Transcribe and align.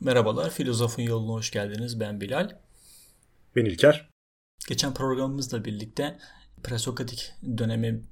Merhabalar, 0.00 0.50
Filozofun 0.50 1.02
Yoluna 1.02 1.32
hoş 1.32 1.50
geldiniz. 1.50 2.00
Ben 2.00 2.20
Bilal. 2.20 2.50
Ben 3.56 3.64
İlker. 3.64 4.10
Geçen 4.68 4.94
programımızla 4.94 5.64
birlikte 5.64 6.18
presokratik 6.62 7.32
dönemi 7.58 8.02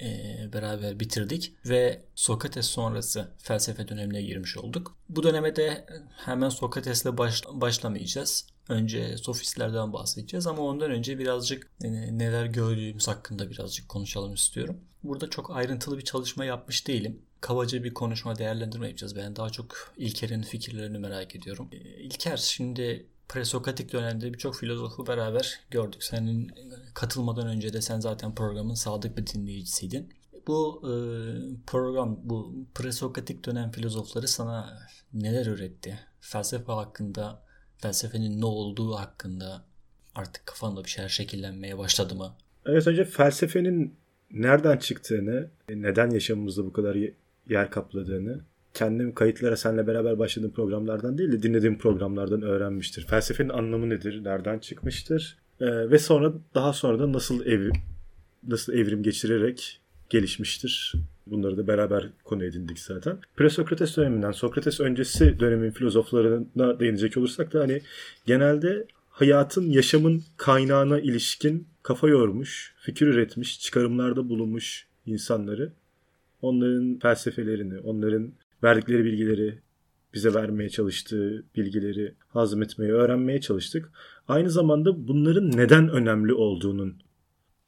e, 0.00 0.06
beraber 0.52 1.00
bitirdik 1.00 1.54
ve 1.66 2.04
Sokrates 2.14 2.66
sonrası 2.66 3.34
felsefe 3.38 3.88
dönemine 3.88 4.22
girmiş 4.22 4.56
olduk. 4.56 4.96
Bu 5.08 5.22
döneme 5.22 5.56
de 5.56 5.86
hemen 6.16 6.48
Sokrates'le 6.48 7.18
baş, 7.18 7.42
başlamayacağız. 7.52 8.46
Önce 8.68 9.16
sofistlerden 9.16 9.92
bahsedeceğiz 9.92 10.46
ama 10.46 10.62
ondan 10.62 10.90
önce 10.90 11.18
birazcık 11.18 11.70
e, 11.84 12.18
neler 12.18 12.46
gördüğümüz 12.46 13.08
hakkında 13.08 13.50
birazcık 13.50 13.88
konuşalım 13.88 14.34
istiyorum. 14.34 14.76
Burada 15.02 15.30
çok 15.30 15.56
ayrıntılı 15.56 15.98
bir 15.98 16.04
çalışma 16.04 16.44
yapmış 16.44 16.88
değilim 16.88 17.22
kabaca 17.42 17.84
bir 17.84 17.94
konuşma 17.94 18.38
değerlendirme 18.38 18.86
yapacağız. 18.86 19.16
Ben 19.16 19.36
daha 19.36 19.50
çok 19.50 19.92
İlker'in 19.96 20.42
fikirlerini 20.42 20.98
merak 20.98 21.36
ediyorum. 21.36 21.68
Ee, 21.72 21.76
İlker 21.76 22.36
şimdi 22.36 23.06
presokratik 23.28 23.92
dönemde 23.92 24.32
birçok 24.32 24.56
filozofu 24.56 25.06
beraber 25.06 25.60
gördük. 25.70 26.02
Senin 26.02 26.50
katılmadan 26.94 27.46
önce 27.48 27.72
de 27.72 27.82
sen 27.82 28.00
zaten 28.00 28.34
programın 28.34 28.74
sadık 28.74 29.18
bir 29.18 29.26
dinleyicisiydin. 29.26 30.12
Bu 30.46 30.82
e, 30.84 30.92
program, 31.66 32.18
bu 32.22 32.66
presokratik 32.74 33.46
dönem 33.46 33.70
filozofları 33.70 34.28
sana 34.28 34.78
neler 35.12 35.46
öğretti? 35.46 35.98
Felsefe 36.20 36.72
hakkında, 36.72 37.42
felsefenin 37.78 38.40
ne 38.40 38.44
olduğu 38.44 38.94
hakkında 38.94 39.64
artık 40.14 40.46
kafanda 40.46 40.84
bir 40.84 40.88
şeyler 40.88 41.08
şekillenmeye 41.08 41.78
başladı 41.78 42.14
mı? 42.14 42.34
Evet 42.66 42.86
önce 42.86 43.04
felsefenin 43.04 43.96
nereden 44.30 44.76
çıktığını, 44.76 45.50
neden 45.68 46.10
yaşamımızda 46.10 46.64
bu 46.64 46.72
kadar 46.72 46.94
yer 47.48 47.70
kapladığını 47.70 48.40
kendim 48.74 49.14
kayıtlara 49.14 49.56
seninle 49.56 49.86
beraber 49.86 50.18
başladığım 50.18 50.50
programlardan 50.52 51.18
değil 51.18 51.32
de 51.32 51.42
dinlediğim 51.42 51.78
programlardan 51.78 52.42
öğrenmiştir. 52.42 53.06
Felsefenin 53.06 53.48
anlamı 53.48 53.90
nedir? 53.90 54.24
Nereden 54.24 54.58
çıkmıştır? 54.58 55.38
Ee, 55.60 55.90
ve 55.90 55.98
sonra 55.98 56.32
daha 56.54 56.72
sonra 56.72 56.98
da 56.98 57.12
nasıl 57.12 57.46
evrim 57.46 57.76
nasıl 58.48 58.72
evrim 58.72 59.02
geçirerek 59.02 59.80
gelişmiştir. 60.10 60.94
Bunları 61.26 61.56
da 61.56 61.66
beraber 61.66 62.08
konu 62.24 62.44
edindik 62.44 62.78
zaten. 62.78 63.18
Presokrates 63.36 63.96
döneminden 63.96 64.32
Sokrates 64.32 64.80
öncesi 64.80 65.40
dönemin 65.40 65.70
filozoflarına 65.70 66.80
değinecek 66.80 67.16
olursak 67.16 67.52
da 67.52 67.60
hani 67.60 67.80
genelde 68.26 68.86
hayatın, 69.10 69.70
yaşamın 69.70 70.22
kaynağına 70.36 71.00
ilişkin 71.00 71.66
kafa 71.82 72.08
yormuş, 72.08 72.74
fikir 72.80 73.06
üretmiş, 73.06 73.60
çıkarımlarda 73.60 74.28
bulunmuş 74.28 74.86
insanları 75.06 75.72
onların 76.42 76.98
felsefelerini, 76.98 77.78
onların 77.78 78.32
verdikleri 78.62 79.04
bilgileri, 79.04 79.58
bize 80.14 80.34
vermeye 80.34 80.68
çalıştığı 80.68 81.44
bilgileri 81.56 82.14
hazmetmeyi 82.28 82.92
öğrenmeye 82.92 83.40
çalıştık. 83.40 83.90
Aynı 84.28 84.50
zamanda 84.50 85.08
bunların 85.08 85.50
neden 85.56 85.88
önemli 85.88 86.34
olduğunun 86.34 87.02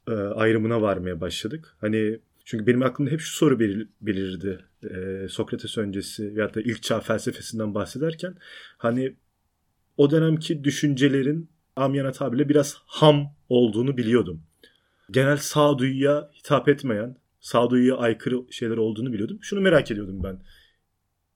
e, 0.07 0.11
ayrımına 0.11 0.81
varmaya 0.81 1.21
başladık. 1.21 1.75
Hani 1.81 2.19
çünkü 2.45 2.67
benim 2.67 2.83
aklımda 2.83 3.11
hep 3.11 3.19
şu 3.19 3.35
soru 3.35 3.59
belir, 3.59 3.87
belirdi. 4.01 4.59
E, 4.83 5.27
Sokrates 5.29 5.77
öncesi 5.77 6.35
veyahut 6.35 6.55
da 6.55 6.61
ilk 6.61 6.83
çağ 6.83 6.99
felsefesinden 6.99 7.75
bahsederken 7.75 8.35
hani 8.77 9.15
o 9.97 10.11
dönemki 10.11 10.63
düşüncelerin 10.63 11.49
amyana 11.75 12.11
tabirle 12.11 12.49
biraz 12.49 12.77
ham 12.85 13.35
olduğunu 13.49 13.97
biliyordum. 13.97 14.41
Genel 15.11 15.37
sağduyuya 15.37 16.29
hitap 16.39 16.69
etmeyen, 16.69 17.15
sağduyuya 17.45 17.97
aykırı 17.97 18.45
şeyler 18.51 18.77
olduğunu 18.77 19.13
biliyordum. 19.13 19.37
Şunu 19.41 19.61
merak 19.61 19.91
ediyordum 19.91 20.23
ben. 20.23 20.41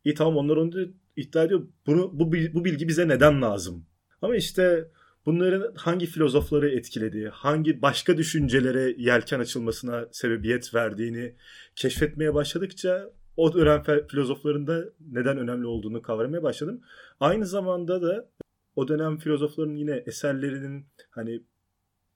İyi 0.05 0.15
tamam 0.15 0.37
onlar 0.37 0.57
onu 0.57 0.71
iddia 1.15 1.43
ediyor. 1.43 1.67
Bunu, 1.85 2.19
bu, 2.19 2.31
bu 2.53 2.65
bilgi 2.65 2.87
bize 2.87 3.07
neden 3.07 3.41
lazım? 3.41 3.85
Ama 4.21 4.35
işte 4.35 4.91
bunların 5.25 5.73
hangi 5.75 6.05
filozofları 6.05 6.69
etkilediği, 6.69 7.27
hangi 7.27 7.81
başka 7.81 8.17
düşüncelere 8.17 8.95
yelken 8.97 9.39
açılmasına 9.39 10.07
sebebiyet 10.11 10.75
verdiğini 10.75 11.35
keşfetmeye 11.75 12.33
başladıkça 12.33 13.09
o 13.37 13.53
dönem 13.53 13.83
filozofların 14.07 14.67
da 14.67 14.85
neden 15.11 15.37
önemli 15.37 15.67
olduğunu 15.67 16.01
kavramaya 16.01 16.43
başladım. 16.43 16.81
Aynı 17.19 17.45
zamanda 17.45 18.01
da 18.01 18.29
o 18.75 18.87
dönem 18.87 19.17
filozofların 19.17 19.75
yine 19.75 20.03
eserlerinin 20.05 20.85
hani 21.09 21.43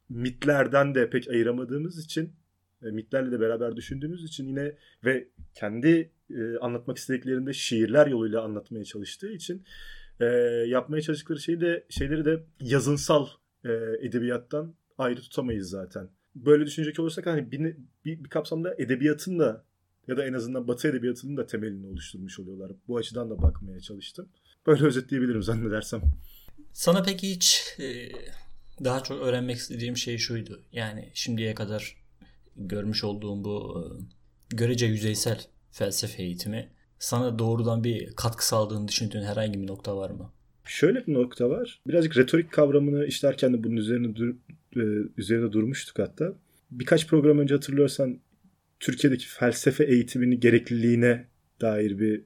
mitlerden 0.09 0.95
de 0.95 1.09
pek 1.09 1.29
ayıramadığımız 1.29 2.05
için 2.05 2.33
e, 2.85 2.91
mitlerle 2.91 3.31
de 3.31 3.39
beraber 3.39 3.75
düşündüğümüz 3.75 4.23
için 4.23 4.47
yine 4.47 4.75
ve 5.05 5.27
kendi 5.53 6.11
e, 6.29 6.57
anlatmak 6.61 6.97
istediklerinde 6.97 7.53
şiirler 7.53 8.07
yoluyla 8.07 8.41
anlatmaya 8.41 8.85
çalıştığı 8.85 9.31
için 9.31 9.63
e, 10.19 10.25
yapmaya 10.67 11.01
çalıştıkları 11.01 11.39
şeyi 11.39 11.61
de 11.61 11.85
şeyleri 11.89 12.25
de 12.25 12.43
yazınsal 12.61 13.27
e, 13.65 13.69
edebiyattan 14.01 14.75
ayrı 14.97 15.21
tutamayız 15.21 15.69
zaten. 15.69 16.09
Böyle 16.35 16.65
düşünecek 16.65 16.99
olursak 16.99 17.25
hani 17.25 17.51
bir, 17.51 17.75
bir, 18.05 18.23
bir 18.23 18.29
kapsamda 18.29 18.75
edebiyatın 18.77 19.39
da 19.39 19.65
ya 20.07 20.17
da 20.17 20.25
en 20.25 20.33
azından 20.33 20.67
Batı 20.67 20.87
edebiyatının 20.87 21.37
da 21.37 21.45
temelini 21.45 21.87
oluşturmuş 21.87 22.39
oluyorlar. 22.39 22.71
Bu 22.87 22.97
açıdan 22.97 23.29
da 23.29 23.41
bakmaya 23.41 23.79
çalıştım. 23.79 24.29
Böyle 24.67 24.85
özetleyebilirim 24.85 25.43
zannedersem. 25.43 26.01
Sana 26.73 27.03
peki 27.03 27.29
hiç 27.29 27.63
e, 27.79 28.11
daha 28.83 29.03
çok 29.03 29.21
öğrenmek 29.21 29.57
istediğim 29.57 29.97
şey 29.97 30.17
şuydu. 30.17 30.61
Yani 30.71 31.11
şimdiye 31.13 31.55
kadar 31.55 32.02
görmüş 32.57 33.03
olduğum 33.03 33.43
bu 33.43 33.83
e, 34.51 34.55
görece 34.55 34.85
yüzeysel 34.85 35.41
felsefe 35.71 36.23
eğitimi 36.23 36.69
sana 36.99 37.39
doğrudan 37.39 37.83
bir 37.83 38.13
katkı 38.15 38.47
sağladığını 38.47 38.87
düşündüğün 38.87 39.23
herhangi 39.23 39.61
bir 39.61 39.67
nokta 39.67 39.97
var 39.97 40.09
mı? 40.09 40.31
Şöyle 40.65 41.07
bir 41.07 41.13
nokta 41.13 41.49
var. 41.49 41.81
Birazcık 41.87 42.17
retorik 42.17 42.51
kavramını 42.51 43.05
işlerken 43.05 43.53
de 43.53 43.63
bunun 43.63 43.75
üzerine 43.75 44.15
dur, 44.15 44.35
e, 44.75 45.09
üzerine 45.17 45.51
durmuştuk 45.51 45.99
hatta. 45.99 46.33
Birkaç 46.71 47.07
program 47.07 47.39
önce 47.39 47.53
hatırlıyorsan 47.53 48.19
Türkiye'deki 48.79 49.27
felsefe 49.27 49.83
eğitiminin 49.83 50.39
gerekliliğine 50.39 51.27
dair 51.61 51.99
bir 51.99 52.21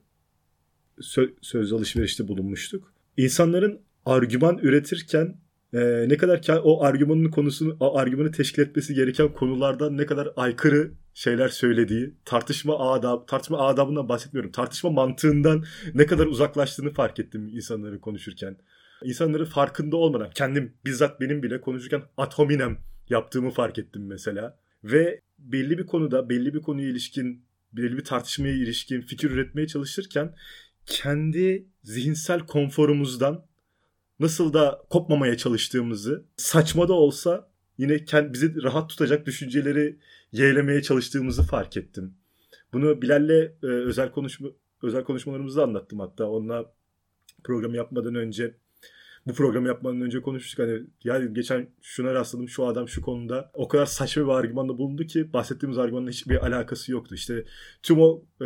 sö- 1.00 1.34
söz 1.42 1.74
alışverişte 1.74 2.28
bulunmuştuk. 2.28 2.94
İnsanların 3.18 3.80
argüman 4.06 4.58
üretirken 4.58 5.38
e, 5.74 6.10
ne 6.10 6.18
kadar 6.18 6.42
o 6.64 6.84
argümanın 6.84 7.32
konusunu 7.32 7.78
o 7.80 7.98
argümanı 7.98 8.32
teşkil 8.32 8.62
etmesi 8.62 8.94
gereken 8.94 9.34
konulardan 9.34 9.98
ne 9.98 10.06
kadar 10.06 10.30
aykırı 10.36 10.92
şeyler 11.14 11.50
söylediği, 11.50 12.14
tartışma 12.26 12.92
adab, 12.92 13.28
tartışma 13.28 13.68
adabından 13.68 14.10
bahsetmiyorum. 14.10 14.52
Tartışma 14.52 14.90
mantığından 14.90 15.66
ne 15.94 16.06
kadar 16.06 16.26
uzaklaştığını 16.26 16.94
fark 16.94 17.20
ettim 17.20 17.48
insanların 17.48 18.00
konuşurken. 18.00 18.58
İnsanları 19.04 19.46
farkında 19.46 19.98
olmadan 19.98 20.30
kendim 20.30 20.74
bizzat 20.86 21.22
benim 21.22 21.44
bile 21.44 21.62
konuşurken 21.62 22.02
ad 22.18 22.34
hominem 22.34 22.78
yaptığımı 23.10 23.52
fark 23.52 23.80
ettim 23.80 24.08
mesela. 24.08 24.60
Ve 24.84 25.22
belli 25.40 25.78
bir 25.78 25.86
konuda, 25.86 26.30
belli 26.30 26.54
bir 26.54 26.62
konuya 26.62 26.90
ilişkin, 26.90 27.46
belli 27.74 27.98
bir 27.98 28.04
tartışmaya 28.04 28.54
ilişkin 28.54 29.02
fikir 29.02 29.32
üretmeye 29.32 29.68
çalışırken 29.68 30.36
kendi 30.86 31.68
zihinsel 31.84 32.40
konforumuzdan 32.40 33.46
nasıl 34.20 34.54
da 34.54 34.82
kopmamaya 34.90 35.38
çalıştığımızı, 35.38 36.26
saçma 36.38 36.88
da 36.88 36.94
olsa 36.94 37.50
yine 37.78 38.06
bizi 38.34 38.64
rahat 38.64 38.90
tutacak 38.90 39.26
düşünceleri 39.26 40.00
yeğlemeye 40.32 40.82
çalıştığımızı 40.82 41.44
fark 41.44 41.78
ettim. 41.78 42.14
Bunu 42.74 43.02
Bilal'le 43.02 43.56
e, 43.64 43.68
özel 43.68 44.12
konuşma 44.12 44.50
özel 44.84 45.04
konuşmalarımızda 45.04 45.64
anlattım 45.64 46.00
hatta. 46.00 46.30
Onunla 46.30 46.74
program 47.44 47.74
yapmadan 47.74 48.16
önce 48.16 48.58
bu 49.28 49.34
programı 49.34 49.68
yapmadan 49.68 50.02
önce 50.02 50.22
konuşmuştuk. 50.22 50.60
Hani 50.60 50.84
ya 51.04 51.26
geçen 51.26 51.70
şuna 51.82 52.14
rastladım 52.14 52.50
şu 52.50 52.66
adam 52.66 52.90
şu 52.90 53.02
konuda 53.02 53.52
o 53.54 53.68
kadar 53.68 53.86
saçma 53.86 54.24
bir 54.24 54.32
argümanda 54.32 54.78
bulundu 54.78 55.04
ki 55.04 55.34
bahsettiğimiz 55.34 55.78
argümanla 55.78 56.10
hiçbir 56.10 56.46
alakası 56.46 56.92
yoktu. 56.92 57.16
İşte 57.16 57.46
tüm 57.84 58.00
o 58.00 58.24
e, 58.42 58.46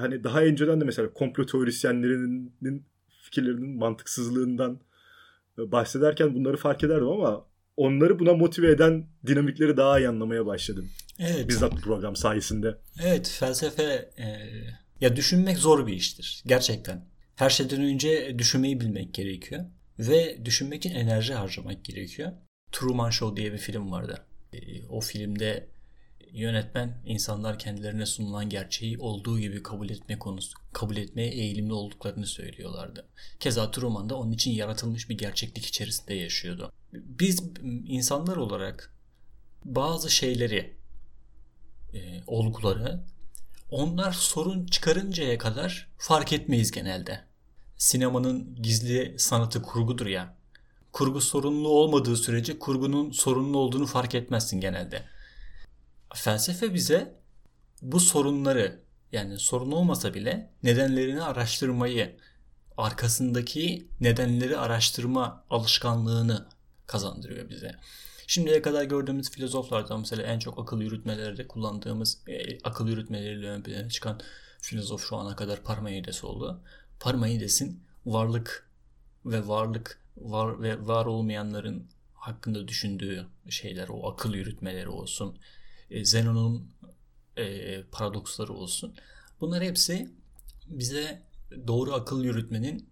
hani 0.00 0.24
daha 0.24 0.42
önceden 0.42 0.80
de 0.80 0.84
mesela 0.84 1.12
komplo 1.12 1.46
teorisyenlerinin 1.46 2.84
fikirlerinin 3.22 3.78
mantıksızlığından 3.78 4.80
bahsederken 5.58 6.34
bunları 6.34 6.56
fark 6.56 6.84
ederdim 6.84 7.08
ama 7.08 7.46
onları 7.76 8.18
buna 8.18 8.34
motive 8.34 8.70
eden 8.70 9.06
dinamikleri 9.26 9.76
daha 9.76 9.98
iyi 9.98 10.08
anlamaya 10.08 10.46
başladım. 10.46 10.90
Evet. 11.18 11.48
Bizzat 11.48 11.72
bu 11.72 11.80
program 11.80 12.16
sayesinde. 12.16 12.78
Evet 13.02 13.36
felsefe 13.40 14.10
e, 14.18 14.26
ya 15.00 15.16
düşünmek 15.16 15.58
zor 15.58 15.86
bir 15.86 15.92
iştir 15.92 16.42
gerçekten. 16.46 17.04
Her 17.36 17.50
şeyden 17.50 17.82
önce 17.82 18.38
düşünmeyi 18.38 18.80
bilmek 18.80 19.14
gerekiyor 19.14 19.64
ve 19.98 20.44
düşünmek 20.44 20.86
için 20.86 20.94
enerji 20.94 21.34
harcamak 21.34 21.84
gerekiyor. 21.84 22.32
Truman 22.72 23.10
Show 23.10 23.36
diye 23.36 23.52
bir 23.52 23.58
film 23.58 23.92
vardı. 23.92 24.24
E, 24.52 24.86
o 24.86 25.00
filmde 25.00 25.68
yönetmen 26.32 27.02
insanlar 27.06 27.58
kendilerine 27.58 28.06
sunulan 28.06 28.48
gerçeği 28.48 28.98
olduğu 28.98 29.38
gibi 29.38 29.62
kabul 29.62 29.90
etme 29.90 30.18
konusu 30.18 30.58
kabul 30.72 30.96
etmeye 30.96 31.30
eğilimli 31.30 31.72
olduklarını 31.72 32.26
söylüyorlardı. 32.26 33.08
Keza 33.40 33.70
Truman 33.70 34.08
da 34.10 34.16
onun 34.16 34.32
için 34.32 34.50
yaratılmış 34.50 35.08
bir 35.08 35.18
gerçeklik 35.18 35.66
içerisinde 35.66 36.14
yaşıyordu. 36.14 36.72
Biz 36.92 37.42
insanlar 37.86 38.36
olarak 38.36 38.94
bazı 39.64 40.10
şeyleri 40.10 40.76
e, 41.94 42.22
olguları 42.26 43.04
onlar 43.70 44.12
sorun 44.12 44.66
çıkarıncaya 44.66 45.38
kadar 45.38 45.88
fark 45.98 46.32
etmeyiz 46.32 46.70
genelde. 46.70 47.24
sinemanın 47.78 48.54
gizli 48.62 49.14
sanatı 49.18 49.62
kurgudur 49.62 50.06
ya. 50.06 50.36
Kurgu 50.92 51.20
sorunlu 51.20 51.68
olmadığı 51.68 52.16
sürece 52.16 52.58
kurgunun 52.58 53.10
sorunlu 53.10 53.58
olduğunu 53.58 53.86
fark 53.86 54.14
etmezsin 54.14 54.60
genelde. 54.60 55.02
Felsefe 56.14 56.74
bize 56.74 57.14
bu 57.82 58.00
sorunları 58.00 58.80
yani 59.12 59.38
sorun 59.38 59.72
olmasa 59.72 60.14
bile 60.14 60.50
nedenlerini 60.62 61.22
araştırmayı, 61.22 62.16
arkasındaki 62.76 63.88
nedenleri 64.00 64.58
araştırma 64.58 65.44
alışkanlığını 65.50 66.48
kazandırıyor 66.86 67.48
bize. 67.48 67.74
Şimdiye 68.26 68.62
kadar 68.62 68.84
gördüğümüz 68.84 69.30
filozoflardan 69.30 70.00
mesela 70.00 70.22
en 70.22 70.38
çok 70.38 70.58
akıl 70.58 70.80
yürütmelerde 70.80 71.48
kullandığımız 71.48 72.18
e, 72.26 72.58
akıl 72.64 72.88
yürütmeleriyle 72.88 73.48
ön 73.48 73.62
plana 73.62 73.88
çıkan 73.88 74.20
filozof 74.60 75.08
şu 75.08 75.16
ana 75.16 75.36
kadar 75.36 75.62
Parmenides 75.62 76.24
oldu. 76.24 76.60
Parmenides'in 77.00 77.82
varlık 78.06 78.70
ve 79.26 79.48
varlık 79.48 80.00
var 80.16 80.62
ve 80.62 80.86
var 80.86 81.06
olmayanların 81.06 81.86
hakkında 82.14 82.68
düşündüğü 82.68 83.26
şeyler 83.48 83.88
o 83.88 84.12
akıl 84.12 84.34
yürütmeleri 84.34 84.88
olsun. 84.88 85.38
E, 85.90 86.04
Zenon'un 86.04 86.70
e, 87.36 87.82
paradoksları 87.82 88.52
olsun. 88.52 88.94
Bunlar 89.40 89.62
hepsi 89.62 90.10
bize 90.66 91.22
doğru 91.66 91.94
akıl 91.94 92.24
yürütmenin 92.24 92.88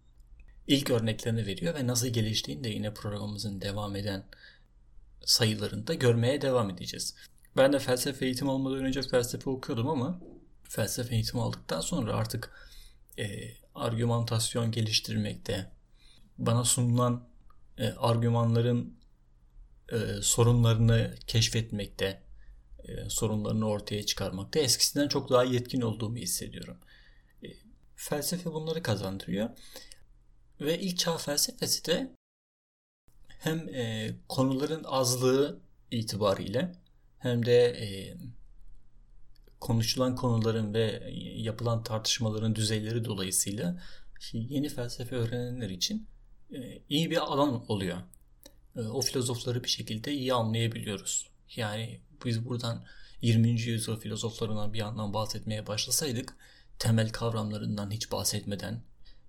ilk 0.67 0.91
örneklerini 0.91 1.47
veriyor 1.47 1.75
ve 1.75 1.87
nasıl 1.87 2.07
geliştiğini 2.07 2.65
de 2.65 2.69
yine 2.69 2.95
programımızın 2.95 3.61
devam 3.61 3.97
eden 3.97 4.25
sayılarında 5.25 5.95
görmeye 5.95 6.41
devam 6.41 6.71
edeceğiz. 6.71 7.15
Ben 7.57 7.73
de 7.73 7.79
felsefe 7.79 8.27
eğitimi 8.27 8.51
almadan 8.51 8.85
önce 8.85 9.03
felsefe 9.03 9.51
okuyordum 9.51 9.89
ama 9.89 10.21
felsefe 10.65 11.15
eğitimi 11.15 11.43
aldıktan 11.43 11.81
sonra 11.81 12.15
artık 12.15 12.51
e, 13.19 13.25
argümantasyon 13.75 14.71
geliştirmekte, 14.71 15.71
bana 16.39 16.65
sunulan 16.65 17.29
e, 17.79 17.89
argümanların 17.89 18.97
e, 19.93 19.97
sorunlarını 20.23 21.15
keşfetmekte, 21.27 22.23
e, 22.89 23.11
sorunlarını 23.11 23.69
ortaya 23.69 24.07
çıkarmakta 24.07 24.59
eskisinden 24.61 25.09
çok 25.09 25.31
daha 25.31 25.45
yetkin 25.45 25.81
olduğumu 25.81 26.17
hissediyorum. 26.17 26.77
E, 27.43 27.49
felsefe 27.97 28.53
bunları 28.53 28.83
kazandırıyor. 28.83 29.51
Ve 30.61 30.81
ilk 30.81 30.99
çağ 30.99 31.17
felsefesi 31.17 31.85
de 31.85 32.13
hem 33.29 33.69
e, 33.69 34.15
konuların 34.29 34.85
azlığı 34.85 35.61
itibariyle 35.91 36.73
hem 37.19 37.47
de 37.47 37.77
konuşulan 39.61 40.17
konuların 40.17 40.75
ve 40.75 41.11
yapılan 41.37 41.83
tartışmaların 41.83 42.55
düzeyleri 42.55 43.05
dolayısıyla 43.05 43.83
yeni 44.33 44.69
felsefe 44.69 45.17
öğrenenler 45.17 45.71
için 45.71 46.09
iyi 46.89 47.11
bir 47.11 47.17
alan 47.17 47.71
oluyor. 47.71 47.99
O 48.77 49.01
filozofları 49.01 49.65
bir 49.65 49.69
şekilde 49.69 50.13
iyi 50.13 50.35
anlayabiliyoruz. 50.35 51.31
Yani 51.57 52.01
biz 52.25 52.45
buradan 52.45 52.85
20. 53.23 53.49
yüzyıl 53.61 54.01
filozoflarından 54.01 54.73
bir 54.73 54.79
yandan 54.79 55.15
bahsetmeye 55.15 55.67
başlasaydık 55.67 56.37
temel 56.79 57.11
kavramlarından 57.11 57.91
hiç 57.91 58.13
bahsetmeden 58.13 58.83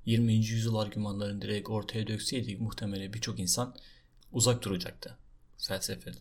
20. 0.06 0.34
yüzyıl 0.34 0.76
argümanlarını 0.76 1.42
direkt 1.42 1.70
ortaya 1.70 2.08
dökseydik 2.08 2.62
muhtemelen 2.62 3.14
birçok 3.14 3.40
insan 3.40 3.76
uzak 4.32 4.64
duracaktı 4.64 5.18
felsefe 5.58 6.12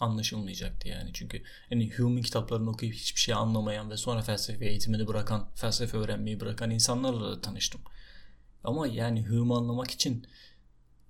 anlaşılmayacaktı 0.00 0.88
yani 0.88 1.10
çünkü 1.14 1.42
hani 1.68 1.90
Hume'un 1.90 2.22
kitaplarını 2.22 2.70
okuyup 2.70 2.94
hiçbir 2.94 3.20
şey 3.20 3.34
anlamayan 3.34 3.90
ve 3.90 3.96
sonra 3.96 4.22
felsefe 4.22 4.66
eğitimini 4.66 5.06
bırakan 5.06 5.50
felsefe 5.54 5.96
öğrenmeyi 5.96 6.40
bırakan 6.40 6.70
insanlarla 6.70 7.30
da 7.30 7.40
tanıştım 7.40 7.80
ama 8.64 8.86
yani 8.86 9.26
Hume'u 9.26 9.56
anlamak 9.56 9.90
için 9.90 10.26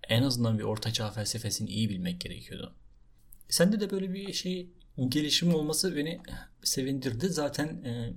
en 0.09 0.23
azından 0.23 0.59
bir 0.59 0.65
ortaçağ 0.65 1.11
felsefesini 1.11 1.71
iyi 1.71 1.89
bilmek 1.89 2.21
gerekiyordu 2.21 2.75
sende 3.49 3.81
de 3.81 3.91
böyle 3.91 4.15
bir 4.15 4.33
şey 4.33 4.71
gelişim 5.09 5.55
olması 5.55 5.97
beni 5.97 6.21
sevindirdi 6.63 7.29
zaten 7.29 7.67
e... 7.67 8.13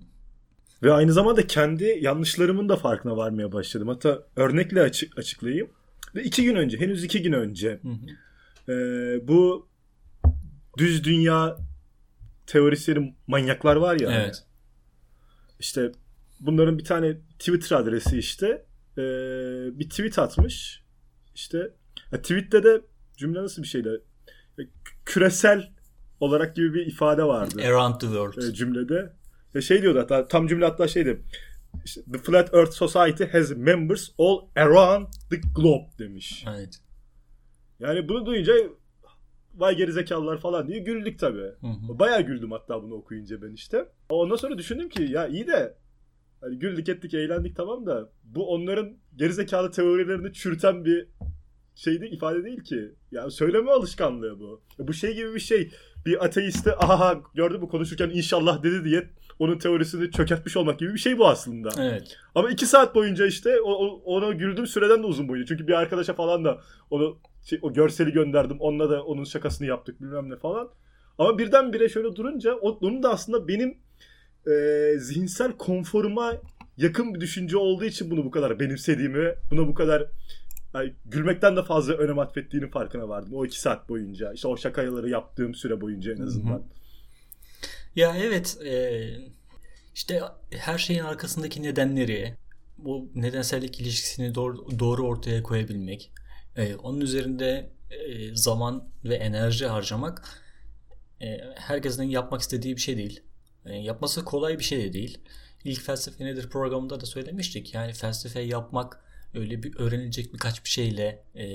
ve 0.83 0.93
aynı 0.93 1.13
zamanda 1.13 1.47
kendi 1.47 1.97
yanlışlarımın 2.01 2.69
da 2.69 2.75
farkına 2.75 3.17
varmaya 3.17 3.51
başladım 3.51 3.87
hatta 3.87 4.23
örnekle 4.35 4.81
açık 4.81 5.17
açıklayayım 5.17 5.69
ve 6.15 6.23
iki 6.23 6.43
gün 6.43 6.55
önce 6.55 6.79
henüz 6.79 7.03
iki 7.03 7.21
gün 7.21 7.33
önce 7.33 7.79
hı 7.81 7.87
hı. 7.87 8.73
E, 8.73 9.27
bu 9.27 9.69
düz 10.77 11.03
dünya 11.03 11.57
teorisleri 12.47 13.15
manyaklar 13.27 13.75
var 13.75 13.99
ya. 13.99 14.11
Evet. 14.11 14.43
İşte 15.59 15.91
bunların 16.39 16.77
bir 16.77 16.83
tane 16.83 17.17
Twitter 17.39 17.77
adresi 17.77 18.17
işte 18.17 18.65
e, 18.97 19.03
bir 19.79 19.89
tweet 19.89 20.19
atmış. 20.19 20.83
İşte 21.35 21.57
ya 22.11 22.21
tweette 22.21 22.63
de 22.63 22.81
cümle 23.17 23.43
nasıl 23.43 23.63
bir 23.63 23.67
şeydi? 23.67 24.01
Küresel 25.05 25.71
olarak 26.21 26.55
gibi 26.55 26.73
bir 26.73 26.85
ifade 26.85 27.23
vardı. 27.23 27.61
Around 27.65 27.99
the 27.99 28.07
world. 28.07 28.37
E, 28.37 28.53
cümlede. 28.53 29.13
Ve 29.55 29.61
şey 29.61 29.81
diyordu 29.81 29.99
hatta 29.99 30.27
tam 30.27 30.47
cümle 30.47 30.65
hatta 30.65 30.87
şeydi. 30.87 31.21
İşte, 31.85 32.01
the 32.13 32.17
Flat 32.17 32.53
Earth 32.53 32.71
Society 32.71 33.23
has 33.23 33.51
members 33.55 34.09
all 34.19 34.39
around 34.55 35.07
the 35.29 35.41
globe 35.55 35.89
demiş. 35.99 36.45
Evet. 36.49 36.79
Yani 37.79 38.09
bunu 38.09 38.25
duyunca 38.25 38.53
vay 39.55 39.75
gerizekalılar 39.75 40.37
falan 40.37 40.67
diye 40.67 40.79
güldük 40.79 41.19
tabii. 41.19 41.51
Hı 41.61 41.67
hı. 41.67 41.99
Bayağı 41.99 42.21
güldüm 42.21 42.51
hatta 42.51 42.83
bunu 42.83 42.93
okuyunca 42.93 43.41
ben 43.41 43.51
işte. 43.51 43.85
Ondan 44.09 44.35
sonra 44.35 44.57
düşündüm 44.57 44.89
ki 44.89 45.03
ya 45.03 45.27
iyi 45.27 45.47
de 45.47 45.77
hani 46.41 46.59
güldük 46.59 46.89
ettik 46.89 47.13
eğlendik 47.13 47.55
tamam 47.55 47.85
da 47.85 48.09
bu 48.23 48.53
onların 48.53 48.97
gerizekalı 49.15 49.71
teorilerini 49.71 50.33
çürüten 50.33 50.85
bir 50.85 51.07
şey 51.75 52.01
değil, 52.01 52.13
ifade 52.13 52.43
değil 52.43 52.63
ki. 52.63 52.91
Yani 53.11 53.31
söyleme 53.31 53.71
alışkanlığı 53.71 54.39
bu. 54.39 54.61
Bu 54.79 54.93
şey 54.93 55.15
gibi 55.15 55.33
bir 55.35 55.39
şey. 55.39 55.71
Bir 56.05 56.25
ateiste 56.25 56.75
aha 56.75 57.21
gördün 57.35 57.61
mü 57.61 57.67
konuşurken 57.67 58.09
inşallah 58.09 58.63
dedi 58.63 58.83
diye 58.83 59.09
onun 59.39 59.57
teorisini 59.57 60.11
çökertmiş 60.11 60.57
olmak 60.57 60.79
gibi 60.79 60.93
bir 60.93 60.99
şey 60.99 61.17
bu 61.17 61.27
aslında. 61.27 61.69
Evet. 61.79 62.17
Ama 62.35 62.49
iki 62.49 62.65
saat 62.65 62.95
boyunca 62.95 63.25
işte 63.25 63.61
o, 63.61 63.73
ona 64.05 64.31
güldüğüm 64.31 64.67
süreden 64.67 65.03
de 65.03 65.07
uzun 65.07 65.27
boyunca. 65.27 65.47
Çünkü 65.47 65.67
bir 65.67 65.73
arkadaşa 65.73 66.13
falan 66.13 66.45
da 66.45 66.61
onu 66.89 67.19
şey, 67.43 67.59
o 67.61 67.73
görseli 67.73 68.11
gönderdim. 68.11 68.57
Onunla 68.59 68.89
da 68.89 69.03
onun 69.03 69.23
şakasını 69.23 69.67
yaptık 69.67 70.01
bilmem 70.01 70.29
ne 70.29 70.35
falan. 70.35 70.69
Ama 71.17 71.37
birdenbire 71.37 71.89
şöyle 71.89 72.15
durunca 72.15 72.53
onun 72.55 73.03
da 73.03 73.09
aslında 73.09 73.47
benim 73.47 73.77
e, 74.47 74.53
zihinsel 74.99 75.51
konforuma 75.51 76.33
yakın 76.77 77.15
bir 77.15 77.19
düşünce 77.19 77.57
olduğu 77.57 77.85
için 77.85 78.11
bunu 78.11 78.25
bu 78.25 78.31
kadar 78.31 78.59
benimsediğimi, 78.59 79.35
buna 79.51 79.67
bu 79.67 79.73
kadar 79.73 80.05
yani 80.73 80.93
gülmekten 81.05 81.55
de 81.55 81.63
fazla 81.63 81.93
önem 81.93 82.19
atfettiğinin 82.19 82.67
farkına 82.67 83.09
vardım. 83.09 83.33
O 83.33 83.45
iki 83.45 83.61
saat 83.61 83.89
boyunca. 83.89 84.33
işte 84.33 84.47
o 84.47 84.57
şakaları 84.57 85.09
yaptığım 85.09 85.55
süre 85.55 85.81
boyunca 85.81 86.13
en 86.13 86.21
azından. 86.21 86.51
Hı 86.51 86.55
hı. 86.55 86.63
Ya 87.95 88.15
evet 88.17 88.57
e, 88.65 89.03
işte 89.95 90.21
her 90.49 90.77
şeyin 90.77 91.03
arkasındaki 91.03 91.63
nedenleri 91.63 92.35
bu 92.77 93.11
nedensellik 93.15 93.81
ilişkisini 93.81 94.35
doğru, 94.35 94.79
doğru 94.79 95.07
ortaya 95.07 95.43
koyabilmek 95.43 96.11
e, 96.55 96.75
onun 96.75 97.01
üzerinde 97.01 97.69
e, 97.91 98.35
zaman 98.35 98.89
ve 99.03 99.15
enerji 99.15 99.67
harcamak 99.67 100.41
e, 101.21 101.37
herkesin 101.55 102.03
yapmak 102.03 102.41
istediği 102.41 102.75
bir 102.75 102.81
şey 102.81 102.97
değil. 102.97 103.23
E, 103.65 103.75
yapması 103.75 104.25
kolay 104.25 104.59
bir 104.59 104.63
şey 104.63 104.83
de 104.83 104.93
değil. 104.93 105.17
İlk 105.63 105.81
felsefe 105.81 106.25
nedir 106.25 106.49
programında 106.49 107.01
da 107.01 107.05
söylemiştik. 107.05 107.73
Yani 107.73 107.93
felsefe 107.93 108.41
yapmak 108.41 109.03
öyle 109.33 109.63
bir 109.63 109.75
öğrenilecek 109.75 110.33
birkaç 110.33 110.65
bir 110.65 110.69
şeyle 110.69 111.23
e, 111.35 111.45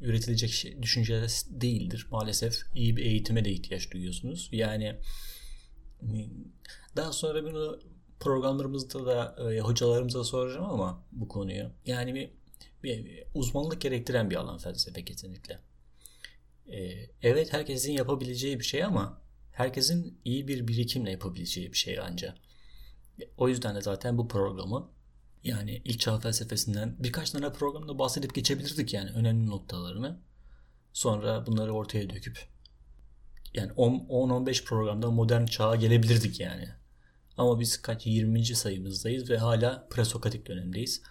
üretilecek 0.00 0.50
şey, 0.50 0.82
düşünceler 0.82 1.30
değildir. 1.48 2.06
Maalesef 2.10 2.62
iyi 2.74 2.96
bir 2.96 3.04
eğitime 3.04 3.44
de 3.44 3.50
ihtiyaç 3.50 3.90
duyuyorsunuz. 3.90 4.48
Yani 4.52 4.96
daha 6.96 7.12
sonra 7.12 7.44
bunu 7.44 7.80
programlarımızda 8.20 9.06
da 9.06 9.52
e, 9.52 9.60
hocalarımıza 9.60 10.24
soracağım 10.24 10.70
ama 10.70 11.04
bu 11.12 11.28
konuyu. 11.28 11.70
Yani 11.86 12.14
bir, 12.14 12.30
bir, 12.82 13.04
bir 13.04 13.24
uzmanlık 13.34 13.80
gerektiren 13.80 14.30
bir 14.30 14.36
alan 14.36 14.58
felsefe 14.58 15.04
kesinlikle. 15.04 15.58
E, 16.66 17.06
evet 17.22 17.52
herkesin 17.52 17.92
yapabileceği 17.92 18.60
bir 18.60 18.64
şey 18.64 18.84
ama 18.84 19.22
herkesin 19.52 20.18
iyi 20.24 20.48
bir 20.48 20.68
birikimle 20.68 21.10
yapabileceği 21.10 21.72
bir 21.72 21.78
şey 21.78 21.98
ancak. 21.98 22.36
O 23.36 23.48
yüzden 23.48 23.76
de 23.76 23.80
zaten 23.80 24.18
bu 24.18 24.28
programı 24.28 24.93
yani 25.44 25.82
ilk 25.84 26.00
çağ 26.00 26.18
felsefesinden 26.18 26.96
birkaç 26.98 27.30
tane 27.30 27.52
programda 27.52 27.98
bahsedip 27.98 28.34
geçebilirdik 28.34 28.94
yani 28.94 29.10
önemli 29.10 29.46
noktalarını. 29.46 30.20
Sonra 30.92 31.46
bunları 31.46 31.72
ortaya 31.72 32.10
döküp 32.10 32.38
yani 33.54 33.72
10-15 33.72 34.64
programda 34.64 35.10
modern 35.10 35.46
çağa 35.46 35.76
gelebilirdik 35.76 36.40
yani. 36.40 36.68
Ama 37.36 37.60
biz 37.60 37.82
kaç 37.82 38.06
20. 38.06 38.44
sayımızdayız 38.44 39.30
ve 39.30 39.38
hala 39.38 39.88
presokatik 39.88 40.46
dönemdeyiz. 40.46 41.02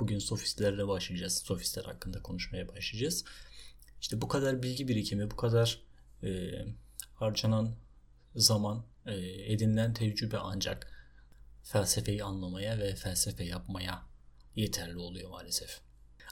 Bugün 0.00 0.18
sofistlerle 0.18 0.88
başlayacağız. 0.88 1.38
Sofistler 1.38 1.84
hakkında 1.84 2.22
konuşmaya 2.22 2.68
başlayacağız. 2.68 3.24
İşte 4.00 4.20
bu 4.20 4.28
kadar 4.28 4.62
bilgi 4.62 4.88
birikimi, 4.88 5.30
bu 5.30 5.36
kadar 5.36 5.82
e, 6.22 6.50
harcanan 7.14 7.74
zaman, 8.34 8.84
e, 9.06 9.14
edinilen 9.52 9.94
tecrübe 9.94 10.38
ancak 10.38 10.99
felsefeyi 11.72 12.24
anlamaya 12.24 12.78
ve 12.78 12.94
felsefe 12.94 13.44
yapmaya 13.44 14.02
yeterli 14.56 14.98
oluyor 14.98 15.30
maalesef. 15.30 15.80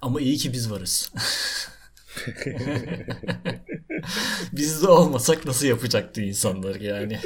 Ama 0.02 0.21
iyi 0.21 0.37
ki 0.37 0.52
biz 0.52 0.71
varız. 0.71 1.12
Biz 4.52 4.83
de 4.83 4.88
olmasak 4.88 5.47
nasıl 5.47 5.66
yapacaktı 5.66 6.21
insanlar 6.21 6.75
yani. 6.75 7.21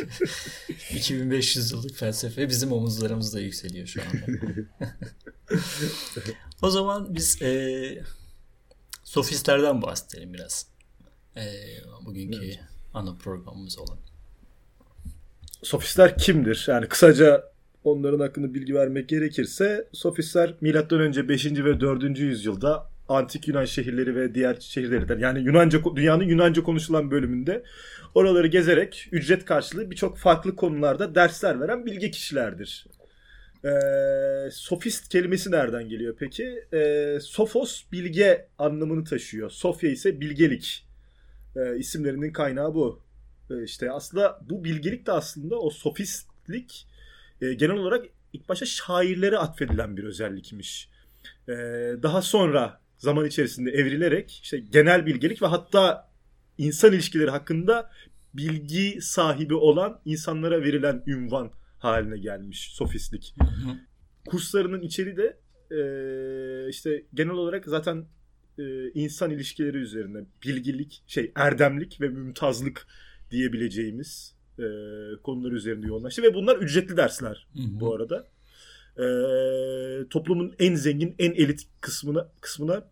2500 0.91 1.73
yıllık 1.73 1.97
felsefe 1.97 2.49
bizim 2.49 2.73
omuzlarımızda 2.73 3.41
yükseliyor 3.41 3.87
şu 3.87 4.03
anda. 4.03 4.27
o 6.63 6.71
zaman 6.71 7.15
biz 7.15 7.43
e, 7.43 8.05
sofistlerden 9.05 9.83
bahsedelim 9.83 10.35
biraz. 10.35 10.67
E, 11.37 11.43
bugünkü 12.05 12.45
evet. 12.45 12.61
ana 12.95 13.15
programımız 13.15 13.79
olan. 13.79 13.99
Sofistler 15.63 16.19
kimdir? 16.19 16.65
Yani 16.69 16.89
kısaca 16.89 17.52
onların 17.85 18.21
hakkında 18.21 18.55
bilgi 18.55 18.75
vermek 18.75 19.09
gerekirse 19.09 19.89
sofistler 19.93 20.55
M.Ö. 20.61 21.29
5. 21.29 21.47
ve 21.47 21.81
4. 21.81 22.19
yüzyılda 22.19 22.87
antik 23.09 23.49
Yunan 23.49 23.65
şehirleri 23.65 24.17
ve 24.17 24.35
diğer 24.35 24.57
şehirlerden 24.61 25.19
yani 25.19 25.41
Yunanca 25.41 25.81
dünyanın 25.97 26.25
Yunanca 26.25 26.63
konuşulan 26.63 27.11
bölümünde 27.11 27.63
oraları 28.15 28.47
gezerek 28.47 29.09
ücret 29.13 29.45
karşılığı 29.45 29.91
birçok 29.91 30.19
farklı 30.19 30.57
konularda 30.57 31.15
dersler 31.15 31.61
veren 31.61 31.87
bilge 31.87 32.11
kişilerdir. 32.11 32.87
Ee, 33.65 34.51
sofist 34.51 35.09
kelimesi 35.09 35.51
nereden 35.51 35.89
geliyor 35.89 36.15
peki? 36.19 36.65
Ee, 36.73 37.19
sofos 37.21 37.83
bilge 37.93 38.47
anlamını 38.59 39.05
taşıyor. 39.05 39.51
Sofya 39.51 39.91
ise 39.91 40.21
bilgelik. 40.21 40.87
Ee, 41.57 41.77
isimlerinin 41.79 42.33
kaynağı 42.33 42.75
bu. 42.75 43.01
Ee, 43.51 43.65
işte 43.65 43.91
aslında 43.91 44.41
bu 44.51 44.65
bilgelik 44.65 45.07
de 45.07 45.13
aslında 45.13 45.61
o 45.61 45.71
sofistlik 45.71 46.87
e, 47.43 47.55
genel 47.55 47.77
olarak 47.77 48.07
ilk 48.33 48.49
başta 48.49 48.67
şairlere 48.67 49.39
atfedilen 49.39 49.97
bir 49.97 50.05
özellikmiş. 50.05 50.89
Ee, 51.49 51.53
daha 52.03 52.23
sonra 52.23 52.81
zaman 52.99 53.27
içerisinde 53.27 53.71
evrilerek 53.71 54.41
işte 54.43 54.59
genel 54.59 55.07
bilgelik 55.07 55.43
ve 55.43 55.47
hatta 55.47 56.11
insan 56.59 56.93
ilişkileri 56.93 57.31
hakkında 57.31 57.91
bilgi 58.35 58.99
sahibi 59.01 59.55
olan 59.55 60.01
insanlara 60.05 60.63
verilen 60.63 61.03
ünvan 61.07 61.53
haline 61.79 62.19
gelmiş 62.19 62.71
sofistlik. 62.73 63.35
Kurslarının 64.27 64.83
içeriği 64.83 65.17
de 65.17 65.39
e, 65.71 65.81
işte 66.69 67.05
genel 67.15 67.33
olarak 67.33 67.65
zaten 67.67 68.07
e, 68.59 68.91
insan 68.95 69.31
ilişkileri 69.31 69.77
üzerine 69.77 70.19
bilgilik, 70.45 71.03
şey 71.07 71.33
erdemlik 71.35 72.01
ve 72.01 72.09
mümtazlık 72.09 72.87
diyebileceğimiz 73.31 74.37
e, 74.59 74.65
konular 75.23 75.53
üzerinde 75.53 75.87
yoğunlaştı 75.87 76.23
ve 76.23 76.35
bunlar 76.35 76.57
ücretli 76.57 76.97
dersler 76.97 77.47
hı 77.55 77.63
hı. 77.63 77.81
bu 77.81 77.95
arada. 77.95 78.27
E, 78.99 79.05
toplumun 80.09 80.55
en 80.59 80.75
zengin, 80.75 81.15
en 81.19 81.33
elit 81.33 81.63
kısmına 81.81 82.29
kısmına 82.41 82.85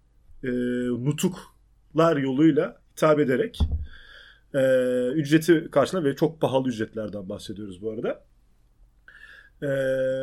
e, 0.45 0.51
nutuklar 0.89 2.17
yoluyla 2.17 2.81
hitap 2.93 3.21
ederek 3.21 3.59
e, 4.55 4.61
ücreti 5.09 5.69
karşılığında 5.71 6.09
ve 6.09 6.17
çok 6.17 6.41
pahalı 6.41 6.69
ücretlerden 6.69 7.29
bahsediyoruz 7.29 7.83
bu 7.83 7.91
arada. 7.91 8.25
E, 9.63 9.67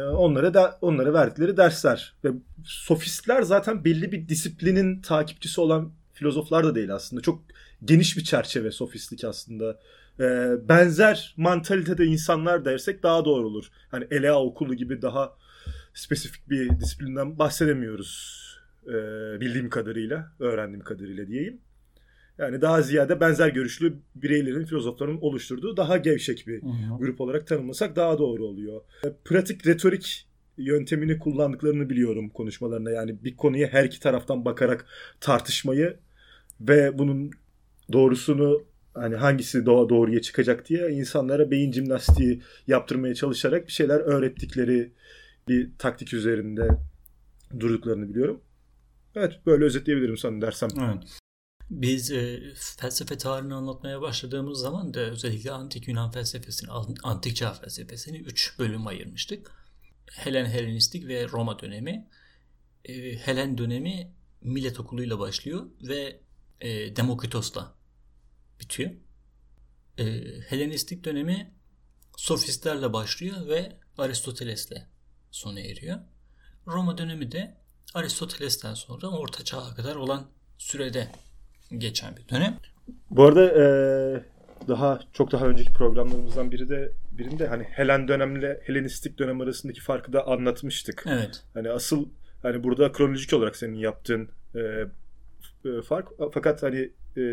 onlara 0.04 0.54
da 0.54 0.78
onlara 0.82 1.14
verdikleri 1.14 1.58
dersler 1.58 2.16
ve 2.24 2.30
sofistler 2.66 3.42
zaten 3.42 3.86
belli 3.86 4.12
bir 4.12 4.28
disiplinin 4.28 5.02
takipçisi 5.02 5.62
olan 5.62 5.92
filozoflar 6.14 6.66
da 6.66 6.76
değil 6.76 6.96
aslında. 6.96 7.22
Çok 7.22 7.42
geniş 7.86 8.18
bir 8.18 8.24
çerçeve 8.24 8.72
sofistlik 8.72 9.24
aslında. 9.24 9.80
E, 10.20 10.56
benzer 10.70 11.34
mantalitede 11.38 12.06
insanlar 12.06 12.66
dersek 12.66 13.04
daha 13.04 13.26
doğru 13.26 13.48
olur. 13.48 13.70
Hani 13.92 14.08
Elea 14.12 14.42
okulu 14.42 14.76
gibi 14.76 15.02
daha 15.02 15.34
spesifik 15.94 16.50
bir 16.50 16.80
disiplinden 16.80 17.40
bahsedemiyoruz 17.40 18.44
e, 18.88 18.94
bildiğim 19.42 19.70
kadarıyla, 19.70 20.32
öğrendiğim 20.40 20.84
kadarıyla 20.84 21.28
diyeyim. 21.28 21.62
Yani 22.38 22.62
daha 22.62 22.82
ziyade 22.82 23.20
benzer 23.20 23.50
görüşlü 23.50 23.94
bireylerin, 24.16 24.66
filozofların 24.66 25.22
oluşturduğu 25.22 25.78
daha 25.78 25.98
gevşek 25.98 26.48
bir 26.48 26.62
Hı-hı. 26.62 26.98
grup 27.00 27.22
olarak 27.22 27.48
tanımlasak 27.48 27.96
daha 27.96 28.18
doğru 28.18 28.46
oluyor. 28.46 28.82
E, 29.04 29.08
pratik 29.26 29.68
retorik 29.68 30.28
yöntemini 30.58 31.20
kullandıklarını 31.20 31.90
biliyorum 31.90 32.30
konuşmalarında. 32.30 32.92
Yani 32.92 33.24
bir 33.24 33.36
konuya 33.38 33.68
her 33.68 33.84
iki 33.84 34.00
taraftan 34.00 34.46
bakarak 34.46 34.86
tartışmayı 35.20 35.98
ve 36.62 36.98
bunun 36.98 37.32
doğrusunu 37.94 38.64
hani 38.98 39.16
hangisi 39.16 39.66
doğa 39.66 39.90
doğruya 39.90 40.22
çıkacak 40.22 40.70
diye 40.70 40.90
insanlara 40.90 41.52
beyin 41.52 41.72
jimnastiği 41.72 42.42
yaptırmaya 42.68 43.16
çalışarak 43.16 43.68
bir 43.68 43.72
şeyler 43.72 44.00
öğrettikleri 44.00 44.94
bir 45.48 45.72
taktik 45.78 46.14
üzerinde 46.14 46.70
durduklarını 47.60 48.10
biliyorum. 48.10 48.42
Evet 49.16 49.34
böyle 49.46 49.66
özetleyebilirim 49.66 50.18
sana 50.18 50.42
dersem. 50.42 50.70
Evet. 50.80 51.20
Biz 51.70 52.12
e, 52.12 52.40
felsefe 52.78 53.18
tarihini 53.18 53.54
anlatmaya 53.54 54.02
başladığımız 54.02 54.60
zaman 54.60 54.94
da 54.94 55.00
özellikle 55.00 55.52
antik 55.52 55.88
Yunan 55.88 56.12
felsefesini, 56.12 56.72
antik 57.04 57.36
çağ 57.36 57.54
felsefesini 57.54 58.18
üç 58.18 58.60
bölüm 58.60 58.88
ayırmıştık. 58.88 59.52
Helen 60.12 60.46
Helenistik 60.46 61.08
ve 61.08 61.28
Roma 61.28 61.60
dönemi. 61.60 62.08
E, 62.86 63.16
Helen 63.16 63.58
dönemi 63.58 64.12
Millet 64.42 64.80
okuluyla 64.80 65.20
başlıyor 65.20 65.66
ve 65.82 66.20
e, 66.62 66.96
Demokritos'la 66.96 67.77
bitiyor. 68.60 68.92
E, 69.98 70.06
Helenistik 70.50 71.06
dönemi 71.06 71.52
sofistlerle 72.18 72.94
başlıyor 72.94 73.48
ve 73.48 73.72
Aristoteles'le 73.98 74.78
sona 75.32 75.60
eriyor. 75.60 75.98
Roma 76.68 76.98
dönemi 76.98 77.32
de 77.32 77.58
Aristoteles'ten 77.94 78.74
sonra 78.74 79.08
Orta 79.08 79.44
Çağ'a 79.44 79.76
kadar 79.76 79.96
olan 79.96 80.28
sürede 80.58 81.08
geçen 81.78 82.18
bir 82.18 82.30
dönem. 82.30 82.58
Bu 83.10 83.24
arada 83.24 83.44
e, 83.44 83.66
daha 84.68 85.00
çok 85.14 85.32
daha 85.32 85.46
önceki 85.46 85.74
programlarımızdan 85.74 86.52
biri 86.52 86.70
de 86.70 86.92
birinde 87.12 87.48
hani 87.48 87.64
Helen 87.64 88.08
dönemle 88.08 88.62
Helenistik 88.64 89.20
dönem 89.20 89.42
arasındaki 89.42 89.82
farkı 89.82 90.14
da 90.14 90.28
anlatmıştık. 90.28 91.04
Evet. 91.08 91.44
Hani 91.54 91.70
asıl 91.70 92.10
hani 92.42 92.64
burada 92.64 92.92
kronolojik 92.92 93.34
olarak 93.34 93.56
senin 93.56 93.78
yaptığın 93.78 94.30
e, 94.56 94.60
e, 95.70 95.82
fark 95.82 96.08
fakat 96.34 96.64
hani 96.64 96.92
e, 97.18 97.24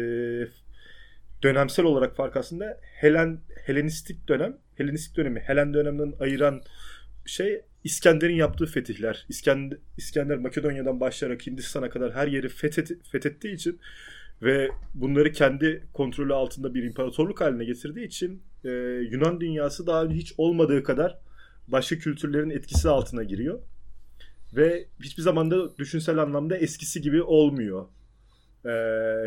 dönemsel 1.44 1.84
olarak 1.84 2.16
fark 2.16 2.36
aslında 2.36 2.80
Helen 2.82 3.40
Helenistik 3.66 4.28
dönem 4.28 4.56
Helenistik 4.74 5.16
dönemi 5.16 5.40
Helen 5.40 5.74
döneminden 5.74 6.14
ayıran 6.20 6.62
şey 7.26 7.62
İskender'in 7.84 8.34
yaptığı 8.34 8.66
fetihler. 8.66 9.26
İskender, 9.28 9.78
İskender 9.96 10.38
Makedonya'dan 10.38 11.00
başlayarak 11.00 11.46
Hindistan'a 11.46 11.90
kadar 11.90 12.12
her 12.12 12.28
yeri 12.28 12.48
fethet, 12.48 13.06
fethettiği 13.12 13.54
için 13.54 13.80
ve 14.42 14.68
bunları 14.94 15.32
kendi 15.32 15.86
kontrolü 15.92 16.34
altında 16.34 16.74
bir 16.74 16.82
imparatorluk 16.82 17.40
haline 17.40 17.64
getirdiği 17.64 18.06
için 18.06 18.42
e, 18.64 18.70
Yunan 19.10 19.40
dünyası 19.40 19.86
daha 19.86 20.04
önce 20.04 20.16
hiç 20.16 20.34
olmadığı 20.38 20.82
kadar 20.82 21.18
başka 21.68 21.98
kültürlerin 21.98 22.50
etkisi 22.50 22.88
altına 22.88 23.22
giriyor. 23.22 23.58
Ve 24.56 24.86
hiçbir 25.02 25.22
zaman 25.22 25.50
da 25.50 25.76
düşünsel 25.76 26.18
anlamda 26.18 26.56
eskisi 26.56 27.00
gibi 27.00 27.22
olmuyor. 27.22 27.86
Ee, 28.64 28.68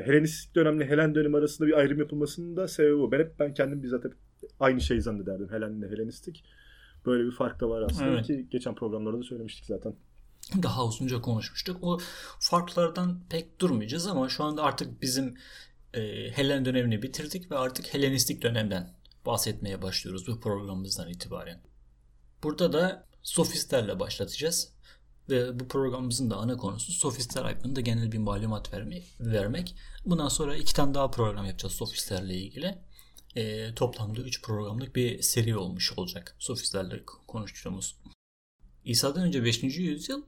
Helenistik 0.05 0.55
dönemle 0.55 0.85
Helen 0.85 1.15
dönemi 1.15 1.37
arasında 1.37 1.67
bir 1.67 1.73
ayrım 1.73 1.99
yapılmasının 1.99 2.57
da 2.57 2.67
sebebi 2.67 2.97
bu. 2.97 3.11
Ben 3.11 3.19
hep 3.19 3.39
ben 3.39 3.53
kendim 3.53 3.83
bizzat 3.83 4.05
hep 4.05 4.13
aynı 4.59 4.81
şeyi 4.81 5.01
zannederdim 5.01 5.49
Helen 5.51 5.73
ile 5.73 5.89
Helenistik. 5.89 6.43
Böyle 7.05 7.25
bir 7.25 7.31
fark 7.31 7.59
da 7.59 7.69
var 7.69 7.81
aslında 7.81 8.09
evet. 8.09 8.27
ki 8.27 8.47
geçen 8.51 8.75
programlarda 8.75 9.19
da 9.19 9.23
söylemiştik 9.23 9.65
zaten. 9.65 9.95
Daha 10.63 10.85
uzunca 10.85 11.21
konuşmuştuk. 11.21 11.77
O 11.81 11.99
farklardan 12.39 13.21
pek 13.29 13.61
durmayacağız 13.61 14.07
ama 14.07 14.29
şu 14.29 14.43
anda 14.43 14.63
artık 14.63 15.01
bizim 15.01 15.37
e, 15.93 16.31
Helen 16.31 16.65
dönemini 16.65 17.01
bitirdik 17.01 17.51
ve 17.51 17.57
artık 17.57 17.93
Helenistik 17.93 18.41
dönemden 18.41 18.93
bahsetmeye 19.25 19.81
başlıyoruz 19.81 20.27
bu 20.27 20.39
programımızdan 20.39 21.09
itibaren. 21.09 21.61
Burada 22.43 22.73
da 22.73 23.05
sofistlerle 23.23 23.99
başlatacağız. 23.99 24.73
Ve 25.29 25.59
bu 25.59 25.67
programımızın 25.67 26.29
da 26.29 26.35
ana 26.37 26.57
konusu 26.57 26.91
sofistler 26.91 27.43
hakkında 27.43 27.81
genel 27.81 28.11
bir 28.11 28.17
malumat 28.17 28.73
vermek. 28.73 29.03
vermek. 29.19 29.75
Bundan 30.05 30.27
sonra 30.27 30.55
iki 30.55 30.73
tane 30.73 30.93
daha 30.93 31.11
program 31.11 31.45
yapacağız 31.45 31.73
sofistlerle 31.73 32.35
ilgili 32.35 32.77
e, 33.35 33.75
toplamda 33.75 34.21
3 34.21 34.41
programlık 34.41 34.95
bir 34.95 35.21
seri 35.21 35.57
olmuş 35.57 35.93
olacak 35.97 36.35
sofistlerle 36.39 37.03
konuştuğumuz. 37.27 37.95
İsa'dan 38.85 39.23
önce 39.23 39.43
5. 39.43 39.63
yüzyıl 39.63 40.21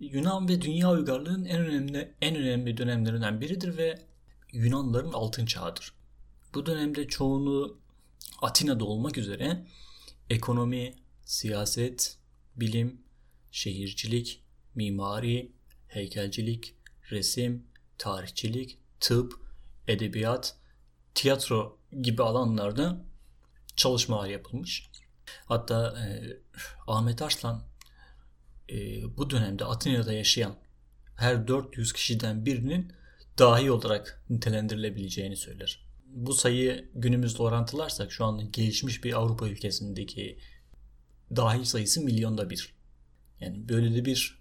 Yunan 0.00 0.48
ve 0.48 0.62
dünya 0.62 0.90
uygarlığının 0.90 1.44
en 1.44 1.60
önemli 1.60 2.14
en 2.20 2.36
önemli 2.36 2.76
dönemlerinden 2.76 3.40
biridir 3.40 3.76
ve 3.76 3.98
Yunanların 4.52 5.12
altın 5.12 5.46
çağıdır. 5.46 5.92
Bu 6.54 6.66
dönemde 6.66 7.08
çoğunluğu 7.08 7.80
Atina'da 8.42 8.84
olmak 8.84 9.18
üzere 9.18 9.66
ekonomi, 10.30 10.94
siyaset, 11.24 12.18
bilim, 12.56 13.00
şehircilik, 13.50 14.44
mimari, 14.74 15.52
heykelcilik, 15.88 16.74
resim, 17.10 17.66
tarihçilik, 17.98 18.78
tıp, 19.00 19.32
edebiyat, 19.88 20.56
tiyatro 21.14 21.78
gibi 22.02 22.22
alanlarda 22.22 23.04
çalışmalar 23.76 24.28
yapılmış. 24.28 24.90
Hatta 25.44 25.98
e, 26.00 26.36
Ahmet 26.86 27.22
Arslan 27.22 27.62
e, 28.70 29.02
bu 29.16 29.30
dönemde 29.30 29.64
Atina'da 29.64 30.12
yaşayan 30.12 30.56
her 31.16 31.48
400 31.48 31.92
kişiden 31.92 32.46
birinin 32.46 32.92
dahi 33.38 33.70
olarak 33.70 34.24
nitelendirilebileceğini 34.30 35.36
söyler. 35.36 35.86
Bu 36.06 36.34
sayıyı 36.34 36.90
günümüzde 36.94 37.42
orantılarsak 37.42 38.12
şu 38.12 38.24
an 38.24 38.52
gelişmiş 38.52 39.04
bir 39.04 39.12
Avrupa 39.12 39.48
ülkesindeki 39.48 40.38
dahi 41.36 41.66
sayısı 41.66 42.00
milyonda 42.00 42.50
bir. 42.50 42.79
Yani 43.40 43.68
böyle 43.68 43.94
de 43.94 44.04
bir 44.04 44.40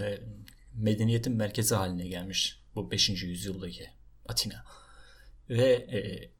e, 0.00 0.18
medeniyetin 0.74 1.36
merkezi 1.36 1.74
haline 1.74 2.08
gelmiş 2.08 2.60
bu 2.74 2.90
5. 2.90 3.08
yüzyıldaki 3.08 3.88
Atina. 4.28 4.64
Ve 5.48 5.72
e, 5.72 6.30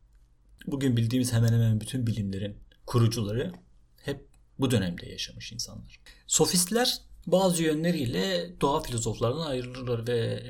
bugün 0.67 0.97
bildiğimiz 0.97 1.33
hemen 1.33 1.53
hemen 1.53 1.81
bütün 1.81 2.07
bilimlerin 2.07 2.57
kurucuları 2.87 3.53
hep 4.03 4.27
bu 4.59 4.71
dönemde 4.71 5.07
yaşamış 5.11 5.53
insanlar. 5.53 6.01
Sofistler 6.27 6.99
bazı 7.27 7.63
yönleriyle 7.63 8.51
doğa 8.61 8.81
filozoflarından 8.81 9.47
ayrılırlar 9.47 10.07
ve 10.07 10.43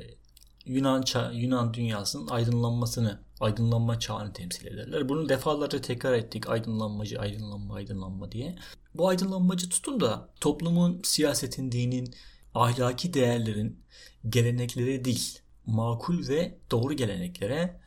Yunan 0.65 1.03
Yunan 1.33 1.73
dünyasının 1.73 2.27
aydınlanmasını, 2.27 3.19
aydınlanma 3.41 3.99
çağını 3.99 4.33
temsil 4.33 4.67
ederler. 4.67 5.09
Bunu 5.09 5.29
defalarca 5.29 5.81
tekrar 5.81 6.13
ettik. 6.13 6.49
Aydınlanmacı, 6.49 7.19
aydınlanma, 7.19 7.75
aydınlanma 7.75 8.31
diye. 8.31 8.55
Bu 8.93 9.07
aydınlanmacı 9.07 9.69
tutun 9.69 9.99
da 9.99 10.29
toplumun, 10.41 11.01
siyasetin, 11.03 11.71
dinin, 11.71 12.13
ahlaki 12.53 13.13
değerlerin, 13.13 13.83
gelenekleri 14.29 15.05
değil, 15.05 15.39
makul 15.65 16.27
ve 16.27 16.59
doğru 16.71 16.93
geleneklere 16.93 17.81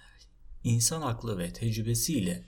insan 0.64 1.02
aklı 1.02 1.38
ve 1.38 1.52
tecrübesiyle 1.52 2.44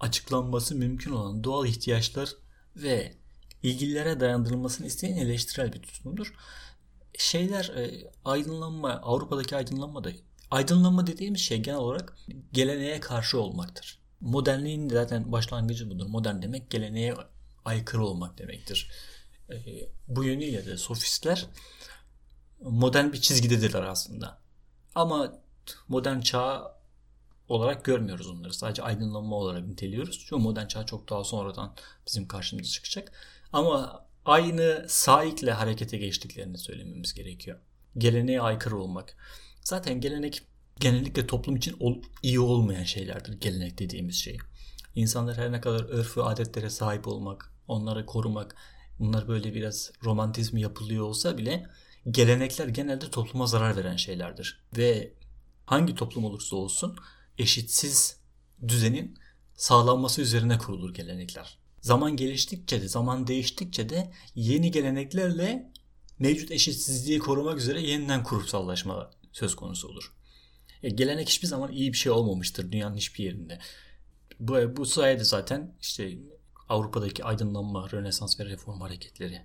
açıklanması 0.00 0.74
mümkün 0.74 1.12
olan 1.12 1.44
doğal 1.44 1.66
ihtiyaçlar 1.66 2.30
ve 2.76 3.14
ilgililere 3.62 4.20
dayandırılmasını 4.20 4.86
isteyen 4.86 5.16
eleştirel 5.16 5.72
bir 5.72 5.82
tutumdur. 5.82 6.34
Şeyler 7.18 7.64
e, 7.64 8.10
aydınlanma, 8.24 8.90
Avrupa'daki 8.90 9.56
aydınlanma 9.56 10.04
da 10.04 10.12
aydınlanma 10.50 11.06
dediğimiz 11.06 11.40
şey 11.40 11.58
genel 11.58 11.78
olarak 11.78 12.16
geleneğe 12.52 13.00
karşı 13.00 13.40
olmaktır. 13.40 14.00
Modernliğin 14.20 14.88
zaten 14.88 15.32
başlangıcı 15.32 15.90
budur. 15.90 16.06
Modern 16.06 16.42
demek 16.42 16.70
geleneğe 16.70 17.14
aykırı 17.64 18.04
olmak 18.04 18.38
demektir. 18.38 18.90
E, 19.50 19.56
bu 20.08 20.24
yönüyle 20.24 20.66
de 20.66 20.76
sofistler 20.76 21.46
modern 22.60 23.12
bir 23.12 23.20
çizgidedirler 23.20 23.82
aslında. 23.82 24.38
Ama 24.94 25.32
modern 25.88 26.20
çağ 26.20 26.80
olarak 27.48 27.84
görmüyoruz 27.84 28.26
onları. 28.26 28.54
Sadece 28.54 28.82
aydınlanma 28.82 29.36
olarak 29.36 29.66
niteliyoruz. 29.66 30.18
Çünkü 30.18 30.42
modern 30.42 30.66
çağ 30.66 30.86
çok 30.86 31.10
daha 31.10 31.24
sonradan 31.24 31.74
bizim 32.06 32.28
karşımıza 32.28 32.70
çıkacak. 32.70 33.12
Ama 33.52 34.06
aynı 34.24 34.86
saikle 34.88 35.52
harekete 35.52 35.96
geçtiklerini 35.96 36.58
söylememiz 36.58 37.14
gerekiyor. 37.14 37.58
Geleneğe 37.98 38.40
aykırı 38.40 38.78
olmak. 38.78 39.16
Zaten 39.70 40.00
gelenek 40.00 40.42
genellikle 40.80 41.26
toplum 41.26 41.56
için 41.56 41.76
iyi 42.22 42.40
olmayan 42.40 42.82
şeylerdir 42.82 43.40
gelenek 43.40 43.78
dediğimiz 43.78 44.14
şey. 44.14 44.38
İnsanlar 44.94 45.36
her 45.36 45.52
ne 45.52 45.60
kadar 45.60 45.84
örf 45.84 46.16
ve 46.16 46.22
adetlere 46.22 46.70
sahip 46.70 47.08
olmak, 47.08 47.52
onları 47.68 48.06
korumak, 48.06 48.56
bunlar 48.98 49.28
böyle 49.28 49.54
biraz 49.54 49.92
romantizm 50.04 50.56
yapılıyor 50.56 51.04
olsa 51.04 51.38
bile 51.38 51.66
gelenekler 52.10 52.68
genelde 52.68 53.10
topluma 53.10 53.46
zarar 53.46 53.76
veren 53.76 53.96
şeylerdir. 53.96 54.64
Ve 54.76 55.14
hangi 55.66 55.94
toplum 55.94 56.24
olursa 56.24 56.56
olsun 56.56 56.96
eşitsiz 57.38 58.20
düzenin 58.68 59.18
sağlanması 59.54 60.22
üzerine 60.22 60.58
kurulur 60.58 60.94
gelenekler. 60.94 61.58
Zaman 61.80 62.16
geliştikçe 62.16 62.82
de, 62.82 62.88
zaman 62.88 63.26
değiştikçe 63.26 63.88
de 63.88 64.12
yeni 64.34 64.70
geleneklerle 64.70 65.72
mevcut 66.18 66.50
eşitsizliği 66.50 67.18
korumak 67.18 67.58
üzere 67.58 67.82
yeniden 67.82 68.22
kurumsallaşma 68.22 69.10
söz 69.32 69.56
konusu 69.56 69.88
olur. 69.88 70.12
E, 70.82 70.88
gelenek 70.88 71.28
hiçbir 71.28 71.48
zaman 71.48 71.72
iyi 71.72 71.92
bir 71.92 71.98
şey 71.98 72.12
olmamıştır 72.12 72.72
dünyanın 72.72 72.96
hiçbir 72.96 73.24
yerinde. 73.24 73.58
Bu, 74.40 74.76
bu 74.76 74.86
sayede 74.86 75.24
zaten 75.24 75.74
işte 75.80 76.18
Avrupa'daki 76.68 77.24
aydınlanma, 77.24 77.90
Rönesans 77.92 78.40
ve 78.40 78.44
Reform 78.44 78.80
hareketleri 78.80 79.42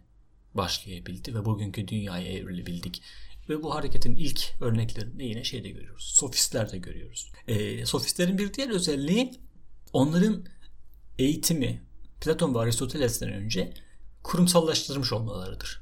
başlayabildi 0.53 1.35
ve 1.35 1.45
bugünkü 1.45 1.87
dünyaya 1.87 2.27
evrilebildik. 2.27 3.01
Ve 3.49 3.63
bu 3.63 3.75
hareketin 3.75 4.15
ilk 4.15 4.61
örneklerini 4.61 5.25
yine 5.25 5.43
şeyde 5.43 5.69
görüyoruz. 5.69 6.03
Sofistlerde 6.03 6.77
görüyoruz. 6.77 7.31
E, 7.47 7.85
sofistlerin 7.85 8.37
bir 8.37 8.53
diğer 8.53 8.69
özelliği 8.69 9.31
onların 9.93 10.45
eğitimi 11.19 11.83
Platon 12.21 12.55
ve 12.55 12.59
Aristoteles'ten 12.59 13.33
önce 13.33 13.73
kurumsallaştırmış 14.23 15.13
olmalarıdır. 15.13 15.81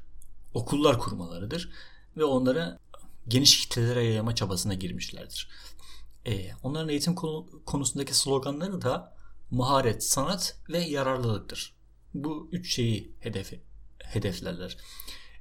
Okullar 0.54 0.98
kurmalarıdır 0.98 1.70
ve 2.16 2.24
onlara 2.24 2.78
geniş 3.28 3.60
kitlelere 3.60 4.04
yayma 4.04 4.34
çabasına 4.34 4.74
girmişlerdir. 4.74 5.48
E, 6.26 6.50
onların 6.62 6.88
eğitim 6.88 7.14
konusundaki 7.66 8.14
sloganları 8.14 8.82
da 8.82 9.16
maharet, 9.50 10.04
sanat 10.04 10.56
ve 10.68 10.78
yararlılıktır. 10.78 11.76
Bu 12.14 12.48
üç 12.52 12.74
şeyi 12.74 13.14
hedefi, 13.20 13.62
hedeflerler. 13.98 14.76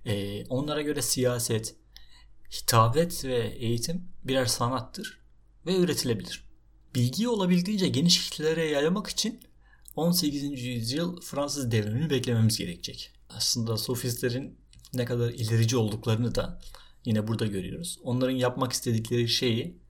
E, 0.06 0.46
onlara 0.46 0.82
göre 0.82 1.02
siyaset, 1.02 1.76
hitabet 2.52 3.26
ve 3.26 3.48
eğitim 3.48 4.08
birer 4.24 4.46
sanattır 4.46 5.22
ve 5.66 5.78
üretilebilir. 5.78 6.50
Bilgiyi 6.96 7.28
olabildiğince 7.28 7.88
geniş 7.88 8.30
kitlelere 8.30 8.66
yaymak 8.66 9.08
için 9.08 9.40
18. 9.96 10.64
yüzyıl 10.64 11.22
Fransız 11.22 11.72
devrimini 11.72 12.10
beklememiz 12.10 12.58
gerekecek. 12.58 13.12
Aslında 13.30 13.78
sofistlerin 13.78 14.58
ne 14.94 15.06
kadar 15.06 15.30
ilerici 15.30 15.78
olduklarını 15.78 16.36
da 16.36 16.62
yine 17.06 17.28
burada 17.28 17.46
görüyoruz. 17.46 18.00
Onların 18.04 18.36
yapmak 18.36 18.74
istedikleri 18.74 19.30
şeyi 19.30 19.84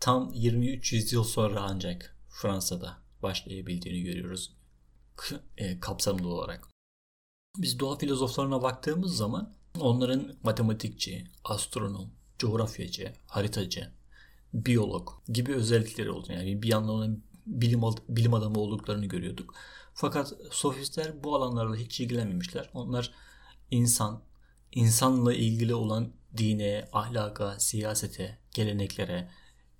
tam 0.00 0.32
23 0.34 0.92
yüzyıl 0.92 1.24
sonra 1.24 1.60
ancak 1.60 2.16
Fransa'da 2.28 2.98
başlayabildiğini 3.22 4.02
görüyoruz 4.02 4.56
e, 5.56 5.80
kapsamlı 5.80 6.28
olarak. 6.28 6.68
Biz 7.56 7.80
doğa 7.80 7.98
filozoflarına 7.98 8.62
baktığımız 8.62 9.16
zaman 9.16 9.54
onların 9.80 10.36
matematikçi, 10.42 11.24
astronom, 11.44 12.10
coğrafyacı, 12.38 13.12
haritacı, 13.26 13.92
biyolog 14.54 15.08
gibi 15.28 15.54
özellikleri 15.54 16.10
oldu. 16.10 16.32
Yani 16.32 16.62
bir 16.62 16.68
yandan 16.68 17.22
bilim, 17.46 17.82
bilim 18.08 18.34
adamı 18.34 18.58
olduklarını 18.58 19.06
görüyorduk. 19.06 19.54
Fakat 19.94 20.32
sofistler 20.50 21.24
bu 21.24 21.36
alanlarla 21.36 21.76
hiç 21.76 22.00
ilgilenmemişler. 22.00 22.70
Onlar 22.74 23.12
insan, 23.70 24.22
insanla 24.72 25.34
ilgili 25.34 25.74
olan 25.74 26.12
dine, 26.36 26.88
ahlaka, 26.92 27.60
siyasete, 27.60 28.38
geleneklere, 28.54 29.30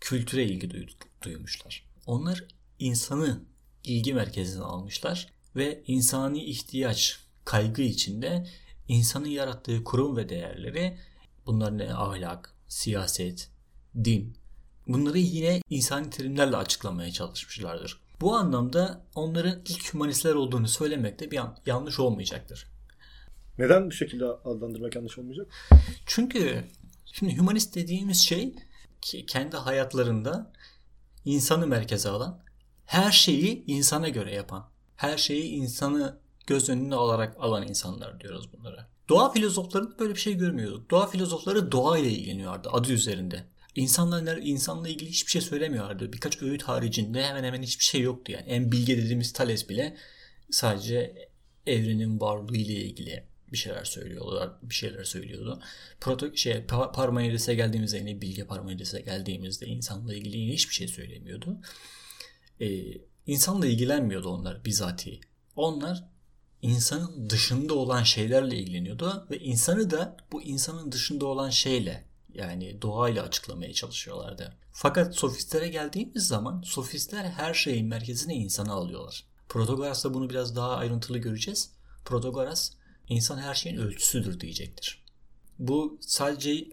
kültüre 0.01 0.45
ilgi 0.45 0.89
duymuşlar. 1.23 1.85
Onlar 2.07 2.45
insanı 2.79 3.41
ilgi 3.85 4.15
merkezine 4.15 4.63
almışlar 4.63 5.33
ve 5.57 5.83
insani 5.87 6.45
ihtiyaç, 6.45 7.19
kaygı 7.45 7.83
içinde 7.83 8.47
insanın 8.89 9.29
yarattığı 9.29 9.85
kurum 9.85 10.17
ve 10.17 10.29
değerleri 10.29 10.99
bunlar 11.47 11.79
ne 11.79 11.95
ahlak, 11.95 12.55
siyaset, 12.69 13.51
din 14.05 14.37
bunları 14.87 15.19
yine 15.19 15.61
insani 15.71 16.11
terimlerle 16.11 16.57
açıklamaya 16.57 17.13
çalışmışlardır. 17.13 18.01
Bu 18.21 18.35
anlamda 18.35 19.07
onların 19.15 19.61
ilk 19.69 19.95
hümanistler 19.95 20.35
olduğunu 20.35 20.69
söylemek 20.69 21.21
de 21.21 21.31
bir 21.31 21.37
an, 21.37 21.59
yanlış 21.67 22.01
olmayacaktır. 22.01 22.74
Neden 23.59 23.87
bu 23.87 23.93
şekilde 23.93 24.25
adlandırmak 24.25 24.95
yanlış 24.95 25.19
olmayacak? 25.19 25.47
Çünkü 26.07 26.65
şimdi 27.13 27.37
hümanist 27.37 27.75
dediğimiz 27.75 28.19
şey 28.19 28.55
kendi 29.27 29.57
hayatlarında 29.57 30.53
insanı 31.25 31.67
merkeze 31.67 32.09
alan, 32.09 32.43
her 32.87 33.13
şeyi 33.13 33.65
insana 33.67 34.09
göre 34.09 34.35
yapan, 34.35 34.69
her 34.97 35.19
şeyi 35.19 35.45
insanı 35.45 36.19
göz 36.47 36.69
önüne 36.69 36.95
alarak 36.95 37.37
alan 37.41 37.69
insanlar 37.69 38.21
diyoruz 38.21 38.53
bunlara. 38.53 38.89
Doğa 39.09 39.33
filozoflarında 39.33 39.99
böyle 39.99 40.15
bir 40.15 40.21
şey 40.21 40.35
görmüyorduk. 40.35 40.91
Doğa 40.91 41.07
filozofları 41.07 41.73
doğa 41.73 41.99
ile 41.99 42.11
ilgileniyordu 42.11 42.69
adı 42.73 42.93
üzerinde. 42.93 43.45
İnsanlar 43.75 44.37
insanla 44.37 44.89
ilgili 44.89 45.11
hiçbir 45.11 45.31
şey 45.31 45.43
söylemiyorlardı. 45.43 46.13
Birkaç 46.13 46.43
öğüt 46.43 46.63
haricinde 46.63 47.25
hemen 47.27 47.45
hemen 47.45 47.63
hiçbir 47.63 47.85
şey 47.85 48.01
yoktu 48.01 48.33
yani. 48.33 48.45
En 48.47 48.73
bilge 48.73 48.97
dediğimiz 48.97 49.33
Thales 49.33 49.69
bile 49.69 49.97
sadece 50.51 51.29
evrenin 51.67 52.21
varlığı 52.21 52.57
ile 52.57 52.73
ilgili 52.73 53.25
bir 53.55 53.59
şeyler 53.59 53.85
söylüyorlar, 53.85 54.51
bir 54.63 54.75
şeyler 54.75 55.05
söylüyordu. 55.05 55.63
Proto 56.01 56.37
şey 56.37 56.67
Parmenides'e 56.67 57.55
geldiğimizde 57.55 57.99
yine 57.99 58.21
bilge 58.21 58.47
Parmenides'e 58.47 59.01
geldiğimizde 59.01 59.67
insanla 59.67 60.15
ilgili 60.15 60.37
yine 60.37 60.53
hiçbir 60.53 60.75
şey 60.75 60.89
söylemiyordu. 60.89 61.59
Ee, 62.61 62.83
insanla 63.27 63.67
ilgilenmiyordu 63.67 64.29
onlar 64.29 64.65
bizatihi. 64.65 65.21
Onlar 65.57 66.05
insanın 66.63 67.31
dışında 67.31 67.75
olan 67.75 68.03
şeylerle 68.03 68.57
ilgileniyordu 68.57 69.27
ve 69.31 69.39
insanı 69.39 69.91
da 69.91 70.17
bu 70.33 70.43
insanın 70.43 70.93
dışında 70.93 71.27
olan 71.27 71.51
şeyle 71.51 72.05
yani 72.35 72.83
doğayla 72.83 73.23
açıklamaya 73.23 73.73
çalışıyorlardı. 73.73 74.57
Fakat 74.73 75.15
sofistlere 75.15 75.69
geldiğimiz 75.69 76.27
zaman 76.27 76.63
sofistler 76.63 77.25
her 77.25 77.55
şeyin 77.55 77.87
merkezine 77.87 78.35
insanı 78.35 78.73
alıyorlar. 78.73 79.25
Protagoras 79.49 80.05
da 80.05 80.15
bunu 80.15 80.31
biraz 80.31 80.57
daha 80.57 80.77
ayrıntılı 80.77 81.19
göreceğiz. 81.19 81.71
Protagoras 82.05 82.73
insan 83.09 83.39
her 83.39 83.55
şeyin 83.55 83.77
ölçüsüdür 83.77 84.41
diyecektir. 84.41 85.05
Bu 85.59 85.99
sadece 86.01 86.67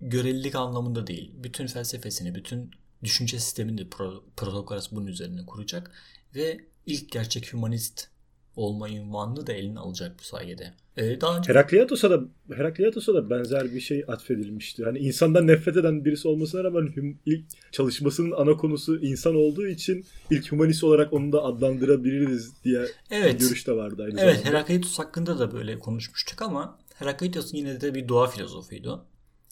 görelilik 0.00 0.54
anlamında 0.54 1.06
değil. 1.06 1.32
Bütün 1.34 1.66
felsefesini, 1.66 2.34
bütün 2.34 2.70
düşünce 3.02 3.38
sistemini 3.38 3.78
de 3.78 3.88
Protagoras 4.36 4.92
bunun 4.92 5.06
üzerine 5.06 5.46
kuracak 5.46 5.92
ve 6.34 6.60
ilk 6.86 7.12
gerçek 7.12 7.52
humanist 7.52 8.08
olma 8.56 8.88
ünvanını 8.88 9.46
da 9.46 9.52
eline 9.52 9.78
alacak 9.78 10.18
bu 10.18 10.24
sayede. 10.24 10.74
Ee, 10.96 11.20
daha 11.20 11.38
önce... 11.38 11.52
Herakleitos'a 11.52 12.10
da 12.10 12.20
Herakleitos'a 12.56 13.14
da 13.14 13.30
benzer 13.30 13.74
bir 13.74 13.80
şey 13.80 14.04
atfedilmişti. 14.08 14.84
Hani 14.84 14.98
insandan 14.98 15.46
nefret 15.46 15.76
eden 15.76 16.04
birisi 16.04 16.28
olmasına 16.28 16.64
rağmen 16.64 16.92
hüm, 16.96 17.18
ilk 17.26 17.44
çalışmasının 17.72 18.30
ana 18.30 18.56
konusu 18.56 18.98
insan 19.00 19.34
olduğu 19.34 19.66
için 19.66 20.04
ilk 20.30 20.52
humanist 20.52 20.84
olarak 20.84 21.12
onu 21.12 21.32
da 21.32 21.42
adlandırabiliriz 21.42 22.64
diye 22.64 22.86
evet. 23.10 23.34
bir 23.34 23.38
görüş 23.38 23.66
de 23.66 23.72
vardı 23.72 24.02
aynı 24.02 24.20
evet, 24.20 24.34
zamanda. 24.36 24.48
Herakleitos 24.48 24.98
hakkında 24.98 25.38
da 25.38 25.52
böyle 25.52 25.78
konuşmuştuk 25.78 26.42
ama 26.42 26.78
Herakleitos 26.94 27.54
yine 27.54 27.80
de 27.80 27.94
bir 27.94 28.08
doğa 28.08 28.26
filozofuydu. 28.26 29.04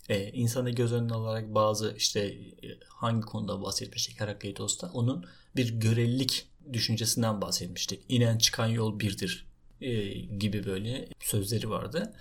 Ee, 0.08 0.30
insanı 0.32 0.70
göz 0.70 0.92
önüne 0.92 1.12
alarak 1.12 1.54
bazı 1.54 1.94
işte 1.96 2.20
e, 2.20 2.68
hangi 2.88 3.20
konuda 3.20 3.62
bahsetmiştik 3.62 4.20
Herakleitos'ta 4.20 4.90
onun 4.92 5.24
bir 5.56 5.80
görelilik 5.80 6.46
düşüncesinden 6.72 7.40
bahsetmiştik. 7.40 8.04
İnen 8.08 8.38
çıkan 8.38 8.66
yol 8.66 9.00
birdir 9.00 9.46
e, 9.80 10.08
gibi 10.18 10.66
böyle 10.66 11.08
sözleri 11.20 11.70
vardı. 11.70 12.14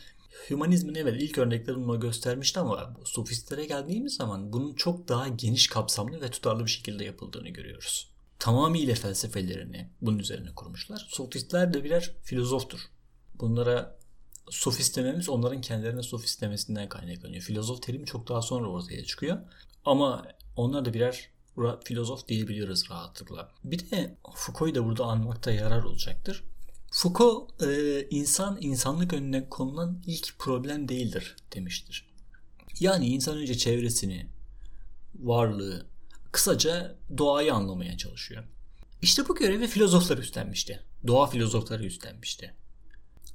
Hümanizmin 0.49 0.95
evet 0.95 1.21
ilk 1.21 1.37
örneklerini 1.37 1.85
onu 1.85 1.99
göstermişti 1.99 2.59
ama 2.59 2.95
sofistlere 3.05 3.65
geldiğimiz 3.65 4.13
zaman 4.15 4.53
bunun 4.53 4.73
çok 4.73 5.07
daha 5.07 5.27
geniş 5.27 5.67
kapsamlı 5.67 6.21
ve 6.21 6.31
tutarlı 6.31 6.65
bir 6.65 6.71
şekilde 6.71 7.05
yapıldığını 7.05 7.49
görüyoruz. 7.49 8.11
Tamamıyla 8.39 8.95
felsefelerini 8.95 9.89
bunun 10.01 10.19
üzerine 10.19 10.55
kurmuşlar. 10.55 11.07
Sofistler 11.09 11.73
de 11.73 11.83
birer 11.83 12.15
filozoftur. 12.23 12.79
Bunlara 13.35 13.97
sofist 14.49 14.97
dememiz 14.97 15.29
onların 15.29 15.61
kendilerine 15.61 16.03
sofist 16.03 16.41
demesinden 16.41 16.89
kaynaklanıyor. 16.89 17.41
Filozof 17.41 17.81
terimi 17.81 18.05
çok 18.05 18.29
daha 18.29 18.41
sonra 18.41 18.67
ortaya 18.67 19.03
çıkıyor. 19.05 19.37
Ama 19.85 20.27
onlar 20.55 20.85
da 20.85 20.93
birer 20.93 21.29
filozof 21.83 22.27
diyebiliyoruz 22.27 22.89
rahatlıkla. 22.89 23.51
Bir 23.63 23.91
de 23.91 24.17
Foucault'u 24.35 24.75
da 24.75 24.85
burada 24.85 25.05
anmakta 25.05 25.51
yarar 25.51 25.83
olacaktır. 25.83 26.43
Foucault 26.91 27.63
e, 27.63 28.07
insan 28.09 28.57
insanlık 28.61 29.13
önüne 29.13 29.49
konulan 29.49 30.03
ilk 30.05 30.39
problem 30.39 30.89
değildir 30.89 31.35
demiştir. 31.55 32.07
Yani 32.79 33.07
insan 33.07 33.37
önce 33.37 33.57
çevresini, 33.57 34.27
varlığı, 35.15 35.85
kısaca 36.31 36.95
doğayı 37.17 37.53
anlamaya 37.53 37.97
çalışıyor. 37.97 38.43
İşte 39.01 39.27
bu 39.27 39.35
görevi 39.35 39.67
filozoflar 39.67 40.17
üstlenmişti. 40.17 40.83
Doğa 41.07 41.27
filozofları 41.27 41.85
üstlenmişti. 41.85 42.53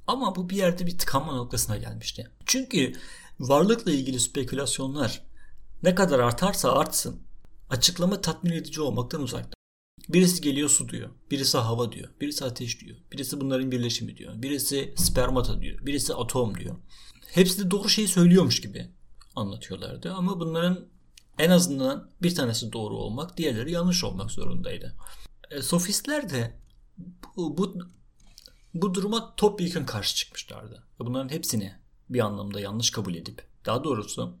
Ama 0.07 0.35
bu 0.35 0.49
bir 0.49 0.55
yerde 0.55 0.87
bir 0.87 0.97
tıkanma 0.97 1.35
noktasına 1.35 1.77
gelmişti. 1.77 2.31
Çünkü 2.45 2.93
varlıkla 3.39 3.91
ilgili 3.91 4.19
spekülasyonlar 4.19 5.23
ne 5.83 5.95
kadar 5.95 6.19
artarsa 6.19 6.71
artsın 6.71 7.21
açıklama 7.73 8.21
tatmin 8.21 8.51
edici 8.51 8.81
olmaktan 8.81 9.21
uzakta. 9.21 9.53
Birisi 10.09 10.41
geliyor 10.41 10.69
su 10.69 10.89
diyor, 10.89 11.09
birisi 11.31 11.57
hava 11.57 11.91
diyor, 11.91 12.09
birisi 12.21 12.45
ateş 12.45 12.81
diyor, 12.81 12.97
birisi 13.11 13.41
bunların 13.41 13.71
birleşimi 13.71 14.17
diyor, 14.17 14.41
birisi 14.41 14.93
spermata 14.97 15.61
diyor, 15.61 15.85
birisi 15.85 16.13
atom 16.13 16.57
diyor. 16.57 16.75
Hepsi 17.27 17.65
de 17.65 17.71
doğru 17.71 17.89
şeyi 17.89 18.07
söylüyormuş 18.07 18.61
gibi 18.61 18.91
anlatıyorlardı 19.35 20.13
ama 20.13 20.39
bunların 20.39 20.87
en 21.39 21.49
azından 21.49 22.11
bir 22.21 22.35
tanesi 22.35 22.73
doğru 22.73 22.95
olmak, 22.95 23.37
diğerleri 23.37 23.71
yanlış 23.71 24.03
olmak 24.03 24.31
zorundaydı. 24.31 24.95
E, 25.51 25.61
sofistler 25.61 26.29
de 26.29 26.59
bu, 27.35 27.57
bu, 27.57 27.77
bu 28.73 28.93
duruma 28.93 29.35
topyekun 29.35 29.85
karşı 29.85 30.15
çıkmışlardı. 30.15 30.83
Bunların 30.99 31.29
hepsini 31.29 31.75
bir 32.09 32.19
anlamda 32.19 32.59
yanlış 32.59 32.91
kabul 32.91 33.15
edip, 33.15 33.47
daha 33.65 33.83
doğrusu 33.83 34.37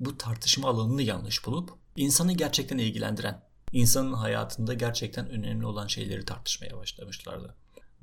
bu 0.00 0.18
tartışma 0.18 0.68
alanını 0.68 1.02
yanlış 1.02 1.46
bulup 1.46 1.85
insanı 1.96 2.32
gerçekten 2.32 2.78
ilgilendiren, 2.78 3.42
insanın 3.72 4.12
hayatında 4.12 4.74
gerçekten 4.74 5.30
önemli 5.30 5.66
olan 5.66 5.86
şeyleri 5.86 6.24
tartışmaya 6.24 6.76
başlamışlardı. 6.76 7.54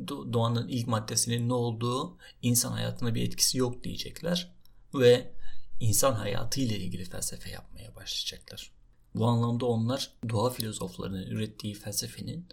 Doğanın 0.07 0.67
ilk 0.67 0.87
maddesinin 0.87 1.49
ne 1.49 1.53
olduğu 1.53 2.17
insan 2.41 2.71
hayatına 2.71 3.15
bir 3.15 3.21
etkisi 3.21 3.57
yok 3.57 3.83
diyecekler 3.83 4.51
ve 4.93 5.31
insan 5.79 6.13
hayatı 6.13 6.61
ile 6.61 6.77
ilgili 6.77 7.05
felsefe 7.05 7.49
yapmaya 7.49 7.95
başlayacaklar. 7.95 8.71
Bu 9.15 9.25
anlamda 9.25 9.65
onlar 9.65 10.11
doğa 10.29 10.49
filozoflarının 10.49 11.27
ürettiği 11.27 11.73
felsefenin 11.73 12.47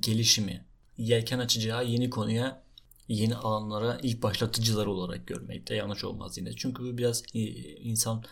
gelişimi, 0.00 0.64
yelken 0.98 1.38
açacağı 1.38 1.86
yeni 1.86 2.10
konuya, 2.10 2.64
yeni 3.08 3.36
alanlara 3.36 3.98
ilk 4.02 4.22
başlatıcılar 4.22 4.86
olarak 4.86 5.26
görmekte 5.26 5.74
yanlış 5.74 6.04
olmaz 6.04 6.38
yine. 6.38 6.56
Çünkü 6.56 6.82
bu 6.82 6.98
biraz 6.98 7.22
e, 7.34 7.40
insan 7.76 8.24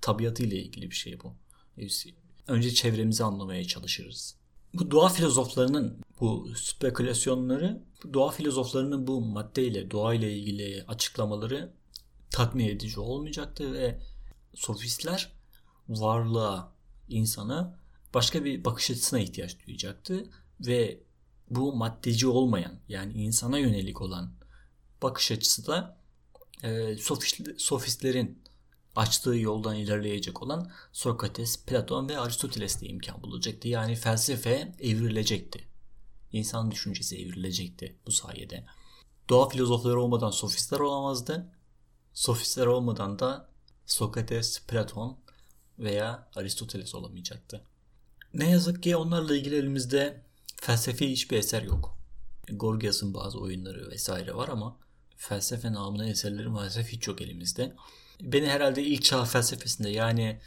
tabiatı 0.00 0.42
ile 0.42 0.62
ilgili 0.62 0.90
bir 0.90 0.94
şey 0.94 1.20
bu. 1.20 1.34
Önce 2.46 2.74
çevremizi 2.74 3.24
anlamaya 3.24 3.64
çalışırız. 3.64 4.36
Bu 4.74 4.90
doğa 4.90 5.08
filozoflarının 5.08 6.00
bu 6.20 6.48
spekülasyonları, 6.56 7.82
doğa 8.14 8.30
filozoflarının 8.30 9.06
bu 9.06 9.20
maddeyle, 9.20 9.90
doğayla 9.90 10.28
ilgili 10.28 10.84
açıklamaları 10.88 11.72
tatmin 12.30 12.68
edici 12.68 13.00
olmayacaktı 13.00 13.72
ve 13.72 14.00
sofistler 14.54 15.32
varlığa, 15.88 16.72
insana 17.08 17.78
başka 18.14 18.44
bir 18.44 18.64
bakış 18.64 18.90
açısına 18.90 19.20
ihtiyaç 19.20 19.66
duyacaktı 19.66 20.30
ve 20.60 21.00
bu 21.50 21.72
maddeci 21.76 22.26
olmayan 22.26 22.80
yani 22.88 23.12
insana 23.12 23.58
yönelik 23.58 24.00
olan 24.00 24.32
bakış 25.02 25.32
açısı 25.32 25.66
da 25.66 26.00
e, 26.62 26.96
sofistlerin 27.58 28.42
açtığı 28.96 29.36
yoldan 29.36 29.76
ilerleyecek 29.76 30.42
olan 30.42 30.70
Sokrates, 30.92 31.64
Platon 31.64 32.08
ve 32.08 32.18
Aristoteles'te 32.18 32.86
imkan 32.86 33.22
bulacaktı. 33.22 33.68
Yani 33.68 33.94
felsefe 33.94 34.72
evrilecekti. 34.80 35.68
İnsan 36.32 36.70
düşüncesi 36.70 37.16
evrilecekti 37.16 37.96
bu 38.06 38.12
sayede. 38.12 38.66
Doğa 39.28 39.48
filozofları 39.48 40.00
olmadan 40.02 40.30
sofistler 40.30 40.80
olamazdı. 40.80 41.52
Sofistler 42.14 42.66
olmadan 42.66 43.18
da 43.18 43.48
Sokrates, 43.86 44.66
Platon 44.66 45.18
veya 45.78 46.28
Aristoteles 46.34 46.94
olamayacaktı. 46.94 47.64
Ne 48.34 48.50
yazık 48.50 48.82
ki 48.82 48.96
onlarla 48.96 49.36
ilgili 49.36 49.56
elimizde 49.56 50.24
felsefi 50.56 51.10
hiçbir 51.10 51.36
eser 51.36 51.62
yok. 51.62 51.98
Gorgias'ın 52.52 53.14
bazı 53.14 53.40
oyunları 53.40 53.90
vesaire 53.90 54.34
var 54.34 54.48
ama 54.48 54.76
felsefe 55.16 55.72
namına 55.72 56.08
eserleri 56.08 56.48
maalesef 56.48 56.88
hiç 56.88 57.08
yok 57.08 57.20
elimizde 57.20 57.76
beni 58.22 58.46
herhalde 58.46 58.82
ilk 58.82 59.02
çağ 59.02 59.24
felsefesinde 59.24 59.90
yani 59.90 60.40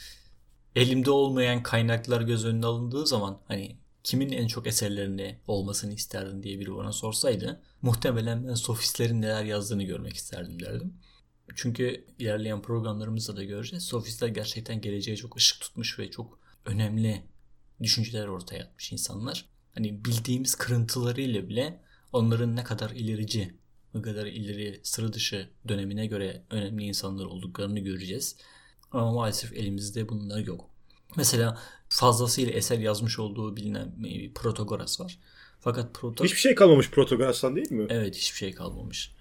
elimde 0.76 1.12
olmayan 1.12 1.64
kaynaklar 1.64 2.22
göz 2.22 2.46
önüne 2.46 2.66
alındığı 2.66 3.08
zaman 3.08 3.40
hani 3.48 3.78
kimin 4.04 4.32
en 4.32 4.48
çok 4.48 4.68
eserlerini 4.68 5.40
olmasını 5.48 5.94
isterdin 5.94 6.44
diye 6.44 6.60
biri 6.60 6.76
bana 6.76 6.92
sorsaydı 6.92 7.62
muhtemelen 7.82 8.48
ben 8.48 8.54
sofistlerin 8.54 9.22
neler 9.22 9.44
yazdığını 9.44 9.84
görmek 9.84 10.14
isterdim 10.16 10.60
derdim. 10.60 10.94
Çünkü 11.56 12.06
ilerleyen 12.20 12.62
programlarımızda 12.62 13.36
da 13.36 13.44
göreceğiz. 13.44 13.84
Sofistler 13.84 14.28
gerçekten 14.28 14.82
geleceğe 14.82 15.18
çok 15.18 15.38
ışık 15.38 15.62
tutmuş 15.62 16.00
ve 16.00 16.12
çok 16.12 16.40
önemli 16.66 17.24
düşünceler 17.82 18.28
ortaya 18.28 18.64
atmış 18.64 18.92
insanlar. 18.92 19.46
Hani 19.76 20.06
bildiğimiz 20.06 20.56
kırıntılarıyla 20.56 21.50
bile 21.50 21.80
onların 22.14 22.56
ne 22.56 22.64
kadar 22.64 22.90
ilerici 22.90 23.54
ne 23.94 24.02
kadar 24.02 24.26
ileri 24.26 24.80
sıra 24.84 25.14
dışı 25.14 25.50
dönemine 25.68 26.06
göre 26.06 26.44
önemli 26.50 26.84
insanlar 26.84 27.26
olduklarını 27.26 27.80
göreceğiz. 27.80 28.36
Ama 28.92 29.12
maalesef 29.12 29.54
elimizde 29.54 30.10
bunlar 30.10 30.40
yok. 30.40 30.70
Mesela 31.18 31.60
fazlasıyla 31.90 32.54
eser 32.54 32.80
yazmış 32.80 33.20
olduğu 33.20 33.56
bilinen 33.56 33.94
bir 33.98 34.34
Protagoras 34.34 35.00
var. 35.02 35.20
Fakat 35.60 35.94
Protagoras... 35.94 36.32
Hiçbir 36.32 36.42
şey 36.42 36.56
kalmamış 36.56 36.92
Protagoras'tan 36.92 37.56
değil 37.56 37.72
mi? 37.72 37.88
Evet 37.90 38.16
hiçbir 38.16 38.38
şey 38.38 38.52
kalmamış. 38.52 39.16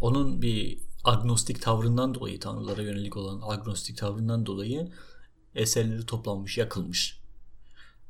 Onun 0.00 0.42
bir 0.42 0.78
agnostik 1.04 1.62
tavrından 1.62 2.14
dolayı 2.14 2.40
tanrılara 2.40 2.82
yönelik 2.82 3.16
olan 3.16 3.40
agnostik 3.42 3.98
tavrından 3.98 4.46
dolayı 4.46 4.92
eserleri 5.54 6.06
toplanmış, 6.06 6.58
yakılmış. 6.58 7.20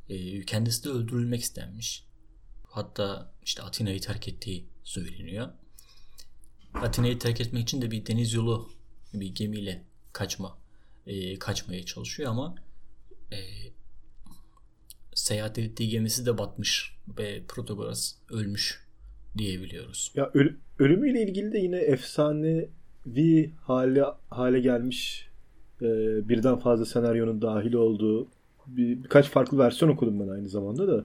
Ee, 0.08 0.44
kendisi 0.44 0.84
de 0.84 0.88
öldürülmek 0.88 1.40
istenmiş. 1.40 2.04
Hatta 2.68 3.32
işte 3.44 3.62
Atina'yı 3.62 4.00
terk 4.00 4.28
ettiği 4.28 4.68
söyleniyor. 4.84 5.48
Atina'yı 6.82 7.18
terk 7.18 7.40
etmek 7.40 7.62
için 7.62 7.82
de 7.82 7.90
bir 7.90 8.06
deniz 8.06 8.34
yolu 8.34 8.68
bir 9.14 9.34
gemiyle 9.34 9.82
kaçma 10.12 10.58
e, 11.06 11.38
kaçmaya 11.38 11.84
çalışıyor 11.84 12.30
ama 12.30 12.54
e, 13.32 13.38
seyahat 15.14 15.58
ettiği 15.58 15.88
gemisi 15.88 16.26
de 16.26 16.38
batmış 16.38 16.96
ve 17.18 17.42
Protagoras 17.48 18.14
ölmüş 18.30 18.86
diyebiliyoruz. 19.38 20.12
Ya 20.14 20.30
öl 20.34 20.48
ölümüyle 20.78 21.22
ilgili 21.22 21.52
de 21.52 21.58
yine 21.58 21.76
efsanevi 21.76 23.50
hale 23.62 24.04
hale 24.30 24.60
gelmiş 24.60 25.28
e, 25.82 25.86
birden 26.28 26.58
fazla 26.58 26.86
senaryonun 26.86 27.42
dahil 27.42 27.72
olduğu 27.72 28.28
bir, 28.66 29.02
birkaç 29.02 29.28
farklı 29.28 29.58
versiyon 29.58 29.90
okudum 29.90 30.20
ben 30.20 30.28
aynı 30.28 30.48
zamanda 30.48 30.88
da. 30.88 31.04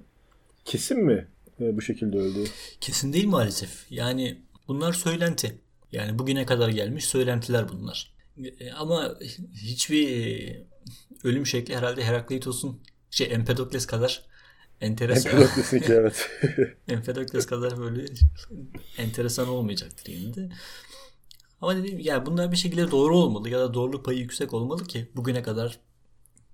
Kesin 0.66 1.06
mi 1.06 1.28
e, 1.60 1.78
bu 1.78 1.82
şekilde 1.82 2.18
öldü? 2.18 2.44
Kesin 2.82 3.14
değil 3.14 3.28
maalesef. 3.28 3.92
Yani 3.92 4.38
bunlar 4.72 4.94
söylenti. 4.94 5.62
Yani 5.92 6.20
bugüne 6.20 6.46
kadar 6.46 6.70
gelmiş 6.70 7.06
söylentiler 7.06 7.70
bunlar. 7.70 8.14
E, 8.60 8.72
ama 8.72 9.16
hiçbir 9.54 10.10
e, 10.10 10.68
ölüm 11.24 11.46
şekli 11.46 11.76
herhalde 11.78 12.04
Herakleitos'un 12.04 12.82
şey 13.10 13.34
Empedokles 13.34 13.86
kadar 13.86 14.26
enteresan. 14.82 15.32
Empedokles 15.32 15.74
evet. 15.74 16.30
Empedokles 16.88 17.46
kadar 17.46 17.78
böyle 17.78 18.06
enteresan 18.98 19.48
olmayacaktır 19.48 20.12
yine 20.14 20.34
de. 20.34 20.50
Ama 21.62 21.76
dediğim 21.76 22.00
yani 22.00 22.26
bunlar 22.26 22.52
bir 22.52 22.58
şekilde 22.58 22.92
doğru 22.92 23.18
olmalı 23.18 23.50
ya 23.50 23.60
da 23.60 23.74
doğruluk 23.74 24.06
payı 24.06 24.20
yüksek 24.20 24.54
olmalı 24.54 24.86
ki 24.86 25.12
bugüne 25.16 25.44
kadar 25.44 25.80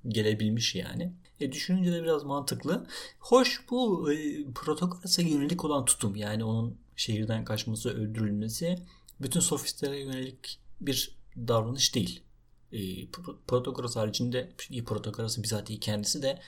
gelebilmiş 0.07 0.75
yani. 0.75 1.13
E 1.39 1.51
düşününce 1.51 1.91
de 1.91 2.03
biraz 2.03 2.23
mantıklı. 2.23 2.87
Hoş 3.19 3.61
bu 3.69 4.11
e, 4.11 4.45
Protagoras 4.55 5.19
yönelik 5.19 5.65
olan 5.65 5.85
tutum 5.85 6.15
yani 6.15 6.43
onun 6.43 6.77
şehirden 6.97 7.45
kaçması, 7.45 7.89
öldürülmesi 7.89 8.75
bütün 9.21 9.39
sofistlere 9.39 9.99
yönelik 9.99 10.59
bir 10.81 11.17
davranış 11.37 11.95
değil. 11.95 12.23
E, 12.71 13.11
Protagoras 13.47 13.95
haricinde 13.95 14.51
Protagoras'ın 14.85 15.43
bizatihi 15.43 15.79
kendisi 15.79 16.21
de 16.21 16.41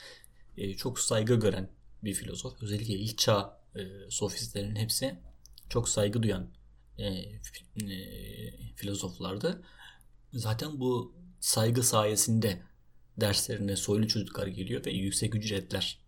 e, 0.56 0.74
çok 0.74 1.00
saygı 1.00 1.34
gören 1.34 1.70
bir 2.04 2.14
filozof. 2.14 2.62
Özellikle 2.62 2.94
ilk 2.94 3.18
çağ 3.18 3.60
e, 3.76 3.80
sofistlerin 4.08 4.76
hepsi 4.76 5.18
çok 5.68 5.88
saygı 5.88 6.22
duyan 6.22 6.50
e, 6.98 7.06
e, 7.06 7.38
filozoflardı. 8.76 9.62
Zaten 10.32 10.80
bu 10.80 11.14
saygı 11.40 11.82
sayesinde 11.82 12.62
derslerine 13.20 13.76
soylu 13.76 14.08
çocuklar 14.08 14.46
geliyor 14.46 14.84
ve 14.86 14.90
yüksek 14.90 15.34
ücretler 15.34 15.98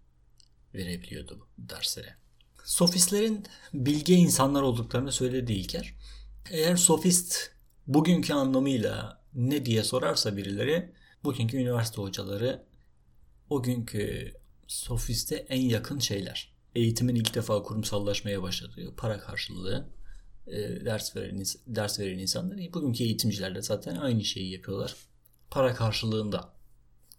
verebiliyordu 0.74 1.38
bu 1.40 1.68
derslere. 1.70 2.21
Sofistlerin 2.64 3.46
bilge 3.74 4.14
insanlar 4.14 4.62
olduklarını 4.62 5.12
söyledi 5.12 5.52
İlker. 5.52 5.94
Eğer 6.50 6.76
sofist 6.76 7.50
bugünkü 7.86 8.32
anlamıyla 8.32 9.22
ne 9.34 9.66
diye 9.66 9.84
sorarsa 9.84 10.36
birileri 10.36 10.92
bugünkü 11.24 11.56
üniversite 11.56 12.02
hocaları 12.02 12.62
o 13.50 13.62
günkü 13.62 14.32
sofiste 14.66 15.36
en 15.36 15.60
yakın 15.60 15.98
şeyler. 15.98 16.52
Eğitimin 16.74 17.14
ilk 17.14 17.34
defa 17.34 17.62
kurumsallaşmaya 17.62 18.42
başladığı, 18.42 18.96
para 18.96 19.18
karşılığı, 19.18 19.88
e, 20.46 20.84
ders 20.84 21.16
veren 21.16 21.44
ders 21.66 22.00
veren 22.00 22.18
insanlar. 22.18 22.72
Bugünkü 22.74 23.04
eğitimciler 23.04 23.54
de 23.54 23.62
zaten 23.62 23.96
aynı 23.96 24.24
şeyi 24.24 24.52
yapıyorlar. 24.52 24.96
Para 25.50 25.74
karşılığında 25.74 26.52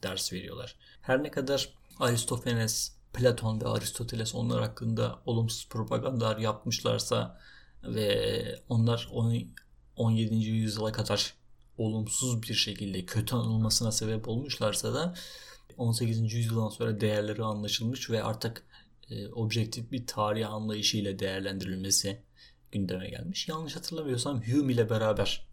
ders 0.04 0.34
veriyorlar. 0.34 0.76
Her 1.02 1.24
ne 1.24 1.32
kadar 1.32 1.74
Aristofanes, 2.00 2.92
Platon 3.14 3.62
ve 3.62 3.68
Aristoteles 3.68 4.36
onlar 4.36 4.62
hakkında 4.62 5.20
olumsuz 5.26 5.70
propagandalar 5.70 6.38
yapmışlarsa 6.38 7.40
ve 7.84 8.60
onlar 8.70 9.10
17. 9.96 10.36
yüzyıla 10.36 10.92
kadar 10.92 11.34
olumsuz 11.78 12.44
bir 12.44 12.54
şekilde 12.54 13.06
kötü 13.06 13.36
anılmasına 13.36 13.92
sebep 13.92 14.28
olmuşlarsa 14.28 14.94
da 14.94 15.16
18. 15.78 16.34
yüzyıldan 16.34 16.70
sonra 16.70 17.02
değerleri 17.02 17.44
anlaşılmış 17.44 18.10
ve 18.10 18.24
artık 18.24 18.64
e, 19.10 19.28
objektif 19.28 19.92
bir 19.92 20.08
tarih 20.08 20.52
anlayışıyla 20.52 21.20
değerlendirilmesi 21.20 22.22
gündeme 22.72 23.10
gelmiş. 23.10 23.48
Yanlış 23.48 23.76
hatırlamıyorsam 23.76 24.42
Hume 24.48 24.74
ile 24.74 24.90
beraber 24.90 25.48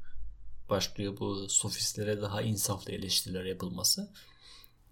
başlıyor 0.70 1.16
bu 1.20 1.48
sofistlere 1.48 2.22
daha 2.22 2.42
insaflı 2.42 2.92
eleştiriler 2.92 3.44
yapılması. 3.44 4.10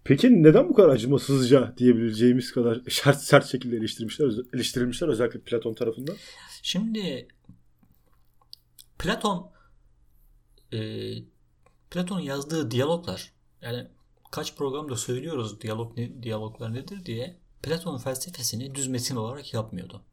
Peki 0.09 0.43
neden 0.43 0.69
bu 0.69 0.73
kadar 0.73 0.89
acımasızca 0.89 1.73
diyebileceğimiz 1.77 2.51
kadar 2.51 2.81
sert 2.89 3.21
sert 3.21 3.45
şekilde 3.45 3.77
eleştirmişler, 3.77 4.31
eleştirilmişler 4.53 5.07
özellikle 5.07 5.39
Platon 5.39 5.73
tarafından? 5.73 6.15
Şimdi 6.63 7.27
Platon 8.99 9.51
e, 10.73 10.79
Platon'un 11.91 12.21
yazdığı 12.21 12.71
diyaloglar 12.71 13.33
yani 13.61 13.87
kaç 14.31 14.55
programda 14.55 14.95
söylüyoruz 14.95 15.61
diyalog 15.61 15.97
ne, 15.97 16.23
diyaloglar 16.23 16.73
nedir 16.73 17.05
diye 17.05 17.37
Platon'un 17.63 17.97
felsefesini 17.97 18.75
düz 18.75 18.87
metin 18.87 19.15
olarak 19.15 19.53
yapmıyordu. 19.53 20.05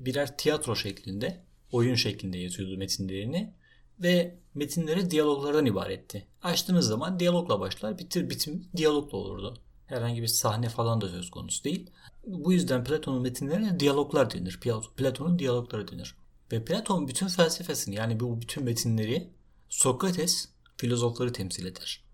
Birer 0.00 0.36
tiyatro 0.36 0.76
şeklinde, 0.76 1.44
oyun 1.72 1.94
şeklinde 1.94 2.38
yazıyordu 2.38 2.76
metinlerini 2.76 3.54
ve 4.00 4.38
metinleri 4.54 5.10
diyaloglardan 5.10 5.66
ibaretti. 5.66 6.26
Açtığınız 6.42 6.86
zaman 6.86 7.20
diyalogla 7.20 7.60
başlar, 7.60 7.98
bitir 7.98 8.30
bitim 8.30 8.68
diyalogla 8.76 9.18
olurdu. 9.18 9.58
Herhangi 9.86 10.22
bir 10.22 10.26
sahne 10.26 10.68
falan 10.68 11.00
da 11.00 11.08
söz 11.08 11.30
konusu 11.30 11.64
değil. 11.64 11.90
Bu 12.26 12.52
yüzden 12.52 12.84
Platon'un 12.84 13.22
metinlerine 13.22 13.80
diyaloglar 13.80 14.30
denir. 14.30 14.60
Platon'un 14.96 15.38
diyalogları 15.38 15.88
denir. 15.88 16.14
Ve 16.52 16.64
Platon 16.64 17.08
bütün 17.08 17.28
felsefesini 17.28 17.94
yani 17.94 18.20
bu 18.20 18.40
bütün 18.40 18.64
metinleri 18.64 19.30
Sokrates 19.68 20.48
filozofları 20.76 21.32
temsil 21.32 21.66
eder. 21.66 22.04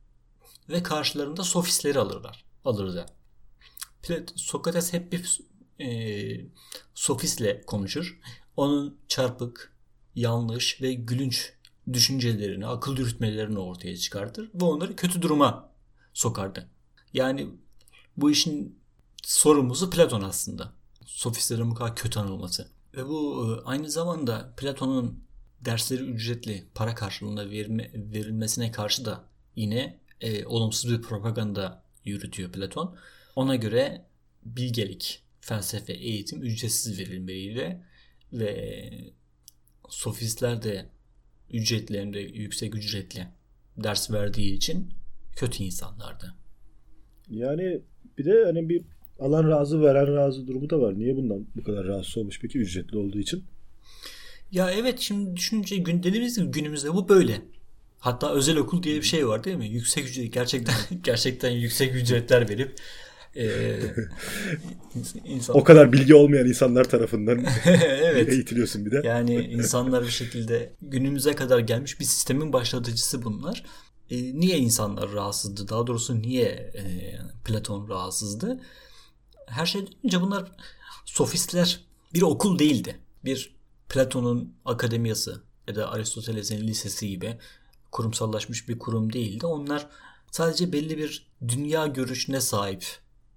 Ve 0.68 0.82
karşılarında 0.82 1.44
sofistleri 1.44 1.98
alırlar. 1.98 2.44
Alırdı. 2.64 3.06
Sokrates 4.34 4.92
hep 4.92 5.12
bir 5.12 5.40
e, 5.80 6.46
sofistle 6.94 7.62
konuşur. 7.66 8.20
Onun 8.56 8.98
çarpık, 9.08 9.76
yanlış 10.14 10.82
ve 10.82 10.92
gülünç 10.92 11.52
düşüncelerini, 11.92 12.66
akıl 12.66 12.96
yürütmelerini 12.96 13.58
ortaya 13.58 13.96
çıkartır 13.96 14.50
ve 14.54 14.64
onları 14.64 14.96
kötü 14.96 15.22
duruma 15.22 15.72
sokardı. 16.14 16.68
Yani 17.12 17.48
bu 18.16 18.30
işin 18.30 18.78
sorumlusu 19.22 19.90
Platon 19.90 20.22
aslında. 20.22 20.72
Sofistlerin 21.06 21.70
bu 21.70 21.74
kadar 21.74 21.96
kötü 21.96 22.18
anılması. 22.18 22.68
Ve 22.96 23.08
bu 23.08 23.46
e, 23.46 23.64
aynı 23.64 23.90
zamanda 23.90 24.54
Platon'un 24.56 25.24
dersleri 25.60 26.02
ücretli 26.02 26.68
para 26.74 26.94
karşılığında 26.94 27.50
verme, 27.50 27.90
verilmesine 27.94 28.72
karşı 28.72 29.04
da 29.04 29.24
yine 29.56 30.00
e, 30.20 30.46
olumsuz 30.46 30.90
bir 30.90 31.02
propaganda 31.02 31.84
yürütüyor 32.04 32.52
Platon. 32.52 32.96
Ona 33.36 33.56
göre 33.56 34.06
bilgelik, 34.42 35.22
felsefe, 35.40 35.92
eğitim 35.92 36.42
ücretsiz 36.42 36.98
verilmeliydi 36.98 37.84
ve 38.32 38.90
sofistler 39.88 40.62
de 40.62 40.90
ücretlerinde 41.52 42.20
yüksek 42.20 42.74
ücretli 42.74 43.26
ders 43.76 44.10
verdiği 44.10 44.54
için 44.54 44.92
kötü 45.36 45.64
insanlardı. 45.64 46.34
Yani 47.30 47.80
bir 48.18 48.24
de 48.24 48.44
hani 48.44 48.68
bir 48.68 48.82
alan 49.18 49.50
razı 49.50 49.82
veren 49.82 50.16
razı 50.16 50.46
durumu 50.46 50.70
da 50.70 50.80
var. 50.80 50.98
Niye 50.98 51.16
bundan 51.16 51.46
bu 51.56 51.64
kadar 51.64 51.86
rahatsız 51.86 52.18
olmuş 52.18 52.40
peki 52.42 52.58
ücretli 52.58 52.96
olduğu 52.96 53.18
için? 53.18 53.44
Ya 54.52 54.70
evet 54.70 55.00
şimdi 55.00 55.36
düşününce 55.36 55.76
gün, 55.76 56.02
dediğimiz 56.02 56.38
gibi 56.38 56.50
günümüzde 56.50 56.94
bu 56.94 57.08
böyle. 57.08 57.42
Hatta 57.98 58.32
özel 58.32 58.56
okul 58.56 58.82
diye 58.82 58.96
bir 58.96 59.02
şey 59.02 59.28
var 59.28 59.44
değil 59.44 59.56
mi? 59.56 59.68
Yüksek 59.68 60.08
ücret 60.08 60.32
gerçekten 60.32 60.74
gerçekten 61.02 61.50
yüksek 61.50 61.94
ücretler 61.94 62.48
verip 62.48 62.80
e, 63.36 63.80
insan... 65.24 65.56
o 65.56 65.64
kadar 65.64 65.92
bilgi 65.92 66.14
olmayan 66.14 66.46
insanlar 66.46 66.84
tarafından 66.84 67.44
evet. 67.64 68.28
eğitiliyorsun 68.28 68.86
bir 68.86 68.90
de. 68.90 69.02
Yani 69.04 69.34
insanlar 69.50 70.04
bir 70.04 70.10
şekilde 70.10 70.72
günümüze 70.82 71.34
kadar 71.34 71.58
gelmiş 71.58 72.00
bir 72.00 72.04
sistemin 72.04 72.52
başlatıcısı 72.52 73.22
bunlar. 73.22 73.64
E, 74.10 74.16
niye 74.40 74.58
insanlar 74.58 75.12
rahatsızdı? 75.12 75.68
Daha 75.68 75.86
doğrusu 75.86 76.22
niye 76.22 76.46
e, 76.48 76.82
Platon 77.44 77.88
rahatsızdı? 77.88 78.60
Her 79.46 79.66
şey 79.66 79.84
önce 80.04 80.20
bunlar 80.20 80.52
sofistler 81.04 81.80
bir 82.14 82.22
okul 82.22 82.58
değildi. 82.58 82.98
Bir 83.24 83.56
Platon'un 83.88 84.54
akademiyası 84.64 85.42
ya 85.68 85.74
da 85.74 85.90
Aristoteles'in 85.90 86.66
lisesi 86.66 87.08
gibi 87.08 87.38
kurumsallaşmış 87.92 88.68
bir 88.68 88.78
kurum 88.78 89.12
değildi. 89.12 89.46
Onlar 89.46 89.88
sadece 90.30 90.72
belli 90.72 90.98
bir 90.98 91.30
dünya 91.48 91.86
görüşüne 91.86 92.40
sahip 92.40 92.84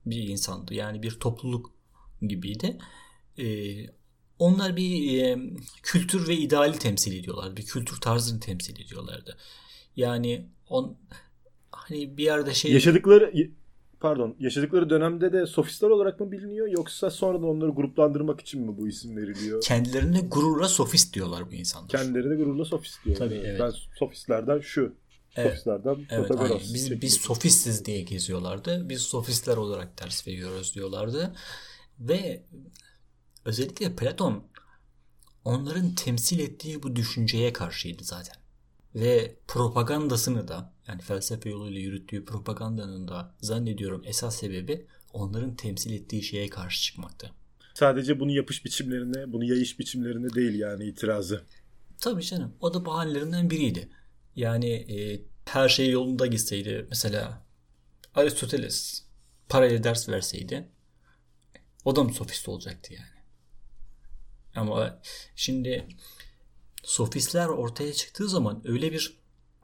bir 0.05 0.27
insandı. 0.27 0.73
Yani 0.73 1.03
bir 1.03 1.11
topluluk 1.11 1.71
gibiydi. 2.21 2.77
Ee, 3.39 3.85
onlar 4.39 4.75
bir 4.75 5.23
e, 5.23 5.39
kültür 5.83 6.27
ve 6.27 6.35
ideali 6.37 6.79
temsil 6.79 7.19
ediyorlar. 7.19 7.57
Bir 7.57 7.65
kültür 7.65 8.01
tarzını 8.01 8.39
temsil 8.39 8.81
ediyorlardı. 8.81 9.37
Yani 9.95 10.47
on 10.69 10.97
hani 11.71 12.17
bir 12.17 12.23
yerde 12.23 12.53
şey 12.53 12.71
yaşadıkları 12.71 13.33
pardon 13.99 14.35
yaşadıkları 14.39 14.89
dönemde 14.89 15.33
de 15.33 15.45
sofistler 15.45 15.89
olarak 15.89 16.19
mı 16.19 16.31
biliniyor 16.31 16.67
yoksa 16.67 17.09
sonradan 17.09 17.47
onları 17.47 17.71
gruplandırmak 17.71 18.41
için 18.41 18.61
mi 18.61 18.77
bu 18.77 18.87
isim 18.87 19.17
veriliyor? 19.17 19.61
Kendilerine 19.61 20.19
gururla 20.19 20.67
sofist 20.67 21.15
diyorlar 21.15 21.51
bu 21.51 21.53
insanlar. 21.53 21.89
Kendilerine 21.89 22.35
gururla 22.35 22.65
sofist 22.65 23.05
diyorlar. 23.05 23.27
Tabii 23.27 23.41
evet. 23.45 23.59
Ben 23.59 23.71
sofistlerden 23.99 24.59
şu 24.59 24.93
Evet. 25.35 25.49
Sofistlerden 25.49 26.05
evet, 26.09 26.31
aynen. 26.37 26.59
Biz, 26.59 27.01
biz 27.01 27.13
sofistiz 27.13 27.85
diye 27.85 28.01
geziyorlardı. 28.01 28.89
Biz 28.89 29.01
sofistler 29.01 29.57
olarak 29.57 30.01
ders 30.01 30.27
veriyoruz 30.27 30.75
diyorlardı. 30.75 31.35
Ve 31.99 32.43
özellikle 33.45 33.95
Platon 33.95 34.43
onların 35.45 35.95
temsil 35.95 36.39
ettiği 36.39 36.83
bu 36.83 36.95
düşünceye 36.95 37.53
karşıydı 37.53 38.03
zaten. 38.03 38.35
Ve 38.95 39.35
propagandasını 39.47 40.47
da 40.47 40.73
yani 40.87 41.01
felsefe 41.01 41.49
yoluyla 41.49 41.79
yürüttüğü 41.79 42.25
propagandanın 42.25 43.07
da 43.07 43.35
zannediyorum 43.41 44.01
esas 44.05 44.35
sebebi 44.35 44.87
onların 45.13 45.55
temsil 45.55 45.93
ettiği 45.93 46.23
şeye 46.23 46.49
karşı 46.49 46.81
çıkmaktı. 46.81 47.31
Sadece 47.73 48.19
bunu 48.19 48.31
yapış 48.31 48.65
biçimlerine, 48.65 49.33
bunu 49.33 49.43
yayış 49.43 49.79
biçimlerine 49.79 50.33
değil 50.33 50.59
yani 50.59 50.85
itirazı. 50.85 51.41
Tabii 52.01 52.23
canım. 52.23 52.53
O 52.61 52.73
da 52.73 52.85
bahanelerinden 52.85 53.49
biriydi. 53.49 53.89
Yani 54.35 54.69
e, 54.69 55.21
her 55.45 55.69
şey 55.69 55.89
yolunda 55.89 56.25
gitseydi 56.25 56.85
mesela 56.89 57.45
Aristoteles 58.15 59.03
parayla 59.49 59.83
ders 59.83 60.09
verseydi 60.09 60.67
o 61.85 61.95
da 61.95 62.03
mı 62.03 62.13
sofist 62.13 62.49
olacaktı 62.49 62.93
yani? 62.93 63.23
Ama 64.55 65.01
şimdi 65.35 65.87
sofistler 66.83 67.47
ortaya 67.47 67.93
çıktığı 67.93 68.29
zaman 68.29 68.61
öyle 68.65 68.91
bir 68.91 69.17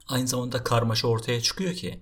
aynı 0.06 0.28
zamanda 0.28 0.64
karmaşa 0.64 1.08
ortaya 1.08 1.40
çıkıyor 1.40 1.74
ki 1.74 2.00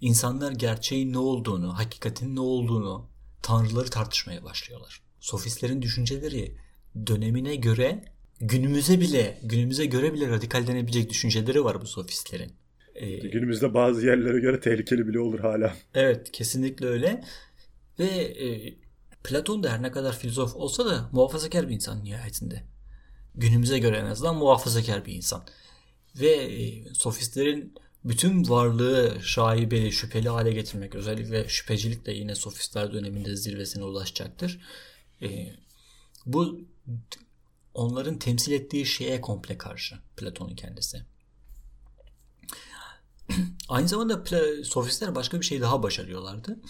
insanlar 0.00 0.52
gerçeğin 0.52 1.12
ne 1.12 1.18
olduğunu, 1.18 1.78
hakikatin 1.78 2.36
ne 2.36 2.40
olduğunu, 2.40 3.08
tanrıları 3.42 3.90
tartışmaya 3.90 4.44
başlıyorlar. 4.44 5.02
Sofistlerin 5.20 5.82
düşünceleri 5.82 6.58
dönemine 7.06 7.56
göre 7.56 8.04
günümüze 8.40 9.00
bile 9.00 9.38
günümüze 9.42 9.86
göre 9.86 10.14
bile 10.14 10.28
radikal 10.28 10.66
denebilecek 10.66 11.10
düşünceleri 11.10 11.64
var 11.64 11.80
bu 11.80 11.86
sofistlerin. 11.86 12.52
Ee, 12.94 13.16
Günümüzde 13.16 13.74
bazı 13.74 14.06
yerlere 14.06 14.40
göre 14.40 14.60
tehlikeli 14.60 15.08
bile 15.08 15.20
olur 15.20 15.40
hala. 15.40 15.76
Evet 15.94 16.32
kesinlikle 16.32 16.86
öyle. 16.86 17.24
Ve 17.98 18.04
e, 18.04 18.74
Platon 19.24 19.62
da 19.62 19.72
her 19.72 19.82
ne 19.82 19.90
kadar 19.90 20.18
filozof 20.18 20.56
olsa 20.56 20.86
da 20.86 21.08
muhafazakar 21.12 21.68
bir 21.68 21.74
insan 21.74 22.04
nihayetinde. 22.04 22.62
Günümüze 23.34 23.78
göre 23.78 23.96
en 23.96 24.04
azından 24.04 24.36
muhafazakar 24.36 25.06
bir 25.06 25.12
insan. 25.12 25.44
Ve 26.20 26.30
e, 26.30 26.84
sofistlerin 26.94 27.74
bütün 28.04 28.48
varlığı 28.48 29.18
şaibeli, 29.22 29.92
şüpheli 29.92 30.28
hale 30.28 30.52
getirmek 30.52 30.94
özellikle 30.94 31.48
şüphecilik 31.48 32.06
de 32.06 32.12
yine 32.12 32.34
sofistler 32.34 32.92
döneminde 32.92 33.36
zirvesine 33.36 33.84
ulaşacaktır. 33.84 34.60
E, 35.22 35.28
bu 36.26 36.60
onların 37.78 38.18
temsil 38.18 38.52
ettiği 38.52 38.86
şeye 38.86 39.20
komple 39.20 39.58
karşı 39.58 39.98
Platon'un 40.16 40.54
kendisi. 40.56 41.04
Aynı 43.68 43.88
zamanda 43.88 44.24
sofistler 44.64 45.14
başka 45.14 45.40
bir 45.40 45.46
şey 45.46 45.60
daha 45.60 45.82
başarıyorlardı. 45.82 46.60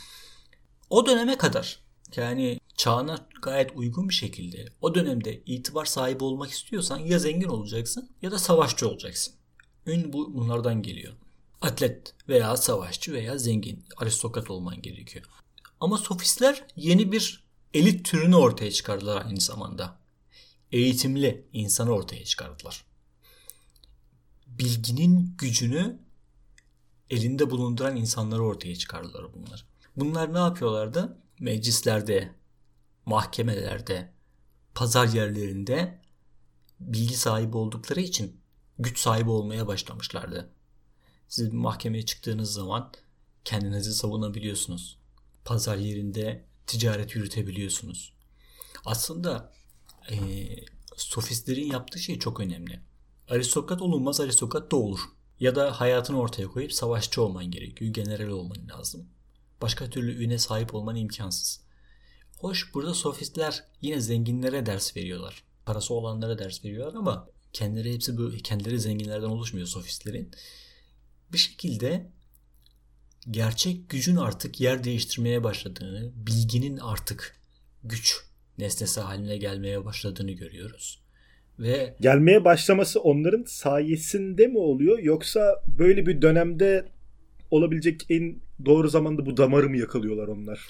O 0.91 1.07
döneme 1.07 1.39
kadar 1.39 1.81
yani 2.17 2.61
çağına 2.77 3.29
gayet 3.43 3.71
uygun 3.75 4.09
bir 4.09 4.15
şekilde 4.15 4.65
o 4.81 4.95
dönemde 4.95 5.43
itibar 5.47 5.85
sahibi 5.85 6.25
olmak 6.25 6.51
istiyorsan 6.51 6.99
ya 6.99 7.19
zengin 7.19 7.49
olacaksın 7.49 8.11
ya 8.23 8.31
da 8.31 8.39
savaşçı 8.39 8.89
olacaksın. 8.89 9.35
Ün 9.87 10.13
bu 10.13 10.35
bunlardan 10.35 10.83
geliyor. 10.83 11.13
Atlet 11.61 12.15
veya 12.29 12.57
savaşçı 12.57 13.13
veya 13.13 13.39
zengin 13.39 13.85
aristokrat 13.97 14.51
olman 14.51 14.83
gerekiyor. 14.83 15.25
Ama 15.81 15.99
sofistler 15.99 16.65
yeni 16.77 17.13
bir 17.13 17.45
elit 17.75 18.05
türünü 18.05 18.37
ortaya 18.37 18.71
çıkardılar 18.71 19.27
aynı 19.27 19.41
zamanda. 19.41 19.99
Eğitimli 20.73 21.49
insanı 21.53 21.91
ortaya 21.91 22.25
çıkardılar. 22.25 22.85
Bilginin 24.47 25.35
gücünü 25.39 25.99
elinde 27.11 27.51
bulunduran 27.51 27.97
insanları 27.97 28.43
ortaya 28.43 28.77
çıkardılar 28.77 29.33
bunlar. 29.35 29.67
Bunlar 29.97 30.35
ne 30.35 30.39
yapıyorlardı? 30.39 31.19
Meclislerde, 31.41 32.35
mahkemelerde, 33.07 34.13
pazar 34.75 35.07
yerlerinde 35.07 36.03
bilgi 36.81 37.17
sahibi 37.17 37.57
oldukları 37.57 38.01
için 38.01 38.41
güç 38.79 38.99
sahibi 38.99 39.31
olmaya 39.31 39.67
başlamışlardı. 39.67 40.51
Siz 41.29 41.53
bir 41.53 41.57
mahkemeye 41.57 42.05
çıktığınız 42.07 42.53
zaman 42.53 42.93
kendinizi 43.45 43.95
savunabiliyorsunuz. 43.95 44.99
Pazar 45.45 45.77
yerinde 45.77 46.45
ticaret 46.67 47.15
yürütebiliyorsunuz. 47.15 48.13
Aslında 48.85 49.53
e, 50.11 50.17
sofistlerin 50.97 51.71
yaptığı 51.71 51.99
şey 51.99 52.19
çok 52.19 52.41
önemli. 52.41 52.81
Aristokrat 53.29 53.83
olunmaz 53.83 54.21
aristokrat 54.21 54.71
da 54.71 54.77
olur. 54.77 55.01
Ya 55.41 55.55
da 55.55 55.81
hayatını 55.81 56.21
ortaya 56.21 56.49
koyup 56.49 56.73
savaşçı 56.73 57.23
olman 57.23 57.51
gerekiyor. 57.51 57.95
General 57.95 58.29
olman 58.29 58.69
lazım. 58.69 59.09
Başka 59.63 59.91
türlü 59.91 60.25
üne 60.25 60.39
sahip 60.39 60.75
olman 60.75 60.97
imkansız. 60.97 61.61
Hoş 62.39 62.75
burada 62.75 62.95
sofistler 62.95 63.65
yine 63.81 64.01
zenginlere 64.01 64.67
ders 64.67 64.97
veriyorlar. 64.97 65.45
Parası 65.67 65.95
olanlara 65.95 66.39
ders 66.39 66.65
veriyorlar 66.65 66.95
ama 66.95 67.29
kendileri 67.53 67.95
hepsi 67.95 68.19
bu 68.19 68.31
kendileri 68.31 68.81
zenginlerden 68.81 69.29
oluşmuyor 69.29 69.67
sofistlerin. 69.67 70.31
Bir 71.33 71.39
şekilde 71.39 72.11
gerçek 73.31 73.91
gücün 73.91 74.17
artık 74.17 74.61
yer 74.61 74.85
değiştirmeye 74.85 75.45
başladığını, 75.45 76.13
bilginin 76.15 76.77
artık 76.77 77.41
güç 77.85 78.28
nesnesi 78.59 79.01
haline 79.01 79.37
gelmeye 79.37 79.85
başladığını 79.85 80.33
görüyoruz. 80.33 81.01
Ve 81.59 81.97
gelmeye 82.01 82.45
başlaması 82.45 83.01
onların 83.01 83.45
sayesinde 83.45 84.47
mi 84.47 84.59
oluyor 84.59 84.99
yoksa 84.99 85.63
böyle 85.79 86.07
bir 86.07 86.23
dönemde 86.23 86.89
olabilecek 87.51 88.07
en 88.11 88.37
doğru 88.67 88.89
zamanda 88.89 89.27
bu 89.27 89.37
damarı 89.37 89.71
mı 89.71 89.77
yakalıyorlar 89.77 90.29
onlar? 90.29 90.67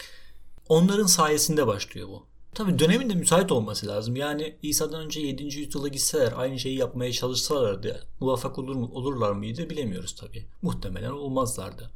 Onların 0.69 1.07
sayesinde 1.07 1.67
başlıyor 1.67 2.09
bu. 2.09 2.27
Tabi 2.55 2.79
dönemin 2.79 3.11
de 3.11 3.15
müsait 3.15 3.53
olması 3.53 3.87
lazım. 3.87 4.17
Yani 4.17 4.57
İsa'dan 4.63 5.05
önce 5.05 5.21
7. 5.21 5.43
yüzyıla 5.45 5.89
gitseler 5.89 6.33
aynı 6.37 6.59
şeyi 6.59 6.79
yapmaya 6.79 7.13
çalışsalardı 7.13 8.07
muvaffak 8.21 8.59
olur 8.59 8.77
mu, 8.77 8.91
olurlar 8.93 9.33
mıydı 9.33 9.71
bilemiyoruz 9.71 10.15
tabi. 10.15 10.47
Muhtemelen 10.63 11.11
olmazlardı. 11.11 11.91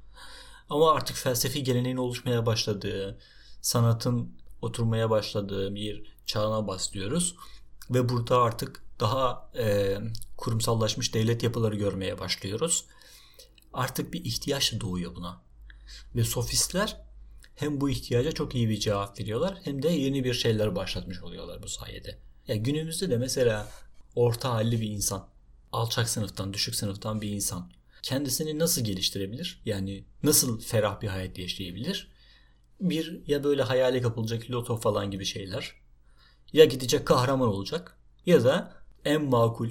Ama 0.69 0.93
artık 0.93 1.17
felsefi 1.17 1.63
geleneğin 1.63 1.97
oluşmaya 1.97 2.47
başladığı, 2.47 3.19
sanatın 3.61 4.33
oturmaya 4.63 5.11
başladığı 5.11 5.75
bir 5.75 6.13
çağına 6.27 6.67
başlıyoruz. 6.67 7.37
Ve 7.91 8.09
burada 8.09 8.39
artık 8.39 8.85
daha 9.01 9.51
e, 9.59 9.97
kurumsallaşmış 10.37 11.15
devlet 11.15 11.43
yapıları 11.43 11.77
görmeye 11.77 12.19
başlıyoruz. 12.19 12.85
Artık 13.73 14.13
bir 14.13 14.25
ihtiyaç 14.25 14.81
doğuyor 14.81 15.15
buna. 15.15 15.41
Ve 16.17 16.25
sofistler 16.25 17.01
hem 17.55 17.81
bu 17.81 17.91
ihtiyaca 17.91 18.33
çok 18.33 18.55
iyi 18.55 18.69
bir 18.69 18.81
cevap 18.81 19.21
veriyorlar 19.21 19.59
hem 19.65 19.83
de 19.83 19.89
yeni 19.89 20.25
bir 20.25 20.35
şeyler 20.35 20.77
başlatmış 20.77 21.23
oluyorlar 21.23 21.63
bu 21.63 21.69
sayede. 21.69 22.19
Ya 22.49 22.57
günümüzde 22.57 23.11
de 23.11 23.17
mesela 23.17 23.69
orta 24.15 24.51
halli 24.51 24.81
bir 24.81 24.91
insan, 24.91 25.29
alçak 25.73 26.09
sınıftan, 26.09 26.55
düşük 26.55 26.75
sınıftan 26.75 27.21
bir 27.21 27.29
insan 27.29 27.71
kendisini 28.03 28.59
nasıl 28.59 28.85
geliştirebilir? 28.85 29.61
Yani 29.65 30.05
nasıl 30.23 30.61
ferah 30.61 31.01
bir 31.01 31.09
hayat 31.09 31.39
yaşayabilir? 31.39 32.12
Bir 32.83 33.23
ya 33.27 33.45
böyle 33.45 33.63
hayale 33.63 34.03
kapılacak 34.03 34.51
loto 34.51 34.77
falan 34.77 35.11
gibi 35.11 35.25
şeyler. 35.25 35.75
Ya 36.53 36.65
gidecek 36.65 37.07
kahraman 37.07 37.49
olacak 37.49 37.99
ya 38.27 38.45
da 38.45 38.73
en 39.05 39.25
makul 39.25 39.71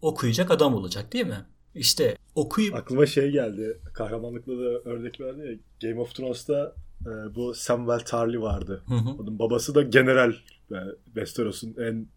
okuyacak 0.00 0.50
adam 0.50 0.74
olacak 0.74 1.12
değil 1.12 1.26
mi? 1.26 1.46
İşte 1.74 2.16
okuyup... 2.34 2.74
Aklıma 2.74 3.06
şey 3.06 3.30
geldi. 3.30 3.80
Kahramanlıkla 3.94 4.52
da 4.52 4.90
örnek 4.90 5.20
verdi 5.20 5.40
ya. 5.40 5.88
Game 5.90 6.00
of 6.00 6.14
Thrones'ta 6.14 6.74
e, 7.06 7.34
bu 7.34 7.54
Samuel 7.54 8.00
Tarly 8.00 8.40
vardı. 8.40 8.82
Hı 8.88 8.94
hı. 8.94 9.10
Onun 9.10 9.38
babası 9.38 9.74
da 9.74 9.82
general. 9.82 10.32
Yani 10.70 10.92
Westeros'un 11.04 11.74
en 11.78 12.08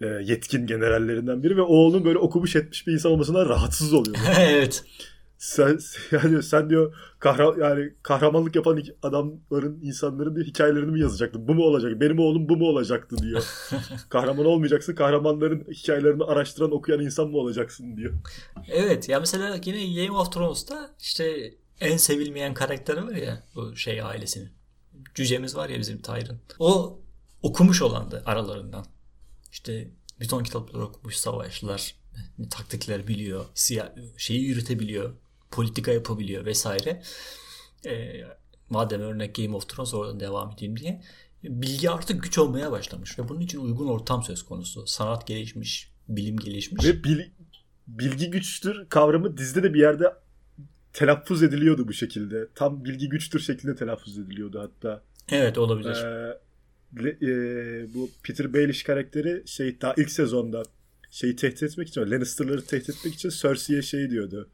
e, 0.00 0.06
yetkin 0.06 0.66
generallerinden 0.66 1.42
biri 1.42 1.56
ve 1.56 1.62
oğlunun 1.62 2.04
böyle 2.04 2.18
okumuş 2.18 2.56
etmiş 2.56 2.86
bir 2.86 2.92
insan 2.92 3.12
olmasına 3.12 3.46
rahatsız 3.48 3.94
oluyor. 3.94 4.16
evet. 4.38 4.84
Sen 5.42 5.78
yani 6.12 6.42
sen 6.42 6.70
diyor 6.70 6.96
kahra, 7.18 7.66
yani 7.66 7.92
kahramanlık 8.02 8.56
yapan 8.56 8.82
adamların 9.02 9.80
insanların 9.82 10.34
diyor, 10.34 10.46
hikayelerini 10.46 10.90
mi 10.90 11.00
yazacaktın? 11.00 11.48
Bu 11.48 11.54
mu 11.54 11.62
olacak? 11.62 12.00
Benim 12.00 12.18
oğlum 12.18 12.48
bu 12.48 12.56
mu 12.56 12.64
olacaktı 12.64 13.16
diyor. 13.18 13.44
Kahraman 14.08 14.46
olmayacaksın. 14.46 14.94
Kahramanların 14.94 15.66
hikayelerini 15.70 16.24
araştıran 16.24 16.72
okuyan 16.72 17.00
insan 17.00 17.28
mı 17.28 17.36
olacaksın 17.36 17.96
diyor. 17.96 18.14
Evet 18.68 19.08
ya 19.08 19.20
mesela 19.20 19.60
yine 19.64 20.04
Game 20.04 20.18
of 20.18 20.32
Thrones'ta 20.32 20.90
işte 21.00 21.54
en 21.80 21.96
sevilmeyen 21.96 22.54
karakteri 22.54 23.04
var 23.06 23.14
ya 23.14 23.42
bu 23.54 23.76
şey 23.76 24.02
ailesinin. 24.02 24.50
Cücemiz 25.14 25.56
var 25.56 25.68
ya 25.68 25.78
bizim 25.78 26.02
Tyrion. 26.02 26.38
O 26.58 27.00
okumuş 27.42 27.82
olandı 27.82 28.22
aralarından. 28.26 28.84
İşte 29.52 29.90
bütün 30.20 30.42
kitapları 30.42 30.84
okumuş 30.84 31.16
savaşçılar, 31.16 31.94
taktikler 32.50 33.08
biliyor, 33.08 33.44
siyah, 33.54 33.88
şeyi 34.16 34.42
yürütebiliyor, 34.42 35.14
politika 35.52 35.92
yapabiliyor 35.92 36.44
vesaire. 36.44 37.02
E, 37.86 38.24
madem 38.70 39.00
örnek 39.00 39.34
Game 39.34 39.56
of 39.56 39.68
Thrones 39.68 39.94
oradan 39.94 40.20
devam 40.20 40.50
edeyim 40.50 40.76
diye. 40.76 41.02
Bilgi 41.44 41.90
artık 41.90 42.22
güç 42.22 42.38
olmaya 42.38 42.72
başlamış 42.72 43.18
ve 43.18 43.28
bunun 43.28 43.40
için 43.40 43.58
uygun 43.58 43.88
ortam 43.88 44.22
söz 44.22 44.42
konusu. 44.42 44.86
Sanat 44.86 45.26
gelişmiş, 45.26 45.92
bilim 46.08 46.36
gelişmiş. 46.36 46.84
Ve 46.84 47.04
bil, 47.04 47.20
bilgi 47.86 48.30
güçtür 48.30 48.88
kavramı 48.88 49.36
dizide 49.36 49.62
de 49.62 49.74
bir 49.74 49.80
yerde 49.80 50.04
telaffuz 50.92 51.42
ediliyordu 51.42 51.88
bu 51.88 51.92
şekilde. 51.92 52.48
Tam 52.54 52.84
bilgi 52.84 53.08
güçtür 53.08 53.40
şeklinde 53.40 53.76
telaffuz 53.76 54.18
ediliyordu 54.18 54.60
hatta. 54.60 55.02
Evet 55.30 55.58
olabilir. 55.58 56.04
Ee, 56.04 56.38
e, 57.00 57.94
bu 57.94 58.10
Peter 58.22 58.54
Baelish 58.54 58.82
karakteri 58.82 59.42
şey 59.46 59.80
daha 59.80 59.94
ilk 59.96 60.10
sezonda 60.10 60.62
şeyi 61.10 61.36
tehdit 61.36 61.62
etmek 61.62 61.88
için 61.88 62.00
Lannister'ları 62.00 62.64
tehdit 62.64 62.90
etmek 62.90 63.14
için 63.14 63.30
Cersei'ye 63.30 63.82
şey 63.82 64.10
diyordu. 64.10 64.48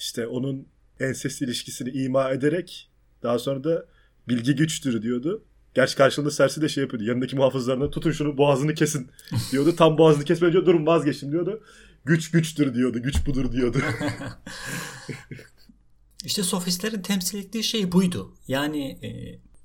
İşte 0.00 0.26
onun 0.26 0.66
ensest 1.00 1.42
ilişkisini 1.42 1.90
ima 1.90 2.30
ederek 2.30 2.90
daha 3.22 3.38
sonra 3.38 3.64
da 3.64 3.86
bilgi 4.28 4.56
güçtür 4.56 5.02
diyordu. 5.02 5.44
Gerçi 5.74 5.96
karşılığında 5.96 6.30
Cersei 6.30 6.62
de 6.62 6.68
şey 6.68 6.82
yapıyordu. 6.82 7.04
Yanındaki 7.06 7.36
muhafızlarına 7.36 7.90
tutun 7.90 8.12
şunu 8.12 8.38
boğazını 8.38 8.74
kesin 8.74 9.10
diyordu. 9.52 9.76
Tam 9.76 9.98
boğazını 9.98 10.24
kesmeyince 10.24 10.66
durun 10.66 10.86
vazgeçin 10.86 11.32
diyordu. 11.32 11.62
güç 12.04 12.30
güçtür 12.30 12.74
diyordu. 12.74 13.02
Güç 13.02 13.26
budur 13.26 13.52
diyordu. 13.52 13.78
İşte 16.24 16.42
sofistlerin 16.42 17.02
temsil 17.02 17.38
ettiği 17.38 17.62
şey 17.62 17.92
buydu. 17.92 18.34
Yani 18.48 18.90
e, 18.90 19.10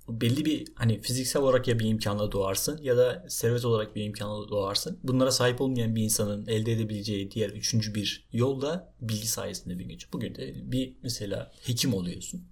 belli 0.10 0.46
bir 0.46 0.68
hani 0.76 1.02
fiziksel 1.02 1.42
olarak 1.42 1.68
ya 1.68 1.80
bir 1.80 1.86
imkanla 1.86 2.32
doğarsın 2.32 2.80
ya 2.84 2.98
da 2.98 3.26
servet 3.30 3.66
olarak 3.66 3.96
bir 3.96 4.04
imkanla 4.04 4.50
doğarsın. 4.50 5.00
Bunlara 5.04 5.32
sahip 5.32 5.62
olmayan 5.62 5.96
bir 5.96 6.04
insanın 6.04 6.48
elde 6.48 6.72
edebileceği 6.72 7.32
diğer 7.32 7.50
üçüncü 7.50 7.96
bir 7.96 8.28
yol 8.34 8.62
da 8.62 8.94
bilgi 9.02 9.28
sayesinde 9.28 9.80
bir 9.80 9.86
güç. 9.86 10.14
Bugün 10.14 10.36
de 10.36 10.72
bir 10.72 10.94
mesela 11.04 11.52
hekim 11.62 11.94
oluyorsun. 11.94 12.44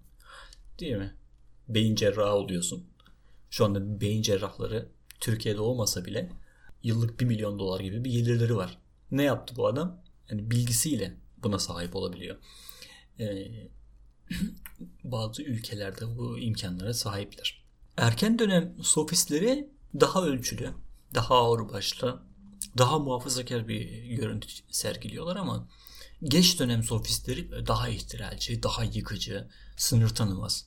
Değil 0.79 0.95
mi? 0.95 1.13
Beyin 1.69 1.95
cerrahı 1.95 2.35
oluyorsun. 2.35 2.83
Şu 3.49 3.65
anda 3.65 4.01
beyin 4.01 4.21
cerrahları 4.21 4.89
Türkiye'de 5.19 5.61
olmasa 5.61 6.05
bile 6.05 6.31
yıllık 6.83 7.19
1 7.19 7.25
milyon 7.25 7.59
dolar 7.59 7.79
gibi 7.79 8.05
bir 8.05 8.11
gelirleri 8.11 8.55
var. 8.55 8.77
Ne 9.11 9.23
yaptı 9.23 9.55
bu 9.55 9.67
adam? 9.67 10.03
Yani 10.29 10.51
bilgisiyle 10.51 11.17
buna 11.37 11.59
sahip 11.59 11.95
olabiliyor. 11.95 12.35
Ee, 13.19 13.47
bazı 15.03 15.43
ülkelerde 15.43 16.17
bu 16.17 16.39
imkanlara 16.39 16.93
sahipler. 16.93 17.63
Erken 17.97 18.39
dönem 18.39 18.75
sofistleri 18.83 19.69
daha 19.99 20.23
ölçülü, 20.25 20.73
daha 21.13 21.35
ağırbaşlı, 21.35 22.23
daha 22.77 22.99
muhafazakar 22.99 23.67
bir 23.67 24.03
görüntü 24.03 24.47
sergiliyorlar 24.71 25.35
ama 25.35 25.67
geç 26.23 26.59
dönem 26.59 26.83
sofistleri 26.83 27.67
daha 27.67 27.89
ihtiralci, 27.89 28.63
daha 28.63 28.83
yıkıcı, 28.83 29.49
sınır 29.77 30.09
tanımaz. 30.09 30.65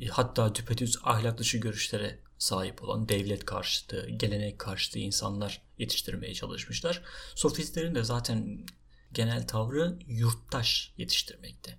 E, 0.00 0.06
hatta 0.06 0.54
düpedüz 0.54 0.98
ahlak 1.04 1.38
dışı 1.38 1.58
görüşlere 1.58 2.18
sahip 2.38 2.82
olan 2.82 3.08
devlet 3.08 3.44
karşıtı, 3.44 4.08
gelenek 4.10 4.58
karşıtı 4.58 4.98
insanlar 4.98 5.62
yetiştirmeye 5.78 6.34
çalışmışlar. 6.34 7.02
Sofistlerin 7.34 7.94
de 7.94 8.04
zaten 8.04 8.66
genel 9.12 9.46
tavrı 9.46 9.98
yurttaş 10.06 10.94
yetiştirmekte 10.96 11.78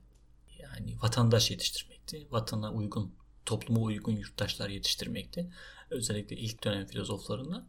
yani 0.80 1.02
vatandaş 1.02 1.52
yetiştirmekti. 1.52 2.28
Vatana 2.32 2.74
uygun, 2.74 3.16
topluma 3.46 3.82
uygun 3.82 4.12
yurttaşlar 4.12 4.70
yetiştirmekti. 4.70 5.50
Özellikle 5.90 6.36
ilk 6.36 6.64
dönem 6.64 6.88
filozoflarından, 6.88 7.68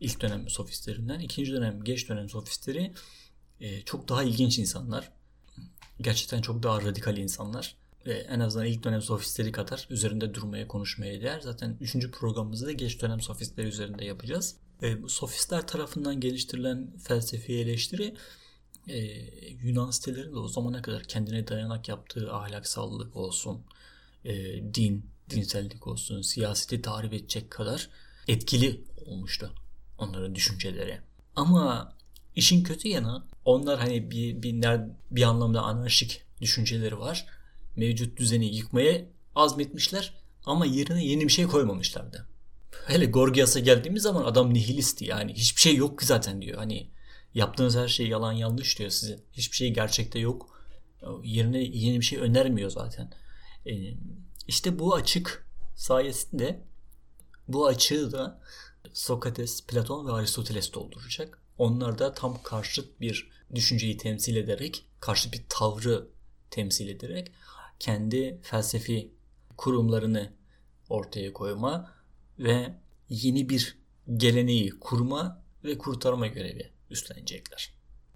ilk 0.00 0.20
dönem 0.20 0.48
sofistlerinden, 0.48 1.20
ikinci 1.20 1.52
dönem, 1.52 1.84
geç 1.84 2.08
dönem 2.08 2.28
sofistleri 2.28 2.92
e, 3.60 3.82
çok 3.82 4.08
daha 4.08 4.22
ilginç 4.22 4.58
insanlar. 4.58 5.12
Gerçekten 6.00 6.40
çok 6.40 6.62
daha 6.62 6.82
radikal 6.82 7.16
insanlar. 7.16 7.76
Ve 8.06 8.12
en 8.12 8.40
azından 8.40 8.66
ilk 8.66 8.84
dönem 8.84 9.02
sofistleri 9.02 9.52
kadar 9.52 9.86
üzerinde 9.90 10.34
durmaya, 10.34 10.68
konuşmaya 10.68 11.20
değer. 11.20 11.40
Zaten 11.40 11.76
üçüncü 11.80 12.10
programımızda 12.10 12.66
da 12.66 12.72
geç 12.72 13.02
dönem 13.02 13.20
sofistleri 13.20 13.66
üzerinde 13.66 14.04
yapacağız. 14.04 14.56
E, 14.82 14.96
sofistler 15.08 15.66
tarafından 15.66 16.20
geliştirilen 16.20 16.98
felsefi 16.98 17.52
eleştiri 17.52 18.14
e, 18.88 18.98
Yunan 19.62 19.90
sitelerinin 19.90 20.34
de 20.34 20.38
o 20.38 20.48
zamana 20.48 20.82
kadar 20.82 21.02
kendine 21.02 21.48
dayanak 21.48 21.88
yaptığı 21.88 22.32
ahlaksallık 22.32 23.16
olsun, 23.16 23.62
e, 24.24 24.34
din, 24.74 25.06
dinsellik 25.30 25.86
olsun, 25.86 26.22
siyaseti 26.22 26.82
tarif 26.82 27.12
edecek 27.12 27.50
kadar 27.50 27.88
etkili 28.28 28.84
olmuştu 29.06 29.54
onların 29.98 30.34
düşünceleri. 30.34 31.00
Ama 31.36 31.94
işin 32.36 32.62
kötü 32.62 32.88
yanı 32.88 33.22
onlar 33.44 33.78
hani 33.78 34.10
bir, 34.10 34.42
bir, 34.42 34.64
bir 35.10 35.22
anlamda 35.22 35.62
anarşik 35.62 36.22
düşünceleri 36.40 36.98
var. 36.98 37.26
Mevcut 37.76 38.18
düzeni 38.18 38.56
yıkmaya 38.56 39.04
azmetmişler 39.34 40.14
ama 40.44 40.66
yerine 40.66 41.04
yeni 41.04 41.24
bir 41.24 41.32
şey 41.32 41.46
koymamışlardı. 41.46 42.28
Hele 42.86 43.06
Gorgias'a 43.06 43.60
geldiğimiz 43.60 44.02
zaman 44.02 44.24
adam 44.24 44.54
nihilisti 44.54 45.04
yani 45.04 45.34
hiçbir 45.34 45.60
şey 45.60 45.76
yok 45.76 45.98
ki 45.98 46.06
zaten 46.06 46.42
diyor. 46.42 46.58
Hani 46.58 46.90
Yaptığınız 47.34 47.76
her 47.76 47.88
şey 47.88 48.08
yalan 48.08 48.32
yanlış 48.32 48.78
diyor 48.78 48.90
size. 48.90 49.20
Hiçbir 49.32 49.56
şey 49.56 49.74
gerçekte 49.74 50.18
yok. 50.18 50.60
Yerine 51.22 51.62
yeni 51.62 52.00
bir 52.00 52.04
şey 52.04 52.18
önermiyor 52.18 52.70
zaten. 52.70 53.12
Ee, 53.66 53.72
işte 54.48 54.78
bu 54.78 54.94
açık 54.94 55.46
sayesinde 55.74 56.64
bu 57.48 57.66
açığı 57.66 58.12
da 58.12 58.40
Sokrates, 58.92 59.66
Platon 59.66 60.06
ve 60.06 60.12
Aristoteles 60.12 60.72
dolduracak. 60.72 61.42
Onlar 61.58 61.98
da 61.98 62.14
tam 62.14 62.42
karşıt 62.42 63.00
bir 63.00 63.30
düşünceyi 63.54 63.96
temsil 63.96 64.36
ederek, 64.36 64.86
karşı 65.00 65.32
bir 65.32 65.44
tavrı 65.48 66.08
temsil 66.50 66.88
ederek 66.88 67.32
kendi 67.80 68.40
felsefi 68.42 69.12
kurumlarını 69.56 70.32
ortaya 70.88 71.32
koyma 71.32 71.94
ve 72.38 72.74
yeni 73.08 73.48
bir 73.48 73.78
geleneği 74.16 74.70
kurma 74.80 75.42
ve 75.64 75.78
kurtarma 75.78 76.26
görevi 76.26 76.73
üstlenecekler. 76.94 77.74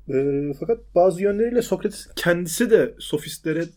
E, 0.08 0.14
fakat 0.60 0.94
bazı 0.94 1.22
yönleriyle 1.22 1.62
Sokrates 1.62 2.08
kendisi 2.16 2.70
de 2.70 2.94
sofistlere 2.98 3.68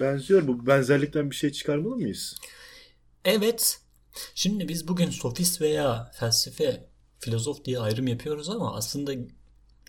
benziyor. 0.00 0.48
Bu 0.48 0.66
benzerlikten 0.66 1.30
bir 1.30 1.36
şey 1.36 1.52
çıkarmalı 1.52 1.96
mıyız? 1.96 2.36
Evet. 3.24 3.80
Şimdi 4.34 4.68
biz 4.68 4.88
bugün 4.88 5.10
sofist 5.10 5.60
veya 5.60 6.10
felsefe, 6.14 6.86
filozof 7.18 7.64
diye 7.64 7.78
ayrım 7.78 8.06
yapıyoruz 8.06 8.50
ama 8.50 8.76
aslında 8.76 9.12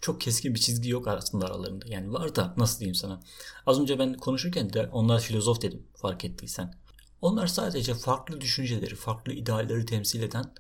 çok 0.02 0.22
keskin 0.22 0.56
bir 0.56 0.60
çizgi 0.60 0.90
yok 0.90 1.08
aslında 1.08 1.46
aralarında. 1.46 1.86
Yani 1.88 2.14
var 2.14 2.36
da 2.36 2.54
nasıl 2.58 2.80
diyeyim 2.80 2.96
sana. 2.96 3.22
Az 3.66 3.80
önce 3.80 4.00
ben 4.00 4.14
konuşurken 4.14 4.74
de 4.74 4.88
onlar 4.88 5.22
filozof 5.22 5.62
dedim 5.62 5.88
fark 5.96 6.26
ettiysen. 6.26 6.74
Onlar 7.22 7.48
sadece 7.48 7.94
farklı 7.94 8.42
düşünceleri, 8.42 8.96
farklı 8.96 9.34
idealleri 9.34 9.86
temsil 9.86 10.24
eden 10.24 10.54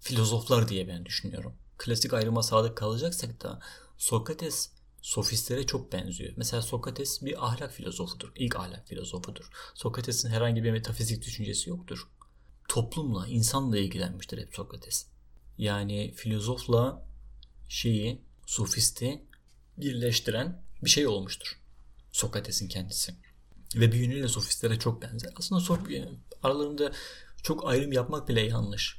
filozoflar 0.00 0.68
diye 0.68 0.88
ben 0.88 1.06
düşünüyorum 1.06 1.54
klasik 1.80 2.14
ayrıma 2.14 2.42
sadık 2.42 2.76
kalacaksak 2.76 3.42
da 3.42 3.60
Sokrates 3.98 4.70
sofistlere 5.02 5.66
çok 5.66 5.92
benziyor. 5.92 6.32
Mesela 6.36 6.62
Sokrates 6.62 7.22
bir 7.22 7.46
ahlak 7.46 7.72
filozofudur. 7.72 8.32
İlk 8.36 8.56
ahlak 8.56 8.88
filozofudur. 8.88 9.50
Sokrates'in 9.74 10.28
herhangi 10.28 10.64
bir 10.64 10.70
metafizik 10.70 11.24
düşüncesi 11.24 11.70
yoktur. 11.70 12.08
Toplumla, 12.68 13.26
insanla 13.26 13.78
ilgilenmiştir 13.78 14.38
hep 14.38 14.54
Sokrates. 14.54 15.06
Yani 15.58 16.14
filozofla 16.16 17.06
şeyi, 17.68 18.22
sofisti 18.46 19.24
birleştiren 19.76 20.62
bir 20.84 20.90
şey 20.90 21.06
olmuştur. 21.06 21.60
Sokrates'in 22.12 22.68
kendisi. 22.68 23.14
Ve 23.74 23.92
bir 23.92 23.98
yönüyle 23.98 24.28
sofistlere 24.28 24.78
çok 24.78 25.02
benzer. 25.02 25.32
Aslında 25.36 25.78
aralarında 26.42 26.92
çok 27.42 27.68
ayrım 27.68 27.92
yapmak 27.92 28.28
bile 28.28 28.40
yanlış. 28.40 28.98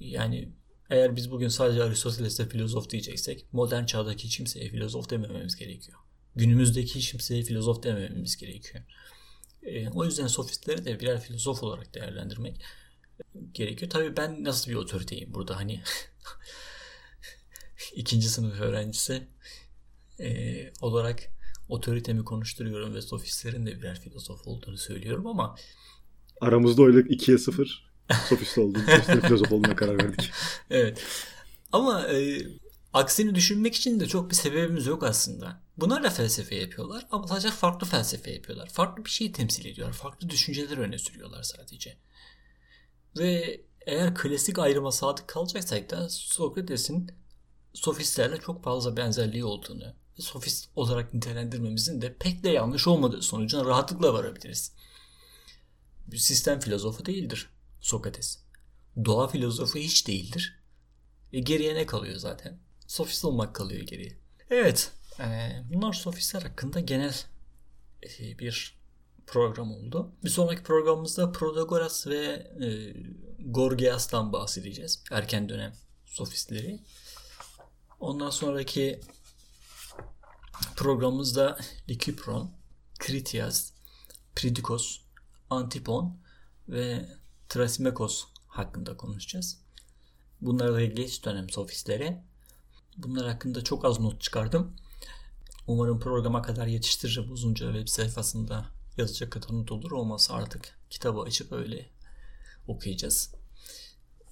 Yani 0.00 0.52
eğer 0.90 1.16
biz 1.16 1.30
bugün 1.30 1.48
sadece 1.48 1.82
Aristoteles'e 1.82 2.48
filozof 2.48 2.90
diyeceksek 2.90 3.46
modern 3.52 3.84
çağdaki 3.84 4.24
hiç 4.24 4.36
kimseye 4.36 4.68
filozof 4.68 5.10
demememiz 5.10 5.56
gerekiyor. 5.56 5.98
Günümüzdeki 6.36 6.94
hiç 6.94 7.10
kimseye 7.10 7.42
filozof 7.42 7.82
demememiz 7.82 8.36
gerekiyor. 8.36 8.84
E, 9.62 9.88
o 9.88 10.04
yüzden 10.04 10.26
sofistleri 10.26 10.84
de 10.84 11.00
birer 11.00 11.20
filozof 11.20 11.62
olarak 11.62 11.94
değerlendirmek 11.94 12.62
gerekiyor. 13.52 13.90
Tabii 13.90 14.16
ben 14.16 14.44
nasıl 14.44 14.70
bir 14.70 14.76
otoriteyim 14.76 15.34
burada 15.34 15.56
hani 15.56 15.82
ikinci 17.94 18.28
sınıf 18.28 18.60
öğrencisi 18.60 19.28
e, 20.20 20.72
olarak 20.80 21.22
otoritemi 21.68 22.24
konuşturuyorum 22.24 22.94
ve 22.94 23.02
sofistlerin 23.02 23.66
de 23.66 23.78
birer 23.78 24.00
filozof 24.00 24.46
olduğunu 24.46 24.78
söylüyorum 24.78 25.26
ama 25.26 25.56
aramızda 26.40 26.82
öyle 26.82 27.08
ikiye 27.08 27.38
sıfır 27.38 27.85
Sofist 28.28 28.58
oldum. 28.58 28.82
filozof 29.22 29.52
olmaya 29.52 29.76
karar 29.76 29.98
verdik. 29.98 30.30
evet. 30.70 31.02
Ama 31.72 32.06
e, 32.06 32.38
aksini 32.92 33.34
düşünmek 33.34 33.74
için 33.74 34.00
de 34.00 34.06
çok 34.06 34.30
bir 34.30 34.34
sebebimiz 34.34 34.86
yok 34.86 35.02
aslında. 35.02 35.60
Bunlar 35.76 36.04
da 36.04 36.10
felsefe 36.10 36.54
yapıyorlar 36.54 37.06
ama 37.10 37.26
sadece 37.26 37.50
farklı 37.50 37.86
felsefe 37.86 38.30
yapıyorlar. 38.30 38.68
Farklı 38.68 39.04
bir 39.04 39.10
şeyi 39.10 39.32
temsil 39.32 39.66
ediyorlar. 39.66 39.94
Farklı 39.94 40.30
düşünceler 40.30 40.78
öne 40.78 40.98
sürüyorlar 40.98 41.42
sadece. 41.42 41.96
Ve 43.18 43.60
eğer 43.86 44.14
klasik 44.14 44.58
ayrıma 44.58 44.92
sadık 44.92 45.28
kalacaksak 45.28 45.90
da 45.90 46.08
Sokrates'in 46.08 47.10
sofistlerle 47.74 48.36
çok 48.40 48.64
fazla 48.64 48.96
benzerliği 48.96 49.44
olduğunu 49.44 49.94
sofist 50.18 50.68
olarak 50.76 51.14
nitelendirmemizin 51.14 52.02
de 52.02 52.16
pek 52.16 52.44
de 52.44 52.48
yanlış 52.48 52.86
olmadığı 52.86 53.22
sonucuna 53.22 53.64
rahatlıkla 53.64 54.14
varabiliriz. 54.14 54.72
Bir 56.06 56.18
sistem 56.18 56.60
filozofu 56.60 57.06
değildir. 57.06 57.50
Sokrates. 57.86 58.38
Doğa 59.04 59.28
filozofu 59.28 59.78
hiç 59.78 60.08
değildir. 60.08 60.60
E 61.32 61.40
geriye 61.40 61.74
ne 61.74 61.86
kalıyor 61.86 62.16
zaten? 62.16 62.58
Sofist 62.86 63.24
olmak 63.24 63.54
kalıyor 63.54 63.80
geriye. 63.80 64.18
Evet. 64.50 64.92
E, 65.20 65.24
bunlar 65.72 65.92
sofistler 65.92 66.42
hakkında 66.42 66.80
genel 66.80 67.14
e, 68.02 68.38
bir 68.38 68.78
program 69.26 69.72
oldu. 69.72 70.12
Bir 70.24 70.28
sonraki 70.28 70.62
programımızda 70.62 71.32
Protagoras 71.32 72.06
ve 72.06 72.24
e, 72.64 72.94
Gorgias'tan 73.38 74.32
bahsedeceğiz. 74.32 75.04
Erken 75.10 75.48
dönem 75.48 75.72
sofistleri. 76.06 76.80
Ondan 78.00 78.30
sonraki 78.30 79.00
programımızda 80.76 81.58
Likipron, 81.88 82.52
Kritias, 82.98 83.72
Pridikos, 84.36 85.00
Antipon 85.50 86.18
ve 86.68 87.08
Trasimekos 87.48 88.24
hakkında 88.46 88.96
konuşacağız. 88.96 89.58
Bunlar 90.40 90.74
da 90.74 90.84
geç 90.84 91.24
dönem 91.24 91.50
sofistleri. 91.50 92.16
Bunlar 92.96 93.28
hakkında 93.28 93.64
çok 93.64 93.84
az 93.84 94.00
not 94.00 94.20
çıkardım. 94.20 94.76
Umarım 95.66 96.00
programa 96.00 96.42
kadar 96.42 96.66
yetiştiririm 96.66 97.32
uzunca 97.32 97.72
web 97.72 97.88
sayfasında 97.88 98.66
yazacak 98.96 99.32
kadar 99.32 99.48
not 99.48 99.72
olur. 99.72 99.90
Olmazsa 99.92 100.34
artık 100.34 100.78
kitabı 100.90 101.20
açıp 101.20 101.52
öyle 101.52 101.86
okuyacağız. 102.66 103.34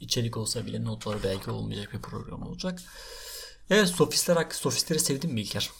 İçerik 0.00 0.36
olsa 0.36 0.66
bile 0.66 0.84
notları 0.84 1.22
belki 1.22 1.50
olmayacak 1.50 1.92
bir 1.92 2.02
program 2.02 2.42
olacak. 2.42 2.82
Evet 3.70 3.88
sofistler 3.88 4.46
sofistleri 4.50 5.00
sevdim 5.00 5.32
mi 5.32 5.40
İlker? 5.40 5.70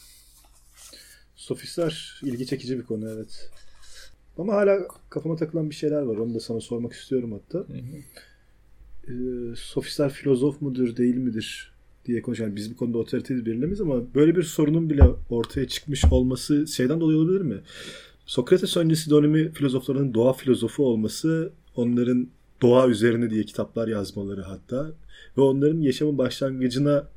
Sofistler 1.35 2.19
ilgi 2.23 2.47
çekici 2.47 2.77
bir 2.77 2.85
konu 2.85 3.09
evet. 3.09 3.51
Ama 4.37 4.53
hala 4.53 4.87
kafama 5.09 5.35
takılan 5.35 5.69
bir 5.69 5.75
şeyler 5.75 6.01
var. 6.01 6.17
Onu 6.17 6.35
da 6.35 6.39
sana 6.39 6.59
sormak 6.59 6.93
istiyorum 6.93 7.31
hatta. 7.31 7.59
Hı 7.59 7.73
hı. 7.73 7.97
Ee, 9.07 9.55
sofistler 9.55 10.09
filozof 10.09 10.61
mudur 10.61 10.97
değil 10.97 11.15
midir 11.15 11.71
diye 12.05 12.21
konuşan 12.21 12.55
biz 12.55 12.71
bu 12.71 12.77
konuda 12.77 12.97
otoriteyiz 12.97 13.45
belirlemeyiz 13.45 13.81
ama 13.81 14.15
böyle 14.15 14.35
bir 14.35 14.43
sorunun 14.43 14.89
bile 14.89 15.03
ortaya 15.29 15.67
çıkmış 15.67 16.05
olması 16.05 16.67
şeyden 16.67 16.99
dolayı 16.99 17.17
olabilir 17.17 17.41
mi? 17.41 17.61
Sokrates 18.25 18.77
öncesi 18.77 19.09
dönemi 19.09 19.51
filozoflarının 19.51 20.13
doğa 20.13 20.33
filozofu 20.33 20.85
olması, 20.85 21.51
onların 21.75 22.27
doğa 22.61 22.87
üzerine 22.87 23.29
diye 23.29 23.43
kitaplar 23.43 23.87
yazmaları 23.87 24.41
hatta 24.41 24.91
ve 25.37 25.41
onların 25.41 25.81
yaşamın 25.81 26.17
başlangıcına 26.17 27.07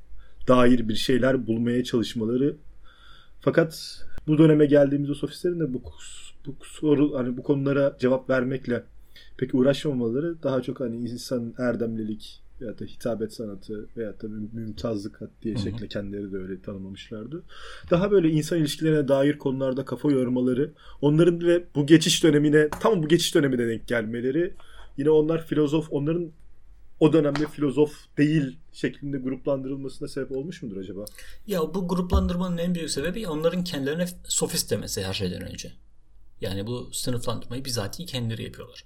dair 0.49 0.89
bir 0.89 0.95
şeyler 0.95 1.47
bulmaya 1.47 1.85
çalışmaları. 1.85 2.57
Fakat 3.41 4.01
bu 4.27 4.39
döneme 4.39 4.67
geldiğimizde 4.67 5.15
sofistlerin 5.15 5.61
de 5.61 5.75
bu 5.75 5.83
bu 6.61 6.65
soru 6.65 7.19
hani 7.19 7.37
bu 7.37 7.43
konulara 7.43 7.97
cevap 8.01 8.31
vermekle 8.31 8.83
pek 9.37 9.55
uğraşmamaları 9.55 10.43
daha 10.43 10.63
çok 10.63 10.81
hani 10.81 10.97
insan 10.97 11.55
erdemlilik 11.59 12.43
veya 12.61 12.79
da 12.79 12.85
hitabet 12.85 13.33
sanatı 13.33 13.89
veya 13.97 14.21
da 14.21 14.29
mümtazlık 14.53 15.21
diye 15.43 15.55
Hı-hı. 15.55 15.63
şekilde 15.63 15.89
kendileri 15.89 16.33
de 16.33 16.37
öyle 16.37 16.63
tanımlamışlardı. 16.63 17.43
Daha 17.91 18.11
böyle 18.11 18.31
insan 18.31 18.59
ilişkilerine 18.59 19.09
dair 19.09 19.39
konularda 19.39 19.85
kafa 19.85 20.11
yormaları, 20.11 20.73
onların 21.01 21.41
ve 21.41 21.65
bu 21.75 21.87
geçiş 21.87 22.25
dönemine 22.25 22.69
tam 22.69 23.03
bu 23.03 23.09
geçiş 23.09 23.35
dönemine 23.35 23.69
denk 23.69 23.89
gelmeleri, 23.89 24.55
yine 24.97 25.11
onlar 25.11 25.47
filozof, 25.47 25.89
onların 25.91 26.31
o 27.01 27.13
dönemde 27.13 27.47
filozof 27.47 27.93
değil 28.19 28.59
şeklinde 28.73 29.19
gruplandırılmasına 29.19 30.09
sebep 30.09 30.33
olmuş 30.33 30.63
mudur 30.63 30.77
acaba? 30.77 31.05
Ya 31.47 31.61
bu 31.75 31.89
gruplandırmanın 31.89 32.59
en 32.59 32.75
büyük 32.75 32.91
sebebi 32.91 33.29
onların 33.29 33.65
kendilerine 33.65 34.07
sofist 34.25 34.71
demesi 34.71 35.03
her 35.03 35.13
şeyden 35.13 35.43
önce. 35.43 35.73
Yani 36.41 36.67
bu 36.67 36.91
sınıflandırmayı 36.93 37.65
bizatihi 37.65 38.07
kendileri 38.07 38.43
yapıyorlar. 38.45 38.85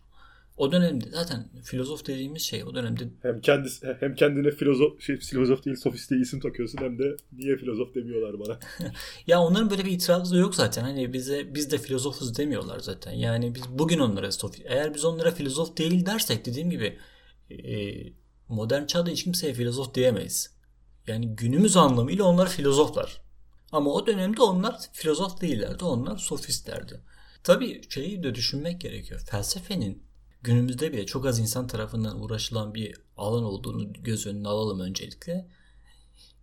O 0.57 0.73
dönemde 0.73 1.05
zaten 1.11 1.49
filozof 1.65 2.07
dediğimiz 2.07 2.43
şey 2.43 2.65
o 2.65 2.75
dönemde 2.75 3.09
hem 3.23 3.41
kendisi 3.41 3.97
hem 4.01 4.15
kendine 4.15 4.51
filozof 4.51 5.01
şey 5.01 5.17
filozof 5.17 5.65
değil 5.65 5.77
sofist 5.77 6.11
diye 6.11 6.21
isim 6.21 6.41
takıyorsun 6.41 6.79
hem 6.79 6.99
de 6.99 7.17
niye 7.33 7.57
filozof 7.57 7.95
demiyorlar 7.95 8.41
bana. 8.41 8.59
ya 9.27 9.41
onların 9.41 9.71
böyle 9.71 9.85
bir 9.85 9.91
itirazı 9.91 10.37
yok 10.37 10.55
zaten. 10.55 10.83
Hani 10.83 11.13
bize 11.13 11.55
biz 11.55 11.71
de 11.71 11.79
filozofuz 11.79 12.39
demiyorlar 12.39 12.79
zaten. 12.79 13.13
Yani 13.13 13.55
biz 13.55 13.63
bugün 13.69 13.99
onlara 13.99 14.33
sofist 14.33 14.67
eğer 14.67 14.95
biz 14.95 15.05
onlara 15.05 15.31
filozof 15.31 15.77
değil 15.77 16.07
dersek 16.07 16.47
dediğim 16.47 16.71
gibi 16.71 16.99
e, 17.51 17.95
modern 18.49 18.87
çağda 18.87 19.11
hiç 19.11 19.25
kimseye 19.25 19.55
filozof 19.55 19.95
diyemeyiz. 19.95 20.57
Yani 21.07 21.37
günümüz 21.37 21.77
anlamıyla 21.77 22.25
onlar 22.25 22.49
filozoflar. 22.49 23.23
Ama 23.73 23.91
o 23.91 24.07
dönemde 24.07 24.43
onlar 24.43 24.77
filozof 24.93 25.41
değillerdi. 25.41 25.85
Onlar 25.85 26.17
sofistlerdi. 26.17 27.01
Tabii 27.45 27.83
şeyi 27.89 28.23
de 28.23 28.35
düşünmek 28.35 28.81
gerekiyor. 28.81 29.21
Felsefenin 29.21 30.03
günümüzde 30.43 30.93
bile 30.93 31.07
çok 31.07 31.27
az 31.27 31.39
insan 31.39 31.67
tarafından 31.67 32.23
uğraşılan 32.23 32.75
bir 32.75 32.95
alan 33.17 33.45
olduğunu 33.45 33.93
göz 33.93 34.27
önüne 34.27 34.49
alalım 34.49 34.81
öncelikle. 34.81 35.49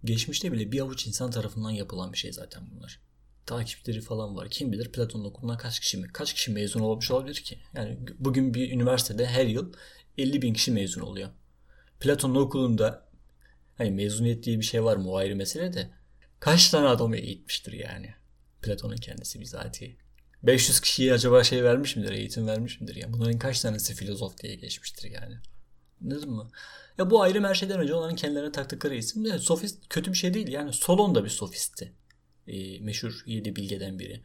Geçmişte 0.04 0.52
bile 0.52 0.72
bir 0.72 0.80
avuç 0.80 1.08
insan 1.08 1.32
tarafından 1.32 1.72
yapılan 1.72 2.14
bir 2.14 2.18
şey 2.18 2.34
zaten 2.34 2.64
bunlar. 2.72 3.00
Takipçileri 3.46 4.02
falan 4.02 4.36
var. 4.36 4.50
Kim 4.50 4.72
bilir 4.72 4.92
Platon 4.92 5.24
okulundan 5.24 5.58
kaç 5.58 5.80
kişi 5.80 5.98
mi? 5.98 6.08
Kaç 6.14 6.34
kişi 6.34 6.52
mezun 6.52 6.80
olmuş 6.80 7.12
olabilir 7.12 7.36
ki? 7.36 7.60
Yani 7.74 8.00
bugün 8.20 8.54
bir 8.54 8.72
üniversitede 8.72 9.26
her 9.26 9.46
yıl 9.46 9.74
50 10.18 10.42
bin 10.42 10.54
kişi 10.54 10.72
mezun 10.72 11.02
oluyor. 11.02 11.30
Platon 12.00 12.36
okulunda 12.36 13.10
hani 13.78 13.92
mezuniyet 13.92 14.44
diye 14.44 14.60
bir 14.60 14.66
şey 14.66 14.84
var 14.84 14.98
mı 14.98 15.12
o 15.12 15.16
ayrı 15.16 15.36
mesele 15.36 15.74
de 15.74 15.90
kaç 16.40 16.70
tane 16.70 16.88
adamı 16.88 17.18
eğitmiştir 17.18 17.74
yani. 17.74 18.14
Platon'un 18.62 18.96
kendisi 18.96 19.40
bizatihi. 19.40 19.98
500 20.44 20.80
kişiye 20.80 21.14
acaba 21.14 21.44
şey 21.44 21.64
vermiş 21.64 21.96
midir, 21.96 22.12
eğitim 22.12 22.48
vermiş 22.48 22.82
midir? 22.82 22.96
Yani 22.96 23.14
bunların 23.14 23.40
kaç 23.40 23.62
tanesi 23.62 23.96
filozof 23.96 24.38
diye 24.38 24.56
geçmiştir 24.56 25.12
yani. 25.12 25.36
Anladın 26.04 26.32
mı? 26.32 26.52
Ya 26.98 27.10
bu 27.10 27.22
ayrım 27.22 27.44
her 27.44 27.56
şeyden 27.56 27.80
önce 27.80 27.94
onların 27.94 28.16
kendilerine 28.16 28.52
taktıkları 28.52 28.96
isim 28.96 29.26
de 29.26 29.40
sofist 29.40 29.90
kötü 29.90 30.12
bir 30.12 30.18
şey 30.18 30.34
değil. 30.34 30.48
Yani 30.48 30.74
Solon 30.74 31.16
da 31.16 31.24
bir 31.24 31.30
sofisti. 31.30 31.94
E, 32.48 32.80
meşhur 32.80 33.24
yedi 33.26 33.56
bilgeden 33.56 34.00
biri. 34.00 34.22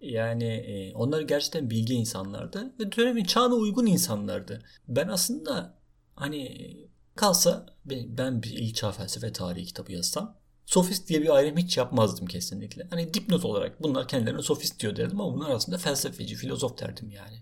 Yani 0.00 0.44
e, 0.44 0.94
onlar 0.94 1.20
gerçekten 1.20 1.70
bilgi 1.70 1.94
insanlardı 1.94 2.74
ve 2.80 2.92
dönemin 2.92 3.24
çağına 3.24 3.54
uygun 3.54 3.86
insanlardı. 3.86 4.62
Ben 4.88 5.08
aslında 5.08 5.78
hani 6.14 6.76
kalsa 7.16 7.66
ben 7.86 8.42
bir 8.42 8.50
ilk 8.50 8.76
çağ 8.76 8.92
felsefe 8.92 9.32
tarihi 9.32 9.66
kitabı 9.66 9.92
yazsam 9.92 10.36
sofist 10.68 11.08
diye 11.08 11.22
bir 11.22 11.36
ayrım 11.36 11.56
hiç 11.56 11.76
yapmazdım 11.76 12.26
kesinlikle. 12.26 12.86
Hani 12.90 13.14
dipnot 13.14 13.44
olarak 13.44 13.82
bunlar 13.82 14.08
kendilerine 14.08 14.42
sofist 14.42 14.80
diyor 14.80 14.96
derdim 14.96 15.20
ama 15.20 15.34
bunlar 15.34 15.50
aslında 15.50 15.78
felsefeci, 15.78 16.34
filozof 16.34 16.78
derdim 16.78 17.10
yani. 17.10 17.36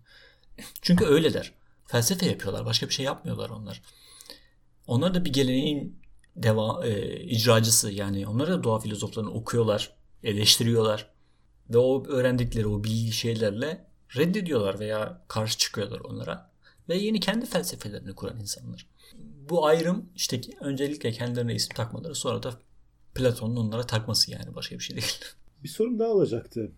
Çünkü 0.83 1.05
öyleler. 1.05 1.53
Felsefe 1.87 2.27
yapıyorlar. 2.27 2.66
Başka 2.66 2.89
bir 2.89 2.93
şey 2.93 3.07
yapmıyorlar 3.07 3.51
onlar. 3.51 3.83
Onlar 4.87 5.14
da 5.14 5.24
bir 5.24 5.33
geleneğin 5.33 6.03
deva, 6.37 6.87
e, 6.87 7.20
icracısı 7.20 7.91
yani. 7.91 8.27
Onlar 8.27 8.49
da 8.49 8.64
doğa 8.64 8.79
filozoflarını 8.79 9.31
okuyorlar, 9.31 9.97
eleştiriyorlar. 10.22 11.11
Ve 11.70 11.79
o 11.79 12.07
öğrendikleri 12.07 12.66
o 12.66 12.85
bilgi 12.85 13.12
şeylerle 13.12 13.87
reddediyorlar 14.16 14.79
veya 14.81 15.22
karşı 15.29 15.59
çıkıyorlar 15.59 16.01
onlara. 16.01 16.51
Ve 16.89 16.97
yeni 16.97 17.20
kendi 17.20 17.47
felsefelerini 17.47 18.14
kuran 18.14 18.41
insanlar. 18.41 18.87
Bu 19.49 19.66
ayrım 19.66 20.09
işte 20.16 20.41
öncelikle 20.61 21.12
kendilerine 21.12 21.55
isim 21.55 21.74
takmaları 21.74 22.14
sonra 22.14 22.43
da 22.43 22.66
Platon'un 23.17 23.57
onlara 23.57 23.83
takması 23.83 24.31
yani 24.31 24.55
başka 24.55 24.79
bir 24.79 24.83
şey 24.83 24.97
değil. 24.97 25.12
Bir 25.64 25.69
sorum 25.69 25.99
daha 25.99 26.09
olacaktı. 26.09 26.73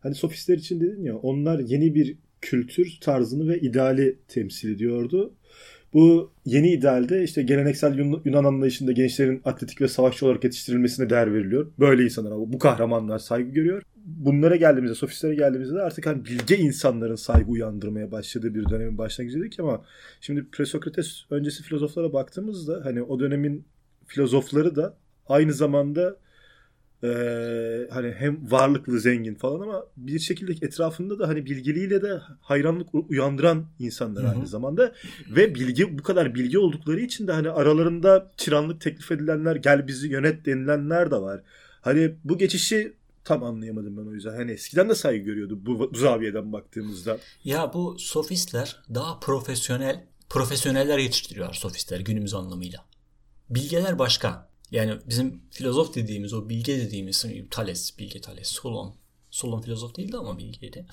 Hani 0.00 0.14
sofistler 0.14 0.58
için 0.58 0.80
dedin 0.80 1.04
ya 1.04 1.16
onlar 1.16 1.58
yeni 1.58 1.94
bir 1.94 2.16
kültür 2.40 2.98
tarzını 3.00 3.48
ve 3.48 3.60
ideali 3.60 4.18
temsil 4.28 4.74
ediyordu. 4.74 5.34
Bu 5.92 6.32
yeni 6.44 6.72
idealde 6.72 7.24
işte 7.24 7.42
geleneksel 7.42 7.98
Yunan 8.24 8.44
anlayışında 8.44 8.92
gençlerin 8.92 9.42
atletik 9.44 9.80
ve 9.80 9.88
savaşçı 9.88 10.26
olarak 10.26 10.44
yetiştirilmesine 10.44 11.10
değer 11.10 11.34
veriliyor. 11.34 11.72
Böyle 11.78 12.04
insanlar, 12.04 12.32
bu 12.32 12.58
kahramanlar 12.58 13.18
saygı 13.18 13.50
görüyor. 13.50 13.82
Bunlara 13.96 14.56
geldiğimizde, 14.56 14.94
sofistlere 14.94 15.34
geldiğimizde 15.34 15.74
de 15.74 15.82
artık 15.82 16.06
hani 16.06 16.24
bilge 16.24 16.56
insanların 16.56 17.14
saygı 17.14 17.50
uyandırmaya 17.50 18.12
başladığı 18.12 18.54
bir 18.54 18.68
dönemin 18.68 18.98
başlangıcıydık 18.98 19.60
ama 19.60 19.84
şimdi 20.20 20.46
Presokrates 20.52 21.24
öncesi 21.30 21.62
filozoflara 21.62 22.12
baktığımızda 22.12 22.80
hani 22.84 23.02
o 23.02 23.20
dönemin 23.20 23.64
filozofları 24.06 24.76
da 24.76 24.96
aynı 25.28 25.52
zamanda 25.52 26.16
e, 27.04 27.08
hani 27.90 28.12
hem 28.12 28.50
varlıklı 28.50 29.00
zengin 29.00 29.34
falan 29.34 29.60
ama 29.60 29.84
bir 29.96 30.18
şekilde 30.18 30.66
etrafında 30.66 31.18
da 31.18 31.28
hani 31.28 31.46
bilgiliğiyle 31.46 32.02
de 32.02 32.20
hayranlık 32.40 32.88
uyandıran 32.94 33.66
insanlar 33.78 34.24
Hı-hı. 34.24 34.32
aynı 34.32 34.46
zamanda 34.46 34.92
ve 35.30 35.54
bilgi 35.54 35.98
bu 35.98 36.02
kadar 36.02 36.34
bilgi 36.34 36.58
oldukları 36.58 37.00
için 37.00 37.26
de 37.26 37.32
hani 37.32 37.50
aralarında 37.50 38.30
tiranlık 38.36 38.80
teklif 38.80 39.12
edilenler 39.12 39.56
gel 39.56 39.86
bizi 39.86 40.08
yönet 40.08 40.46
denilenler 40.46 41.10
de 41.10 41.16
var. 41.16 41.42
Hani 41.80 42.14
bu 42.24 42.38
geçişi 42.38 42.92
tam 43.24 43.42
anlayamadım 43.44 43.96
ben 43.96 44.10
o 44.10 44.14
yüzden. 44.14 44.36
Hani 44.36 44.52
eskiden 44.52 44.88
de 44.88 44.94
saygı 44.94 45.24
görüyordu 45.24 45.58
bu, 45.62 45.78
bu 45.92 45.96
zaviyeden 45.96 46.52
baktığımızda. 46.52 47.18
Ya 47.44 47.72
bu 47.74 47.96
sofistler 47.98 48.82
daha 48.94 49.20
profesyonel 49.20 50.06
profesyoneller 50.28 50.98
yetiştiriyor 50.98 51.54
sofistler 51.54 52.00
günümüz 52.00 52.34
anlamıyla. 52.34 52.84
Bilgeler 53.50 53.98
başka. 53.98 54.51
Yani 54.72 54.98
bizim 55.08 55.42
filozof 55.50 55.94
dediğimiz 55.94 56.32
o 56.32 56.48
bilge 56.48 56.78
dediğimiz 56.78 57.26
Thales, 57.50 57.98
bilge 57.98 58.20
Thales, 58.20 58.48
Solon. 58.48 58.94
Solon 59.30 59.60
filozof 59.60 59.96
değildi 59.96 60.16
ama 60.16 60.38
bilgeydi. 60.38 60.86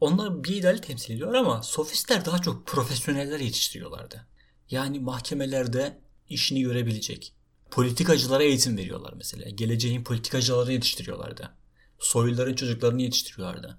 Onlar 0.00 0.44
bir 0.44 0.56
ideali 0.56 0.80
temsil 0.80 1.14
ediyor 1.14 1.34
ama 1.34 1.62
sofistler 1.62 2.24
daha 2.24 2.38
çok 2.38 2.66
profesyoneller 2.66 3.40
yetiştiriyorlardı. 3.40 4.26
Yani 4.70 5.00
mahkemelerde 5.00 5.98
işini 6.28 6.62
görebilecek. 6.62 7.32
Politikacılara 7.70 8.42
eğitim 8.42 8.76
veriyorlar 8.76 9.14
mesela. 9.16 9.50
Geleceğin 9.50 10.04
politikacılarını 10.04 10.72
yetiştiriyorlardı. 10.72 11.50
Soyluların 11.98 12.54
çocuklarını 12.54 13.02
yetiştiriyorlardı. 13.02 13.78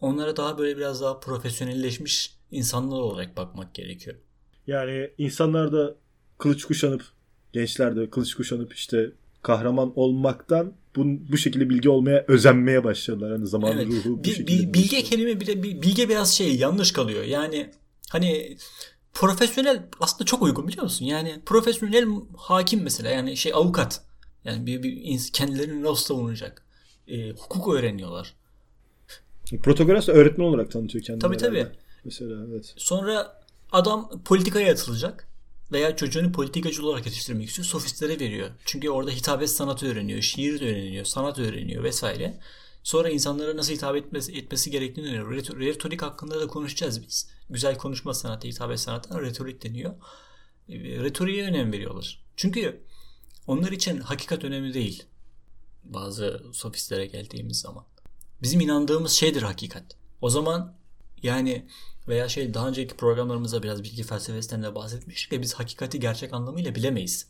Onlara 0.00 0.36
daha 0.36 0.58
böyle 0.58 0.76
biraz 0.76 1.00
daha 1.00 1.20
profesyonelleşmiş 1.20 2.36
insanlar 2.50 2.96
olarak 2.96 3.36
bakmak 3.36 3.74
gerekiyor. 3.74 4.16
Yani 4.66 5.10
insanlar 5.18 5.72
da 5.72 5.94
kılıç 6.38 6.64
kuşanıp 6.64 7.15
gençler 7.58 7.96
de 7.96 8.10
kılıç 8.10 8.34
kuşanıp 8.34 8.74
işte 8.74 9.10
kahraman 9.42 9.92
olmaktan 9.96 10.72
bu, 10.96 11.04
bu 11.32 11.36
şekilde 11.36 11.70
bilgi 11.70 11.88
olmaya 11.88 12.24
özenmeye 12.28 12.84
başladılar. 12.84 13.32
Hani 13.32 13.46
zaman 13.46 13.72
evet. 13.72 13.86
ruhu 13.86 14.18
bu 14.18 14.24
bir, 14.24 14.34
şekilde. 14.34 14.74
bilge 14.74 15.02
kelime 15.02 15.40
bile 15.40 15.62
bilge 15.62 16.08
biraz 16.08 16.34
şey 16.34 16.56
yanlış 16.56 16.92
kalıyor. 16.92 17.24
Yani 17.24 17.70
hani 18.10 18.56
profesyonel 19.14 19.82
aslında 20.00 20.24
çok 20.24 20.42
uygun 20.42 20.68
biliyor 20.68 20.84
musun? 20.84 21.04
Yani 21.04 21.40
profesyonel 21.46 22.08
hakim 22.36 22.82
mesela 22.82 23.10
yani 23.10 23.36
şey 23.36 23.54
avukat. 23.54 24.00
Yani 24.44 24.66
bir, 24.66 24.82
bir 24.82 25.30
kendilerini 25.32 25.82
nasıl 25.82 26.04
savunacak? 26.04 26.66
e, 27.08 27.30
hukuk 27.30 27.74
öğreniyorlar. 27.74 28.34
Protagoras 29.62 30.08
öğretmen 30.08 30.44
olarak 30.44 30.70
tanıtıyor 30.70 31.04
kendini. 31.04 31.20
Tabii 31.20 31.36
herhalde. 31.36 31.64
tabii. 31.64 31.76
Mesela 32.04 32.46
evet. 32.50 32.74
Sonra 32.76 33.42
adam 33.72 34.22
politikaya 34.24 34.72
atılacak 34.72 35.28
veya 35.72 35.96
çocuğunu 35.96 36.32
politikacı 36.32 36.86
olarak 36.86 37.06
yetiştirmek 37.06 37.48
istiyor. 37.48 37.66
Sofistlere 37.66 38.20
veriyor. 38.20 38.50
Çünkü 38.64 38.90
orada 38.90 39.10
hitabet 39.10 39.50
sanatı 39.50 39.86
öğreniyor, 39.86 40.22
şiir 40.22 40.60
öğreniyor, 40.60 41.04
sanat 41.04 41.38
öğreniyor 41.38 41.84
vesaire. 41.84 42.40
Sonra 42.82 43.08
insanlara 43.10 43.56
nasıl 43.56 43.72
hitap 43.72 43.96
etmesi, 43.96 44.32
etmesi 44.32 44.70
gerektiğini 44.70 45.08
öğreniyor. 45.08 45.32
Retor- 45.32 45.58
Retorik 45.58 46.02
hakkında 46.02 46.40
da 46.40 46.46
konuşacağız 46.46 47.02
biz. 47.02 47.28
Güzel 47.50 47.78
konuşma 47.78 48.14
sanatı, 48.14 48.48
hitabet 48.48 48.80
sanatına 48.80 49.22
retorik 49.22 49.62
deniyor. 49.62 49.94
E, 50.68 50.74
Retoriğe 50.78 51.44
önem 51.44 51.72
veriyorlar. 51.72 52.24
Çünkü 52.36 52.82
onlar 53.46 53.72
için 53.72 54.00
hakikat 54.00 54.44
önemli 54.44 54.74
değil. 54.74 55.04
Bazı 55.84 56.42
sofistlere 56.52 57.06
geldiğimiz 57.06 57.60
zaman. 57.60 57.84
Bizim 58.42 58.60
inandığımız 58.60 59.12
şeydir 59.12 59.42
hakikat. 59.42 59.96
O 60.20 60.30
zaman 60.30 60.76
yani 61.22 61.66
veya 62.08 62.28
şey 62.28 62.54
daha 62.54 62.68
önceki 62.68 62.96
programlarımızda 62.96 63.62
biraz 63.62 63.84
bilgi 63.84 64.02
felsefesinden 64.02 64.62
de 64.62 64.74
bahsetmiştik 64.74 65.32
ve 65.32 65.42
biz 65.42 65.54
hakikati 65.54 66.00
gerçek 66.00 66.32
anlamıyla 66.32 66.74
bilemeyiz. 66.74 67.28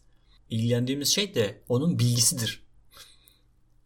İlgilendiğimiz 0.51 1.09
şey 1.09 1.35
de 1.35 1.62
onun 1.68 1.99
bilgisidir. 1.99 2.66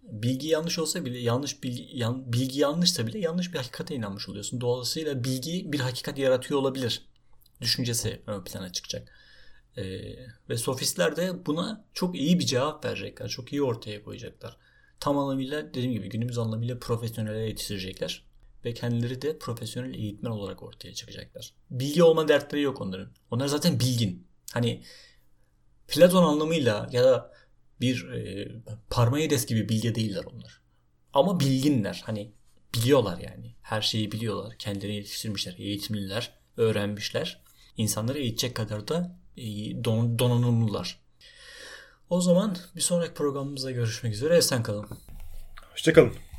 Bilgi 0.03 0.49
yanlış 0.49 0.79
olsa 0.79 1.05
bile 1.05 1.19
yanlış 1.19 1.63
bilgi, 1.63 1.99
yan, 1.99 2.33
bilgi 2.33 2.61
yanlışsa 2.61 3.07
bile 3.07 3.19
yanlış 3.19 3.53
bir 3.53 3.59
hakikate 3.59 3.95
inanmış 3.95 4.29
oluyorsun. 4.29 4.61
Dolayısıyla 4.61 5.25
bilgi 5.25 5.73
bir 5.73 5.81
hakikat 5.81 6.19
yaratıyor 6.19 6.61
olabilir. 6.61 7.07
Düşüncesi 7.61 8.23
ön 8.27 8.45
plana 8.45 8.73
çıkacak. 8.73 9.09
Ee, 9.77 9.83
ve 10.49 10.57
sofistler 10.57 11.17
de 11.17 11.47
buna 11.47 11.85
çok 11.95 12.17
iyi 12.17 12.39
bir 12.39 12.47
cevap 12.47 12.85
verecekler. 12.85 13.29
Çok 13.29 13.53
iyi 13.53 13.63
ortaya 13.63 14.05
koyacaklar. 14.05 14.57
Tam 15.01 15.19
anlamıyla 15.19 15.69
dediğim 15.69 15.93
gibi 15.93 16.09
günümüz 16.09 16.39
anlamıyla 16.39 16.79
profesyonele 16.79 17.39
yetiştirecekler. 17.39 18.30
Ve 18.65 18.75
kendileri 18.75 19.23
de 19.23 19.39
profesyonel 19.39 19.95
eğitmen 19.95 20.31
olarak 20.31 20.63
ortaya 20.63 20.95
çıkacaklar. 20.95 21.55
Bilgi 21.71 22.03
olma 22.03 22.29
dertleri 22.29 22.63
yok 22.63 22.81
onların. 22.81 23.13
Onlar 23.31 23.47
zaten 23.47 23.81
bilgin. 23.81 24.27
Hani 24.53 24.83
Platon 25.89 26.25
anlamıyla 26.25 26.89
ya 26.93 27.05
da 27.05 27.33
bir 27.81 28.09
e, 28.09 28.49
Parmenides 28.91 29.47
gibi 29.47 29.69
bilge 29.69 29.95
değiller 29.95 30.25
onlar. 30.25 30.61
Ama 31.13 31.41
bilginler. 31.41 32.03
Hani 32.05 32.33
biliyorlar 32.75 33.19
yani. 33.19 33.55
Her 33.63 33.83
şeyi 33.83 34.13
biliyorlar. 34.13 34.55
Kendilerini 34.59 34.97
yetiştirmişler. 34.97 35.55
Eğitimliler. 35.59 36.33
Öğrenmişler. 36.57 37.43
İnsanları 37.77 38.19
eğitecek 38.19 38.55
kadar 38.55 38.89
da 38.89 39.19
e, 39.37 39.45
don, 39.85 40.19
donanımlılar. 40.19 41.01
O 42.11 42.21
zaman 42.21 42.57
bir 42.77 42.81
sonraki 42.81 43.15
programımızda 43.15 43.71
görüşmek 43.71 44.13
üzere. 44.13 44.37
Esen 44.37 44.63
kalın. 44.63 44.89
Hoşçakalın. 45.73 46.30